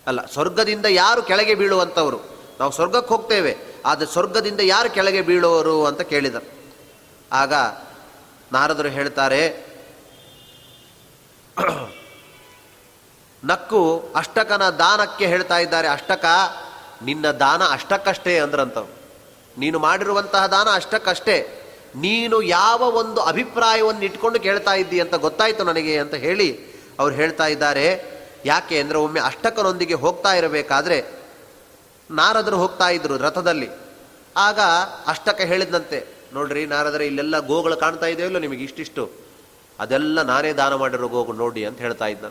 [0.07, 2.19] ಅಲ್ಲ, ಸ್ವರ್ಗದಿಂದ ಯಾರು ಕೆಳಗೆ ಬೀಳುವಂಥವರು?
[2.59, 3.53] ನಾವು ಸ್ವರ್ಗಕ್ಕೆ ಹೋಗ್ತೇವೆ,
[3.85, 6.47] ಆದರೆ ಸ್ವರ್ಗದಿಂದ ಯಾರು ಕೆಳಗೆ ಬೀಳುವರು ಅಂತ ಕೇಳಿದರು.
[7.31, 7.53] ಆಗ
[8.51, 9.41] ನಾರದರು ಹೇಳ್ತಾರೆ,
[13.43, 13.81] ನಕ್ಕು
[14.15, 16.25] ಅಷ್ಟಕನ ದಾನಕ್ಕೆ ಹೇಳ್ತಾ ಇದ್ದಾರೆ, ಅಷ್ಟಕ
[17.01, 18.87] ನಿನ್ನ ದಾನ ಅಷ್ಟಕ್ಕಷ್ಟೇ ಅಂದ್ರಂತವ್
[19.57, 21.63] ನೀನು ಮಾಡಿರುವಂತಹ ದಾನ ಅಷ್ಟಕ್ಕಷ್ಟೇ.
[21.95, 28.17] ನೀನು ಯಾವ ಒಂದು ಅಭಿಪ್ರಾಯವನ್ನು ಇಟ್ಕೊಂಡು ಕೇಳ್ತಾ ಇದ್ದಿ ಅಂತ ಗೊತ್ತಾಯಿತು ನನಗೆ ಅಂತ ಹೇಳಿ ಅವ್ರು ಹೇಳ್ತಾ ಇದ್ದಾರೆ.
[28.45, 30.97] ಯಾಕೆ ಅಂದರೆ ಒಮ್ಮೆ ಅಷ್ಟಕನೊಂದಿಗೆ ಹೋಗ್ತಾ ಇರಬೇಕಾದ್ರೆ
[32.11, 33.69] ನಾರದರು ಹೋಗ್ತಾ ಇದ್ರು ರಥದಲ್ಲಿ.
[34.37, 34.59] ಆಗ
[35.07, 39.11] ಅಷ್ಟಕ ಹೇಳಿದಂತೆ ನೋಡ್ರಿ ನಾರದರೆ ಇಲ್ಲೆಲ್ಲ ಗೋಗಳು ಕಾಣ್ತಾ ಇದೆಯಲ್ಲ ನಿಮಗೆ ಇಷ್ಟಿಷ್ಟು.
[39.79, 42.25] ಅದೆಲ್ಲ ನಾನೇ ದಾನ ಮಾಡಿರೋ ಗೋಗು ನೋಡಿ ಅಂತ ಹೇಳ್ತಾ ಇದ್ದ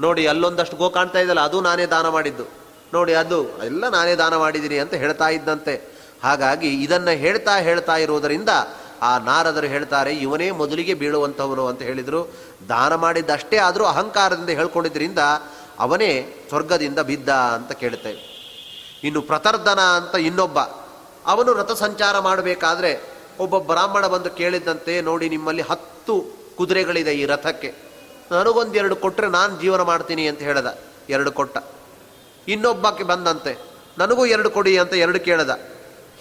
[0.00, 2.63] ನೋಡಿ ಅಲ್ಲೊಂದಷ್ಟು ಗೋ ಕಾಣ್ತಾ ಇದ್ದಲ್ಲ ಅದು ನಾನೇ ದಾನ ಮಾಡಿದ್ದು.
[2.92, 5.74] ನೋಡಿ ಅದು, ಎಲ್ಲ ನಾನೇ ದಾನ ಮಾಡಿದ್ದೀನಿ ಅಂತ ಹೇಳ್ತಾ ಇದ್ದಂತೆ.
[6.22, 8.50] ಹಾಗಾಗಿ ಇದನ್ನು ಹೇಳ್ತಾ ಹೇಳ್ತಾ ಇರುವುದರಿಂದ
[9.02, 12.20] ಆ ನಾರದರು ಹೇಳ್ತಾರೆ, ಇವನೇ ಮೊದಲಿಗೆ ಬೀಳುವಂಥವನು ಅಂತ ಹೇಳಿದರು.
[12.68, 15.18] ದಾನ ಮಾಡಿದ್ದಷ್ಟೇ ಆದರೂ ಅಹಂಕಾರದಿಂದ ಹೇಳ್ಕೊಂಡಿದ್ದರಿಂದ
[15.78, 16.10] ಅವನೇ
[16.48, 18.20] ಸ್ವರ್ಗದಿಂದ ಬಿದ್ದ ಅಂತ ಕೇಳ್ತೇವೆ
[19.04, 20.58] ಇನ್ನು ಪ್ರತರ್ಧನ ಅಂತ ಇನ್ನೊಬ್ಬ,
[21.26, 22.92] ಅವನು ರಥ ಸಂಚಾರ ಮಾಡಬೇಕಾದ್ರೆ
[23.40, 26.14] ಒಬ್ಬ ಬ್ರಾಹ್ಮಣ ಬಂದು ಕೇಳಿದ್ದಂತೆ, ನೋಡಿ ನಿಮ್ಮಲ್ಲಿ ಹತ್ತು
[26.56, 27.70] ಕುದುರೆಗಳಿದೆ ಈ ರಥಕ್ಕೆ.
[28.32, 30.68] ನನಗೊಂದೆರಡು ಕೊಟ್ಟರೆ ನಾನು ಜೀವನ ಮಾಡ್ತೀನಿ ಅಂತ ಹೇಳ್ದ.
[31.08, 31.56] ಎರಡು ಕೊಟ್ಟ.
[32.48, 33.52] ಇನ್ನೊಬ್ಬಕ್ಕೆ ಬಂದಂತೆ,
[33.98, 35.52] ನನಗೂ ಎರಡು ಕೊಡಿ ಅಂತ ಎರಡು ಕೇಳದ.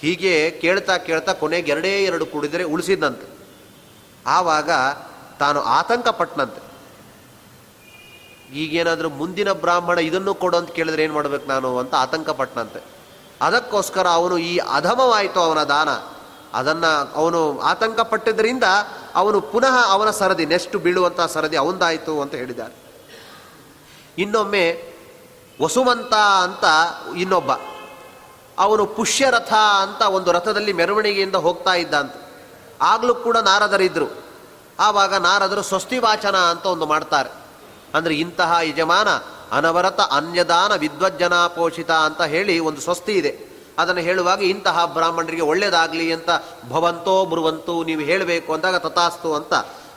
[0.01, 3.27] ಹೀಗೆ ಕೇಳ್ತಾ ಕೇಳ್ತಾ ಕೊನೆಗೆ ಎರಡೇ ಎರಡು ಕುಡಿದರೆ ಉಳಿಸಿದಂತೆ
[4.27, 4.69] ಆವಾಗ
[5.39, 6.61] ತಾನು ಆತಂಕ ಪಟ್ಟನಂತೆ
[8.53, 12.81] ಈಗೇನಾದರೂ ಮುಂದಿನ ಬ್ರಾಹ್ಮಣ ಇದನ್ನು ಕೊಡು ಅಂತ ಕೇಳಿದ್ರೆ ಏನು ಮಾಡ್ಬೇಕು ನಾನು ಅಂತ ಆತಂಕ ಪಟ್ಟನಂತೆ
[13.41, 15.89] ಅದಕ್ಕೋಸ್ಕರ ಅವನು ಈ ಅಧಮವಾಯಿತು ಅವನ ದಾನ.
[16.53, 18.65] ಅದನ್ನು ಅವನು ಆತಂಕ ಪಟ್ಟಿದ್ದರಿಂದ
[19.15, 22.75] ಅವನು ಪುನಃ ಅವನ ಸರದಿ, ನೆಕ್ಸ್ಟ್ ಬೀಳುವಂತಹ ಸರದಿ ಅವನದಾಯಿತು ಅಂತ ಹೇಳಿದ್ದಾರೆ.
[24.17, 24.65] ಇನ್ನೊಮ್ಮೆ
[25.61, 26.63] ವಸುಮಂತ ಅಂತ
[27.17, 27.51] ಇನ್ನೊಬ್ಬ.
[28.59, 32.13] ಅವನು ಪುಷ್ಯರಥ ಅಂತ ಒಂದು ರಥದಲ್ಲಿ ಮೆರವಣಿಗೆಯಿಂದ ಹೋಗ್ತಾ ಇದ್ದ ಅಂತ
[32.81, 34.23] ಆಗಲೂ ಕೂಡ ನಾರದರಿದ್ದರು
[34.79, 37.29] ಆವಾಗ ನಾರದರು ಸ್ವಸ್ತಿ ವಾಚನ ಅಂತ ಒಂದು ಮಾಡ್ತಾರೆ.
[37.93, 39.09] ಅಂದರೆ ಇಂತಹ ಯಜಮಾನ
[39.51, 43.53] ಅನವರತ ಅನ್ಯದಾನ ವಿದ್ವಜ್ಜನ ಪೋಷಿತ ಅಂತ ಹೇಳಿ ಒಂದು ಸ್ವಸ್ತಿ ಇದೆ.
[43.77, 46.29] ಅದನ್ನು ಹೇಳುವಾಗ ಇಂತಹ ಬ್ರಾಹ್ಮಣರಿಗೆ ಒಳ್ಳೆಯದಾಗಲಿ ಅಂತ
[46.69, 49.53] ಭವಂತೋ ಬರುವಂತೂ ನೀವು ಹೇಳಬೇಕು ಅಂದಾಗ ತಥಾಸ್ತು ಅಂತ.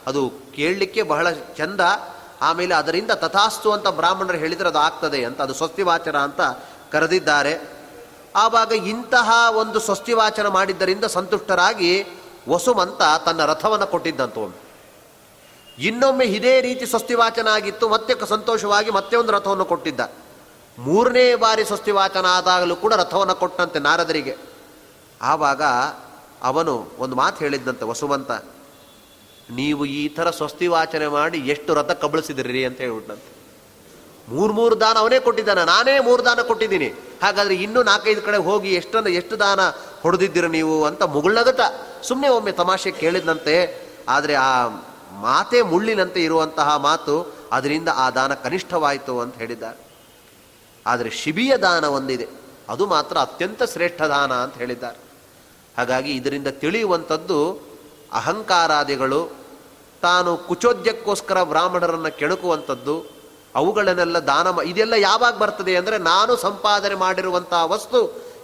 [0.07, 1.79] ಅದು ಕೇಳಲಿಕ್ಕೆ ಬಹಳ ಚಂದ
[2.41, 6.41] ಆಮೇಲೆ ಅದರಿಂದ ತಥಾಸ್ತು ಅಂತ ಬ್ರಾಹ್ಮಣರು ಹೇಳಿದರೆ ಅದು ಆಗ್ತದೆ ಅಂತ, ಅದು ಸ್ವಸ್ತಿವಾಚನ ಅಂತ
[6.91, 7.77] ಕರೆದಿದ್ದಾರೆ.
[8.35, 12.05] ಆವಾಗ ಇಂತಹ ಒಂದು ಸ್ವಸ್ತಿವಾಚನ ಮಾಡಿದ್ದರಿಂದ ಸಂತುಷ್ಟರಾಗಿ
[12.49, 14.67] ವಸುಮಂತ ತನ್ನ ರಥವನ್ನು ಕೊಟ್ಟಿದ್ದಂತ ಒಮ್ಮೆ.
[15.83, 19.99] ಇನ್ನೊಮ್ಮೆ ಇದೇ ರೀತಿ ಸ್ವಸ್ತಿವಾಚನ ಆಗಿತ್ತು, ಮತ್ತೆ ಸಂತೋಷವಾಗಿ ಮತ್ತೆ ಒಂದು ರಥವನ್ನು ಕೊಟ್ಟಿದ್ದ.
[20.79, 24.37] ಮೂರನೇ ಬಾರಿ ಸ್ವಸ್ತಿವಾಚನ ಆದಾಗಲೂ ಕೂಡ ರಥವನ್ನು ಕೊಟ್ಟಂತೆ ನಾರದರಿಗೆ.
[25.21, 25.61] ಆವಾಗ
[26.43, 28.31] ಅವನು ಒಂದು ಮಾತು ಹೇಳಿದ್ದಂತೆ ವಸುಮಂತ
[29.49, 33.31] ನೀವು ಈ ಥರ ಸ್ವಸ್ತಿವಾಚನೆ ಮಾಡಿ ಎಷ್ಟು ರಥ ಕಬಳಿಸಿದ್ರಿ ಅಂತ ಹೇಳ್ಬಿಟ್ಟಂತೆ
[34.27, 36.89] ಮೂರು ಮೂರು ದಾನ ಅವನೇ ಕೊಟ್ಟಿದ್ದಾನೆ, ನಾನೇ ಮೂರು ದಾನ ಕೊಟ್ಟಿದ್ದೀನಿ.
[37.21, 39.61] ಹಾಗಾದ್ರೆ ಇನ್ನೂ ನಾಲ್ಕೈದು ಕಡೆ ಹೋಗಿ ಎಷ್ಟನ್ನು ಎಷ್ಟು ದಾನ
[40.01, 41.61] ಹೊಡೆದಿದ್ದೀರ ನೀವು ಅಂತ ಮುಗುಳ್ನಗತ
[42.07, 43.55] ಸುಮ್ಮನೆ ಒಮ್ಮೆ ತಮಾಷೆ ಕೇಳಿದಂತೆ
[44.15, 44.51] ಆದರೆ ಆ
[45.25, 47.15] ಮಾತೆ ಮುಳ್ಳಿನಂತೆ ಇರುವಂತಹ ಮಾತು
[47.51, 49.79] ಅದರಿಂದ ಆ ದಾನ ಕನಿಷ್ಠವಾಯಿತು ಅಂತ ಹೇಳಿದ್ದಾರೆ.
[50.85, 52.27] ಆದರೆ ಶಿಬಿಯ ದಾನ ಒಂದಿದೆ,
[52.69, 54.99] ಅದು ಮಾತ್ರ ಅತ್ಯಂತ ಶ್ರೇಷ್ಠ ದಾನ ಅಂತ ಹೇಳಿದ್ದಾರೆ.
[55.77, 57.39] ಹಾಗಾಗಿ ಇದರಿಂದ ತಿಳಿಯುವಂಥದ್ದು
[58.19, 59.21] ಅಹಂಕಾರಾದಿಗಳು
[60.03, 62.95] ತಾನು ಕುಚೋದ್ಯಕ್ಕೋಸ್ಕರ ಬ್ರಾಹ್ಮಣರನ್ನು ಕೆಣಕುವಂಥದ್ದು,
[63.59, 67.99] ಅವುಗಳನ್ನೆಲ್ಲ ದಾನ ಇದೆಲ್ಲ ಯಾವಾಗ ಬರ್ತದೆ ಅಂದರೆ ನಾನು ಸಂಪಾದನೆ ಮಾಡಿರುವಂತಹ ವಸ್ತು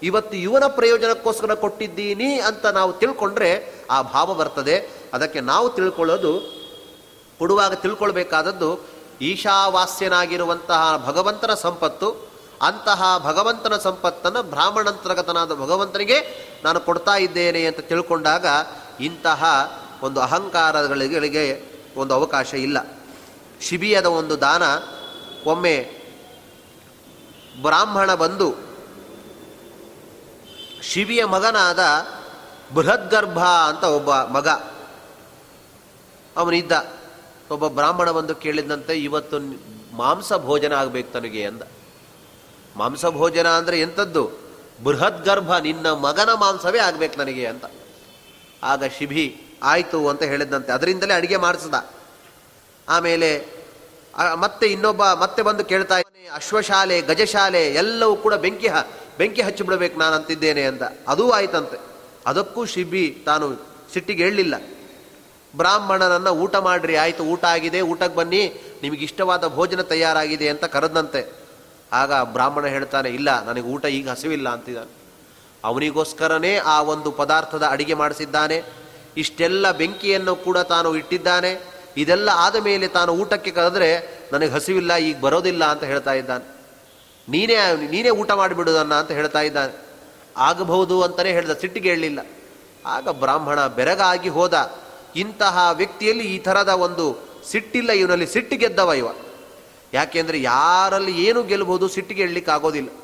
[0.09, 3.51] ಇವತ್ತು ಇವನ ಪ್ರಯೋಜನಕ್ಕೋಸ್ಕರ ಕೊಟ್ಟಿದ್ದೀನಿ ಅಂತ ನಾವು ತಿಳ್ಕೊಂಡ್ರೆ
[3.95, 4.75] ಆ ಭಾವ ಬರ್ತದೆ.
[5.15, 6.33] ಅದಕ್ಕೆ ನಾವು ತಿಳ್ಕೊಳ್ಳೋದು,
[7.39, 8.69] ಕೊಡುವಾಗ ತಿಳ್ಕೊಳ್ಬೇಕಾದದ್ದು
[9.31, 12.09] ಈಶಾವಾಸ್ಯನಾಗಿರುವಂತಹ ಭಗವಂತನ ಸಂಪತ್ತು,
[12.69, 16.17] ಅಂತಹ ಭಗವಂತನ ಸಂಪತ್ತನ್ನು ಬ್ರಾಹ್ಮಣಂತರ್ಗತನಾದ ಭಗವಂತನಿಗೆ
[16.65, 18.45] ನಾನು ಕೊಡ್ತಾ ಇದ್ದೇನೆ ಅಂತ ತಿಳ್ಕೊಂಡಾಗ
[18.99, 19.43] ಇಂತಹ
[20.01, 21.61] ಒಂದು ಅಹಂಕಾರಗಳಿಗೆ
[21.95, 22.77] ಒಂದು ಅವಕಾಶ ಇಲ್ಲ.
[23.61, 24.63] ಶಿಬಿಯದ ಒಂದು ದಾನ
[25.45, 25.75] ಒಮ್ಮೆ
[27.61, 28.47] ಬ್ರಾಹ್ಮಣ ಬಂದು
[30.83, 31.79] ಶಿಬಿಯ ಮಗನಾದ
[32.73, 34.47] ಬೃಹದ್ಗರ್ಭ ಅಂತ ಒಬ್ಬ ಮಗ,
[36.37, 36.71] ಅವನಿದ್ದ.
[37.51, 39.37] ಒಬ್ಬ ಬ್ರಾಹ್ಮಣ ಬಂದು ಕೇಳಿದಂತೆ, ಇವತ್ತು
[39.95, 41.61] ಮಾಂಸ ಭೋಜನ ಆಗಬೇಕು ತನಗೆ ಅಂದ.
[42.75, 44.31] ಮಾಂಸ ಭೋಜನ ಅಂದರೆ ಎಂಥದ್ದು?
[44.83, 47.65] ಬೃಹದ್ಗರ್ಭ ನಿನ್ನ ಮಗನ ಮಾಂಸವೇ ಆಗಬೇಕು ನನಗೆ ಅಂತ.
[48.63, 49.25] ಆಗ ಶಿಬಿ
[49.63, 50.71] ಆಯಿತು ಅಂತ ಹೇಳಿದಂತೆ.
[50.71, 51.75] ಅದರಿಂದಲೇ ಅಡುಗೆ ಮಾಡಿಸ್ದ.
[52.89, 53.29] ಆಮೇಲೆ
[54.35, 55.95] ಮತ್ತೆ ಇನ್ನೊಬ್ಬ, ಮತ್ತೆ ಬಂದು ಕೇಳ್ತಾ
[56.33, 58.75] ಅಶ್ವಶಾಲೆ, ಗಜಶಾಲೆ, ಎಲ್ಲವೂ ಕೂಡ ಬೆಂಕಿ ಹ,
[59.17, 60.83] ಬೆಂಕಿ ಹಚ್ಚಿಬಿಡ್ಬೇಕು ನಾನು ಅಂತಿದ್ದೇನೆ ಅಂತ.
[61.07, 61.77] ಅದೂ ಆಯ್ತಂತೆ.
[62.25, 64.55] ಅದಕ್ಕೂ ಶಿಬಿ ತಾನು ಸಿಟ್ಟಿಗೆ ಹೇಳಲಿಲ್ಲ
[65.55, 71.31] ಬ್ರಾಹ್ಮಣನನ್ನು ಊಟ ಮಾಡ್ರಿ, ಆಯಿತು, ಊಟ ಆಗಿದೆ, ಊಟಕ್ಕೆ ಬನ್ನಿ ನಿಮಗೆ ಇಷ್ಟವಾದ ಭೋಜನ ತಯಾರಾಗಿದೆ ಅಂತ ಕರೆದಂತೆ.
[71.91, 75.02] ಆಗ ಬ್ರಾಹ್ಮಣ ಹೇಳ್ತಾನೆ, ಇಲ್ಲ, ನನಗೆ ಊಟ ಈಗ ಹಸಿವಿಲ್ಲ ಅಂತಿದ್ದಾನೆ.
[75.63, 78.63] ಅವನಿಗೋಸ್ಕರನೇ ಆ ಒಂದು ಪದಾರ್ಥದ ಅಡಿಗೆ ಮಾಡಿಸಿದ್ದಾನೆ.
[79.17, 81.73] ಇಷ್ಟೆಲ್ಲ ಬೆಂಕಿಯನ್ನು ಕೂಡ ತಾನು ಇಟ್ಟಿದ್ದಾನೆ.
[81.97, 86.45] ಇದೆಲ್ಲ ಆದ ಮೇಲೆ ತಾನು ಊಟಕ್ಕೆ ಕರೆದ್ರೆ, ನನಗೆ ಹಸಿವಿಲ್ಲ, ಈಗ ಬರೋದಿಲ್ಲ ಅಂತ ಹೇಳ್ತಾ ಇದ್ದಾನೆ.
[87.29, 87.55] ನೀನೇ
[87.89, 89.79] ನೀನೇ ಊಟ ಮಾಡಿಬಿಡುದನ್ನ ಅಂತ ಹೇಳ್ತಾ ಇದ್ದಾನೆ.
[90.37, 92.19] ಆಗಬಹುದು ಅಂತಲೇ ಹೇಳಿದ, ಸಿಟ್ಟಿಗೆ ಹೇಳಲಿಲ್ಲ.
[92.85, 94.83] ಆಗ ಬ್ರಾಹ್ಮಣ ಬೆರಗಾಗಿ ಹೋದ.
[95.15, 99.07] ಇಂತಹ ವ್ಯಕ್ತಿಯಲ್ಲಿ ಈ ಥರದ ಒಂದು ಸಿಟ್ಟಿಲ್ಲ ಇವನಲ್ಲಿ ಸಿಟ್ಟಿಗೆದ್ದವ ಇವ.
[99.93, 103.02] ಯಾಕೆಂದರೆ ಯಾರಲ್ಲಿ ಏನು ಗೆಲ್ಲಬಹುದು ಸಿಟ್ಟಿಗೆ ಹೇಳಲಿಕ್ಕೆ ಆಗೋದಿಲ್ಲ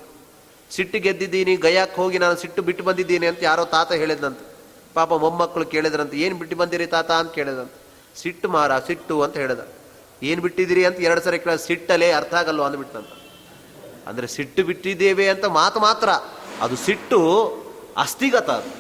[0.76, 4.46] ಸಿಟ್ಟು ಗೆದ್ದಿದ್ದೀನಿ ಗಯಾಕ್ಕೆ ಹೋಗಿ ನಾನು ಸಿಟ್ಟು ಬಿಟ್ಟು ಬಂದಿದ್ದೀನಿ ಅಂತ ಯಾರೋ ತಾತ ಹೇಳಿದಂತೆ
[4.96, 7.12] ಪಾಪ ಮೊಮ್ಮಕ್ಕಳು ಕೇಳಿದ್ರಂತೆ, ಏನು ಬಿಟ್ಟು ಬಂದಿರಿ ತಾತ?
[7.12, 7.78] ಅಂತ ಕೇಳಿದಂತೆ
[8.22, 9.62] ಸಿಟ್ಟು ಮಾರ, ಸಿಟ್ಟು, ಅಂತ ಹೇಳಿದ.
[10.30, 10.86] ಏನು ಬಿಟ್ಟಿದ್ದೀರಿ?
[10.86, 12.64] ಅಂತ ಎರಡು ಸರಿ ಕೇಳ ಸಿಟ್ಟಲ್ಲೇ ಅರ್ಥ ಆಗಲ್ವ?
[12.64, 13.12] ಅಂದ್ಬಿಟ್ಟಂತ
[14.08, 16.10] ಅಂದರೆ ಸಿಟ್ಟು ಬಿಟ್ಟಿದ್ದೇವೆ ಅಂತ ಮಾತು ಮಾತ್ರ,
[16.62, 17.20] ಅದು ಸಿಟ್ಟು
[17.98, 18.72] ಅಸ್ಥಿಗತ ಅದು.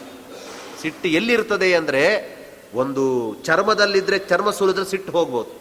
[0.81, 2.03] ಸಿಟ್ಟು ಎಲ್ಲಿರ್ತದೆ ಅಂದರೆ,
[2.81, 3.03] ಒಂದು
[3.47, 5.51] ಚರ್ಮದಲ್ಲಿದ್ದರೆ ಚರ್ಮ ಸುಲಿದ್ರೆ ಸಿಟ್ಟು ಹೋಗ್ಬೋದು.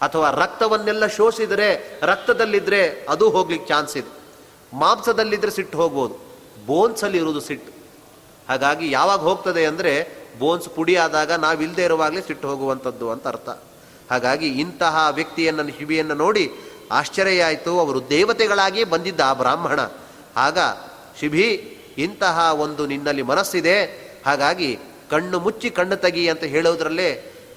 [0.00, 1.68] ಅಥವಾ ರಕ್ತವನ್ನೆಲ್ಲ ಶೋಷಿದರೆ
[2.02, 4.21] ರಕ್ತದಲ್ಲಿದ್ದರೆ ಅದು ಹೋಗ್ಲಿಕ್ಕೆ ಚಾನ್ಸ್ ಇದೆ.
[4.80, 6.14] ಮಾಂಸದಲ್ಲಿದ್ರೆ ಸಿಟ್ಟು ಹೋಗ್ಬೋದು,
[6.66, 7.70] ಬೋನ್ಸಲ್ಲಿ ಇರುವುದು ಸಿಟ್ಟು.
[8.48, 9.92] ಹಾಗಾಗಿ ಯಾವಾಗ ಹೋಗ್ತದೆ ಅಂದರೆ
[10.40, 13.50] ಬೋನ್ಸ್ ಪುಡಿ ಆದಾಗ ನಾವಿಲ್ಲದೆ ಇರುವಾಗಲೇ ಸಿಟ್ಟು ಹೋಗುವಂಥದ್ದು ಅಂತ ಅರ್ಥ.
[14.10, 16.44] ಹಾಗಾಗಿ ಇಂತಹ ವ್ಯಕ್ತಿಯನ್ನು ಶಿಬಿಯನ್ನು ನೋಡಿ
[16.90, 17.72] ಆಶ್ಚರ್ಯ ಆಯಿತು.
[17.80, 19.80] ಅವರು ದೇವತೆಗಳಾಗಿ ಬಂದಿದ್ದ ಆ ಬ್ರಾಹ್ಮಣ.
[20.36, 20.58] ಆಗ
[21.18, 21.46] ಶಿಬಿ
[21.98, 23.76] ಇಂತಹ ಒಂದು ನಿನ್ನಲ್ಲಿ ಮನಸ್ಸಿದೆ.
[24.26, 24.70] ಹಾಗಾಗಿ
[25.10, 27.10] ಕಣ್ಣು ಮುಚ್ಚಿ ಕಣ್ಣು ತೆಗಿ ಅಂತ ಹೇಳೋದ್ರಲ್ಲೇ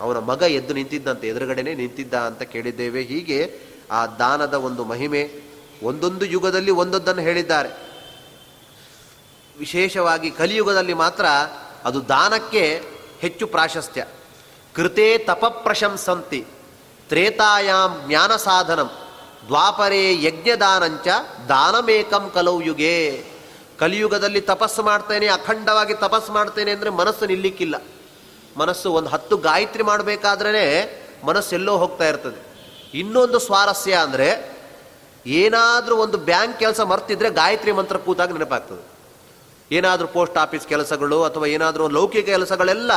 [0.03, 3.01] ಅವನ ಮಗ ಎದ್ದು ನಿಂತಿದ್ದಂತೆ, ಎದುರುಗಡೆನೆ ನಿಂತಿದ್ದ ಅಂತ ಕೇಳಿದ್ದೇವೆ.
[3.11, 3.39] ಹೀಗೆ
[3.91, 5.21] ಆ ದಾನದ ಒಂದು ಮಹಿಮೆ
[5.83, 7.69] ಒಂದೊಂದು ಯುಗದಲ್ಲಿ ಒಂದೊಂದನ್ನು ಹೇಳಿದ್ದಾರೆ.
[9.59, 11.25] ವಿಶೇಷವಾಗಿ ಕಲಿಯುಗದಲ್ಲಿ ಮಾತ್ರ
[11.85, 12.81] ಅದು ದಾನಕ್ಕೆ
[13.19, 14.05] ಹೆಚ್ಚು ಪ್ರಾಶಸ್ತ್ಯ.
[14.75, 16.45] ಕೃತೇ ತಪ ಪ್ರಶಂಸಂತಿ
[17.09, 18.89] ತ್ರೇತಾಯಾಂ ಜ್ಞಾನ ಸಾಧನಂ
[19.47, 21.07] ದ್ವಾಪರೇ ಯಜ್ಞದಾನಂಚ
[21.49, 23.25] ದಾನಮೇಕಂ ಕಲೌ ಯುಗೆ.
[23.79, 27.75] ಕಲಿಯುಗದಲ್ಲಿ ತಪಸ್ಸು ಮಾಡ್ತೇನೆ, ಅಖಂಡವಾಗಿ ತಪಸ್ಸು ಮಾಡ್ತೇನೆ ಅಂದರೆ ಮನಸ್ಸು ನಿಲ್ಲಿಕ್ಕಿಲ್ಲ.
[28.57, 30.65] ಮನಸ್ಸು ಒಂದು ಹತ್ತು ಗಾಯತ್ರಿ ಮಾಡಬೇಕಾದ್ರೇ
[31.23, 32.39] ಮನಸ್ಸೆಲ್ಲೋ ಹೋಗ್ತಾ ಇರ್ತದೆ.
[32.93, 34.54] ಇನ್ನೊಂದು ಸ್ವಾರಸ್ಯ ಅಂದರೆ
[35.25, 38.95] ಏನಾದರೂ ಒಂದು ಬ್ಯಾಂಕ್ ಕೆಲಸ ಮರ್ತಿದ್ರೆ ಗಾಯತ್ರಿ ಮಂತ್ರ ಕೂತಾಗ ನೆನಪಾಗ್ತದೆ.
[39.75, 42.91] ಏನಾದರೂ ಪೋಸ್ಟ್ ಆಫೀಸ್ ಕೆಲಸಗಳು ಅಥವಾ ಏನಾದರೂ ಲೌಕಿಕ ಕೆಲಸಗಳೆಲ್ಲ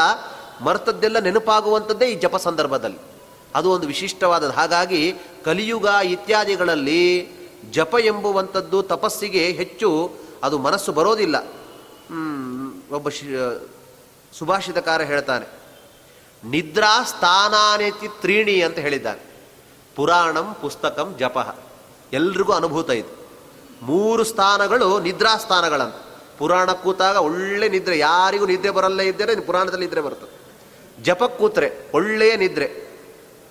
[0.60, 2.98] ಮರ್ತದ್ದೆಲ್ಲ ನೆನಪಾಗುವಂಥದ್ದೇ ಈ ಜಪ ಸಂದರ್ಭದಲ್ಲಿ.
[3.54, 4.52] ಅದು ಒಂದು ವಿಶಿಷ್ಟವಾದದ್ದು.
[4.52, 5.14] ಹಾಗಾಗಿ
[5.44, 7.28] ಕಲಿಯುಗ ಇತ್ಯಾದಿಗಳಲ್ಲಿ
[7.70, 10.12] ಜಪ ಎಂಬುವಂಥದ್ದು ತಪಸ್ಸಿಗೆ ಹೆಚ್ಚು
[10.42, 11.36] ಅದು ಮನಸ್ಸು ಬರೋದಿಲ್ಲ.
[12.94, 13.08] ಒಬ್ಬ
[14.38, 15.46] ಸುಭಾಷಿತಕಾರ ಹೇಳ್ತಾನೆ
[16.44, 19.20] ನಿದ್ರಾ ಸ್ಥಾನಾನೇತಿ ತ್ರೀಣಿ ಅಂತ ಹೇಳಿದ್ದಾನೆ.
[19.96, 21.67] ಪುರಾಣಂ ಪುಸ್ತಕಂ ಜಪ.
[22.12, 23.18] ಎಲ್ರಿಗೂ ಅನುಭೂತ ಇದೆ.
[23.82, 25.94] ಮೂರು ಸ್ಥಾನಗಳು ನಿದ್ರಾ ಸ್ಥಾನಗಳಂತ.
[26.38, 30.38] ಪುರಾಣ ಕೂತಾಗ ಒಳ್ಳೆ ನಿದ್ರೆ, ಯಾರಿಗೂ ನಿದ್ರೆ ಬರಲ್ಲ ಇದ್ದರೆ ಪುರಾಣದಲ್ಲಿ ನಿದ್ರೆ ಬರ್ತದೆ.
[31.02, 32.88] ಜಪಕ್ಕೆ ಕೂತ್ರೆ ಒಳ್ಳೆಯ ನಿದ್ರೆ.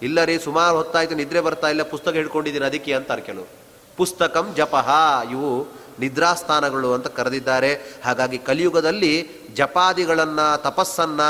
[0.02, 3.50] ಇಲ್ಲ ರೀ ಸುಮಾರು ಹೊತ್ತಾಯಿತು, ನಿದ್ರೆ ಬರ್ತಾ ಇಲ್ಲ, ಪುಸ್ತಕ ಹಿಡ್ಕೊಂಡಿದ್ದೀನಿ, ಅದಕ್ಕೆ ಅಂತಾರೆ ಕೆಲವರು.
[3.98, 5.68] ಪುಸ್ತಕಂ ಜಪಹ ಇವು
[6.00, 8.02] ನಿದ್ರಾಸ್ಥಾನಗಳು ಅಂತ ಕರೆದಿದ್ದಾರೆ.
[8.06, 11.22] ಹಾಗಾಗಿ ಕಲಿಯುಗದಲ್ಲಿ ಜಪಾದಿಗಳನ್ನು, ತಪಸ್ಸನ್ನ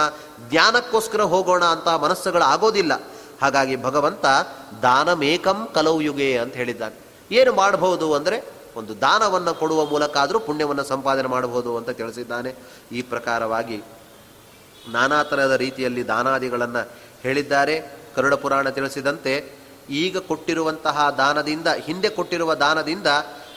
[0.49, 3.01] ಜ್ಞಾನಕ್ಕೋಸ್ಕರ ಹೋಗೋಣ ಅಂತ ಮನಸ್ಸುಗಳು ಆಗೋದಿಲ್ಲ.
[3.41, 4.25] ಹಾಗಾಗಿ ಭಗವಂತ
[4.81, 7.06] ದಾನಮೇಕಂ ಕಲೌಯುಗೆ ಅಂತ ಹೇಳಿದ್ದಾನೆ.
[7.31, 8.43] ಏನು ಮಾಡಬಹುದು ಅಂದರೆ
[8.75, 12.55] ಒಂದು ದಾನವನ್ನು ಕೊಡುವ ಮೂಲಕ ಆದರೂ ಪುಣ್ಯವನ್ನು ಸಂಪಾದನೆ ಮಾಡಬಹುದು ಅಂತ ತಿಳಿಸಿದ್ದಾನೆ.
[12.91, 13.83] ಈ ಪ್ರಕಾರವಾಗಿ
[14.87, 16.89] ನಾನಾ ಥರದ ರೀತಿಯಲ್ಲಿ ದಾನಾದಿಗಳನ್ನು
[17.21, 17.97] ಹೇಳಿದ್ದಾರೆ.
[18.15, 19.51] ಕರುಡ ಪುರಾಣ ತಿಳಿಸಿದಂತೆ
[19.89, 23.07] ಈಗ ಕೊಟ್ಟಿರುವಂತಹ ದಾನದಿಂದ, ಹಿಂದೆ ಕೊಟ್ಟಿರುವ ದಾನದಿಂದ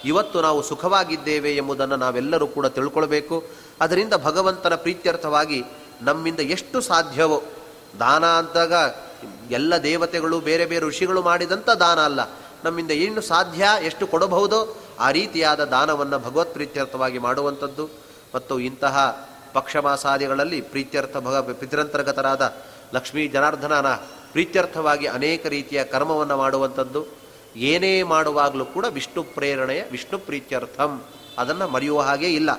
[0.05, 3.45] ಇವತ್ತು ನಾವು ಸುಖವಾಗಿದ್ದೇವೆ ಎಂಬುದನ್ನು ನಾವೆಲ್ಲರೂ ಕೂಡ ತಿಳ್ಕೊಳ್ಬೇಕು.
[3.81, 5.65] ಅದರಿಂದ ಭಗವಂತನ ಪ್ರೀತ್ಯರ್ಥವಾಗಿ
[6.03, 7.43] ನಮ್ಮಿಂದ ಎಷ್ಟು ಸಾಧ್ಯವೋ,
[7.99, 8.73] ದಾನ ಅಂತಾಗ
[9.51, 12.21] ಎಲ್ಲ ದೇವತೆಗಳು, ಬೇರೆ ಬೇರೆ ಋಷಿಗಳು ಮಾಡಿದಂಥ ದಾನ ಅಲ್ಲ.
[12.65, 17.89] ನಮ್ಮಿಂದ ಏನು ಸಾಧ್ಯ, ಎಷ್ಟು ಕೊಡಬಹುದೋ ಆ ರೀತಿಯಾದ ದಾನವನ್ನು ಭಗವತ್ ಪ್ರೀತ್ಯರ್ಥವಾಗಿ ಮಾಡುವಂಥದ್ದು.
[18.35, 22.57] ಮತ್ತು ಇಂತಹ ಪಕ್ಷಮಾಸಾದಿಗಳಲ್ಲಿ ಪ್ರೀತ್ಯರ್ಥ ಭಗ ಪಿತೃಂತರ್ಗತರಾದ
[22.95, 23.89] ಲಕ್ಷ್ಮೀ ಜನಾರ್ಧನನ
[24.33, 27.07] ಪ್ರೀತ್ಯರ್ಥವಾಗಿ ಅನೇಕ ರೀತಿಯ ಕರ್ಮವನ್ನು ಮಾಡುವಂಥದ್ದು.
[27.57, 31.05] ಏನೇ ಮಾಡುವಾಗಲೂ ಕೂಡ ವಿಷ್ಣು ಪ್ರೇರಣೆಯ, ವಿಷ್ಣು ಪ್ರೀತ್ಯರ್ಥಂ.
[31.39, 32.51] ಅದನ್ನು ಮರೆಯುವ ಹಾಗೆ ಇಲ್ಲ.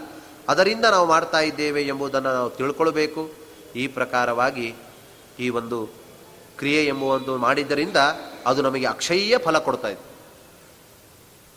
[0.50, 3.32] ಅದರಿಂದ ನಾವು ಮಾಡ್ತಾ ಇದ್ದೇವೆ ಎಂಬುದನ್ನು ನಾವು ತಿಳ್ಕೊಳ್ಬೇಕು.
[3.76, 4.76] ಈ ಪ್ರಕಾರವಾಗಿ
[5.40, 6.01] ಈ ಒಂದು
[6.62, 8.00] ಕ್ರಿಯೆ ಎಂಬುವೊಂದು ಮಾಡಿದ್ದರಿಂದ
[8.46, 10.04] ಅದು ನಮಗೆ ಅಕ್ಷಯ್ಯ ಫಲ ಕೊಡ್ತಾ ಇದೆ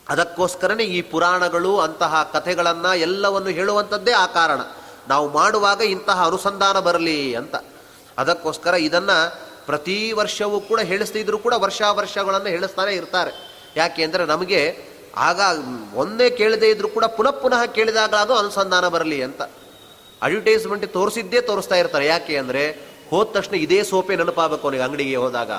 [0.07, 4.61] ಅದಕ್ಕೋಸ್ಕರನೇ ಈ ಪುರಾಣಗಳು, ಅಂತಹ ಕಥೆಗಳನ್ನು ಎಲ್ಲವನ್ನು ಹೇಳುವಂಥದ್ದೇ ಆ ಕಾರಣ.
[5.09, 7.57] ನಾವು ಮಾಡುವಾಗ ಇಂತಹ ಅನುಸಂಧಾನ ಬರಲಿ ಅಂತ.
[8.19, 9.17] ಅದಕ್ಕೋಸ್ಕರ ಇದನ್ನು
[9.67, 13.33] ಪ್ರತಿ ವರ್ಷವೂ ಕೂಡ ಹೇಳಿಸ್ತಿದ್ರು ಕೂಡ ವರ್ಷ ವರ್ಷಗಳನ್ನು ಹೇಳಿಸ್ತಾನೆ ಇರ್ತಾರೆ.
[13.77, 14.61] ಯಾಕೆ ಅಂದರೆ ನಮಗೆ
[15.29, 15.41] ಆಗ
[15.95, 19.43] ಒಂದೇ ಕೇಳದೇ ಇದ್ರು ಕೂಡ ಪುನಃ ಪುನಃ ಕೇಳಿದಾಗ ಅದು ಅನುಸಂಧಾನ ಬರಲಿ ಅಂತ.
[20.23, 22.07] ಅಡ್ವರ್ಟೈಸ್ಮೆಂಟ್ ತೋರಿಸಿದ್ದೇ ತೋರಿಸ್ತಾ ಇರ್ತಾರೆ.
[22.07, 22.65] ಯಾಕೆ ಅಂದರೆ
[23.11, 25.51] ಹೋದ ತಕ್ಷಣ ಇದೇ ಸೋಪೆ ನೆನಪಾಗಬೇಕು ಅವನಿಗೆ ಅಂಗಡಿಗೆ ಹೋದಾಗ.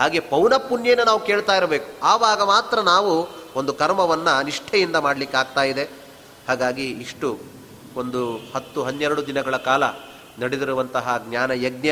[0.00, 2.06] ಹಾಗೆ ಪೌನಪುಣ್ಯನ ನಾವು ಕೇಳ್ತಾ ಇರಬೇಕು.
[2.06, 5.84] ಆವಾಗ ಮಾತ್ರ ನಾವು ಒಂದು ಕರ್ಮವನ್ನು ನಿಷ್ಠೆಯಿಂದ ಮಾಡಲಿಕ್ಕೆ ಆಗ್ತಾ ಇದೆ.
[6.48, 7.38] ಹಾಗಾಗಿ ಇಷ್ಟು
[7.96, 9.84] ಒಂದು ಹತ್ತು ಹನ್ನೆರಡು ದಿನಗಳ ಕಾಲ
[10.38, 11.86] ನಡೆದಿರುವಂತಹ ಜ್ಞಾನ ಯಜ್ಞ,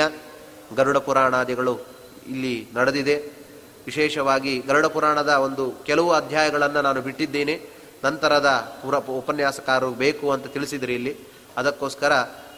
[0.76, 1.78] ಗರುಡ ಪುರಾಣಾದಿಗಳು
[2.28, 3.16] ಇಲ್ಲಿ ನಡೆದಿದೆ.
[3.86, 7.82] ವಿಶೇಷವಾಗಿ ಗರುಡ ಪುರಾಣದ ಒಂದು ಕೆಲವು ಅಧ್ಯಾಯಗಳನ್ನು ನಾನು ಬಿಟ್ಟಿದ್ದೇನೆ.
[8.04, 11.16] ನಂತರದ ಪುರ ಉಪನ್ಯಾಸಕಾರರು ಬೇಕು ಅಂತ ತಿಳಿಸಿದ್ರಿ ಇಲ್ಲಿ.
[11.56, 12.12] ಅದಕ್ಕೋಸ್ಕರ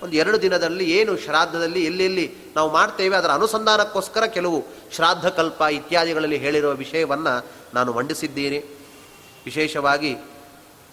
[0.05, 2.25] ಒಂದು ಎರಡು ದಿನದಲ್ಲಿ ಏನು ಶ್ರಾದ್ದದಲ್ಲಿ ಎಲ್ಲೆಲ್ಲಿ
[2.57, 4.59] ನಾವು ಮಾಡ್ತೇವೆ ಅದರ ಅನುಸಂಧಾನಕ್ಕೋಸ್ಕರ ಕೆಲವು
[4.95, 7.35] ಶ್ರಾದ್ದ ಕಲ್ಪ ಇತ್ಯಾದಿಗಳಲ್ಲಿ ಹೇಳಿರುವ ವಿಷಯವನ್ನು
[7.75, 8.59] ನಾನು ಮಂಡಿಸಿದ್ದೀನಿ.
[9.47, 10.13] ವಿಶೇಷವಾಗಿ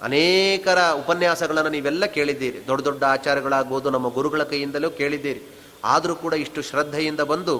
[0.02, 2.68] ಅನೇಕರ ಉಪನ್ಯಾಸಗಳನ್ನು ನೀವೆಲ್ಲ ಕೇಳಿದ್ದೀರಿ.
[2.68, 5.42] ದೊಡ್ಡ ದೊಡ್ಡ ಆಚಾರಗಳಾಗ್ಬೋದು ನಮ್ಮ ಗುರುಗಳ ಕೈಯಿಂದಲೂ ಕೇಳಿದ್ದೀರಿ.
[5.84, 7.56] ಆದರೂ ಕೂಡ ಇಷ್ಟು ಶ್ರದ್ಧೆಯಿಂದ ಬಂದು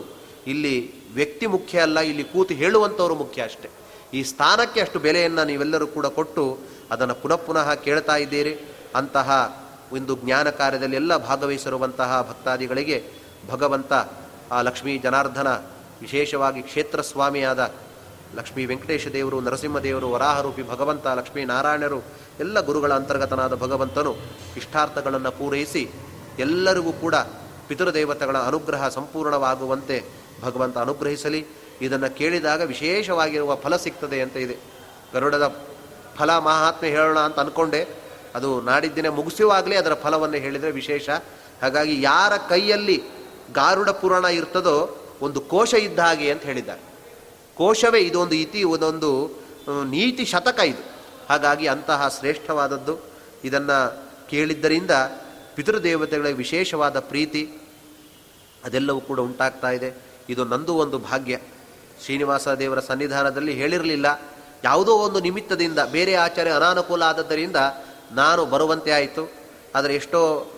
[0.48, 0.76] ಇಲ್ಲಿ
[1.14, 3.70] ವ್ಯಕ್ತಿ ಮುಖ್ಯ ಅಲ್ಲ, ಇಲ್ಲಿ ಕೂತು ಹೇಳುವಂಥವರು ಮುಖ್ಯ ಅಷ್ಟೇ.
[4.14, 6.46] ಈ ಸ್ಥಾನಕ್ಕೆ ಅಷ್ಟು ಬೆಲೆಯನ್ನು ನೀವೆಲ್ಲರೂ ಕೂಡ ಕೊಟ್ಟು
[6.92, 8.54] ಅದನ್ನು ಪುನಃ ಪುನಃ ಕೇಳ್ತಾ ಇದ್ದೀರಿ.
[8.96, 9.61] ಅಂತಹ
[9.94, 13.04] ಒಂದು ಜ್ಞಾನ ಕಾರ್ಯದಲ್ಲಿ ಎಲ್ಲ ಭಾಗವಹಿಸಿರುವಂತಹ ಭಕ್ತಾದಿಗಳಿಗೆ
[13.50, 13.94] ಭಗವಂತ,
[14.52, 15.48] ಆ ಲಕ್ಷ್ಮೀ ಜನಾರ್ದನ,
[16.02, 17.74] ವಿಶೇಷವಾಗಿ ಕ್ಷೇತ್ರ ಸ್ವಾಮಿಯಾದ
[18.36, 22.02] ಲಕ್ಷ್ಮೀ ವೆಂಕಟೇಶ ದೇವರು ನರಸಿಂಹದೇವರು, ವರಾಹರೂಪಿ ಭಗವಂತ, ಲಕ್ಷ್ಮೀ ನಾರಾಯಣರು,
[22.40, 24.16] ಎಲ್ಲ ಗುರುಗಳ ಅಂತರ್ಗತನಾದ ಭಗವಂತನು
[24.58, 25.90] ಇಷ್ಟಾರ್ಥಗಳನ್ನು ಪೂರೈಸಿ
[26.40, 27.16] ಎಲ್ಲರಿಗೂ ಕೂಡ
[27.68, 30.04] ಪಿತೃದೇವತೆಗಳ ಅನುಗ್ರಹ ಸಂಪೂರ್ಣವಾಗುವಂತೆ
[30.42, 31.46] ಭಗವಂತ ಅನುಗ್ರಹಿಸಲಿ.
[31.82, 34.58] ಇದನ್ನು ಕೇಳಿದಾಗ ವಿಶೇಷವಾಗಿರುವ ಫಲ ಸಿಗ್ತದೆ ಅಂತ ಇದೆ.
[35.14, 35.56] ಗರುಡದ,
[36.16, 38.01] ಫಲ ಮಹಾತ್ಮೆ ಹೇಳೋಣ ಅಂತ ಅಂದ್ಕೊಂಡೆ
[38.36, 41.10] ಅದು ನಾಡಿದ್ದಿನ ಮುಗಿಸುವಾಗಲೇ ಅದರ ಫಲವನ್ನು ಹೇಳಿದರೆ ವಿಶೇಷ.
[41.62, 43.04] ಹಾಗಾಗಿ ಯಾರ ಕೈಯಲ್ಲಿ
[43.54, 46.82] ಗಾರುಡ ಪುರಾಣ ಇರ್ತದೋ ಒಂದು ಕೋಶ ಇದ್ದ ಹಾಗೆ ಅಂತ ಹೇಳಿದ್ದಾರೆ.
[47.56, 49.30] ಕೋಶವೇ ಇದೊಂದು ಇತಿ ಒಂದೊಂದು
[49.70, 50.92] ನೀತಿ ಶತಕ ಇದು.
[51.30, 53.00] ಹಾಗಾಗಿ ಅಂತಹ ಶ್ರೇಷ್ಠವಾದದ್ದು.
[53.44, 54.92] ಇದನ್ನು ಕೇಳಿದ್ದರಿಂದ
[55.56, 57.58] ಪಿತೃದೇವತೆಗಳಿಗೆ ವಿಶೇಷವಾದ ಪ್ರೀತಿ.
[58.64, 59.94] ಅದೆಲ್ಲವೂ ಕೂಡ ಉಂಟಾಗ್ತಾ ಇದೆ.
[60.30, 61.40] ಇದು ನಂದು ಒಂದು ಭಾಗ್ಯ.
[62.04, 64.22] ಶ್ರೀನಿವಾಸ ದೇವರ ಸನ್ನಿಧಾನದಲ್ಲಿ ಹೇಳಿರಲಿಲ್ಲ.
[64.64, 67.56] ಯಾವುದೋ ಒಂದು ನಿಮಿತ್ತದಿಂದ, ಬೇರೆ ಆಚಾರ್ಯ ಅನಾನುಕೂಲ ಆದದ್ದರಿಂದ
[68.12, 69.32] ನಾನು ಬರುವಂತೆ ಆಯಿತು.
[69.76, 70.52] ಆದರೆ ಎಷ್ಟೋ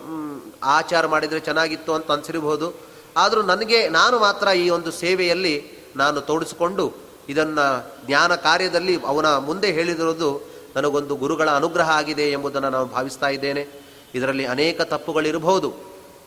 [0.64, 2.74] ಆಚಾರ ಮಾಡಿದರೆ ಚೆನ್ನಾಗಿತ್ತು ಅಂತ ಅನಿಸಿರಬಹುದು.
[3.18, 6.94] ಆದರೂ ನನಗೆ, ನಾನು ಮಾತ್ರ ಈ ಒಂದು ಸೇವೆಯಲ್ಲಿ ನಾನು ತೋಡಿಸಿಕೊಂಡು
[7.30, 10.42] ಇದನ್ನು ಜ್ಞಾನ ಕಾರ್ಯದಲ್ಲಿ ಅವನ ಮುಂದೆ ಹೇಳಿದಿರೋದು
[10.76, 13.68] ನನಗೊಂದು ಗುರುಗಳ ಅನುಗ್ರಹ ಆಗಿದೆ ಎಂಬುದನ್ನು ನಾನು ಭಾವಿಸ್ತಾ ಇದ್ದೇನೆ.
[14.16, 15.74] ಇದರಲ್ಲಿ ಅನೇಕ ತಪ್ಪುಗಳಿರಬಹುದು.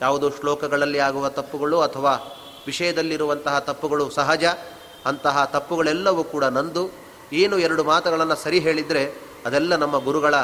[0.01, 4.45] ಯಾವುದೋ ಶ್ಲೋಕಗಳಲ್ಲಿ ಆಗುವ ತಪ್ಪುಗಳು ಅಥವಾ ವಿಷಯದಲ್ಲಿರುವಂತಹ ತಪ್ಪುಗಳು ಸಹಜ,
[5.07, 6.91] ಅಂತಹ ತಪ್ಪುಗಳೆಲ್ಲವೂ ಕೂಡ ನಂದು.
[7.33, 9.14] ಏನು ಎರಡು ಮಾತುಗಳನ್ನು ಸರಿ ಹೇಳಿದರೆ
[9.47, 10.35] ಅದೆಲ್ಲ ನಮ್ಮ ಗುರುಗಳ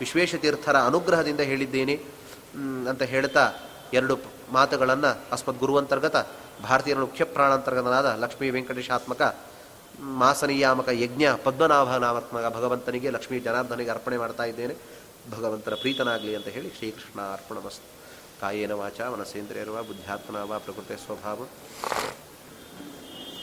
[0.00, 2.04] ವಿಶ್ವೇಶತೀರ್ಥರ ಅನುಗ್ರಹದಿಂದ ಹೇಳಿದ್ದೇನೆ
[2.88, 3.52] ಅಂತ ಹೇಳ್ತಾ
[3.92, 4.18] ಎರಡು
[4.52, 6.16] ಮಾತುಗಳನ್ನು ಅಸ್ಮದ್ ಗುರುವಂತರ್ಗತ
[6.62, 9.36] ಭಾರತೀಯರ ಮುಖ್ಯ ಪ್ರಾಣಾಂತರ್ಗತನಾದ ಲಕ್ಷ್ಮೀ ವೆಂಕಟೇಶಾತ್ಮಕ
[10.00, 14.74] ಮಾಸನಿಯಾಮಕ ಯಜ್ಞ ಪದ್ಮನಾಭನಾಮತ್ಮಕ ಭಗವಂತನಿಗೆ ಲಕ್ಷ್ಮೀ ಜನಾರ್ದನಿಗೆ ಅರ್ಪಣೆ ಮಾಡ್ತಾ ಇದ್ದೇನೆ.
[15.30, 18.00] ಭಗವಂತನ ಪ್ರೀತನಾಗಲಿ ಅಂತ ಹೇಳಿ ಶ್ರೀಕೃಷ್ಣ ಅರ್ಪಣಮಸ್ತು
[18.40, 21.46] ಕಾಯೇನ ವಾಚ ಮನಸೇಂದ್ರಿಯರ್ವ ಬುದ್ಧ್ಯಾತ್ಮನಾವ ಪ್ರಕೃತಿ ಸ್ವಭಾವ.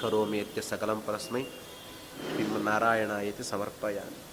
[0.01, 1.43] ಕರೋಮಿ ಸಕಲಂ ಪರಸ್ಮೈ.
[1.43, 4.26] ಶ್ರೀಮನ್ನಾರಾಯಣ ಇತಿ ಸಮರ್ಪಯಾಮಿ.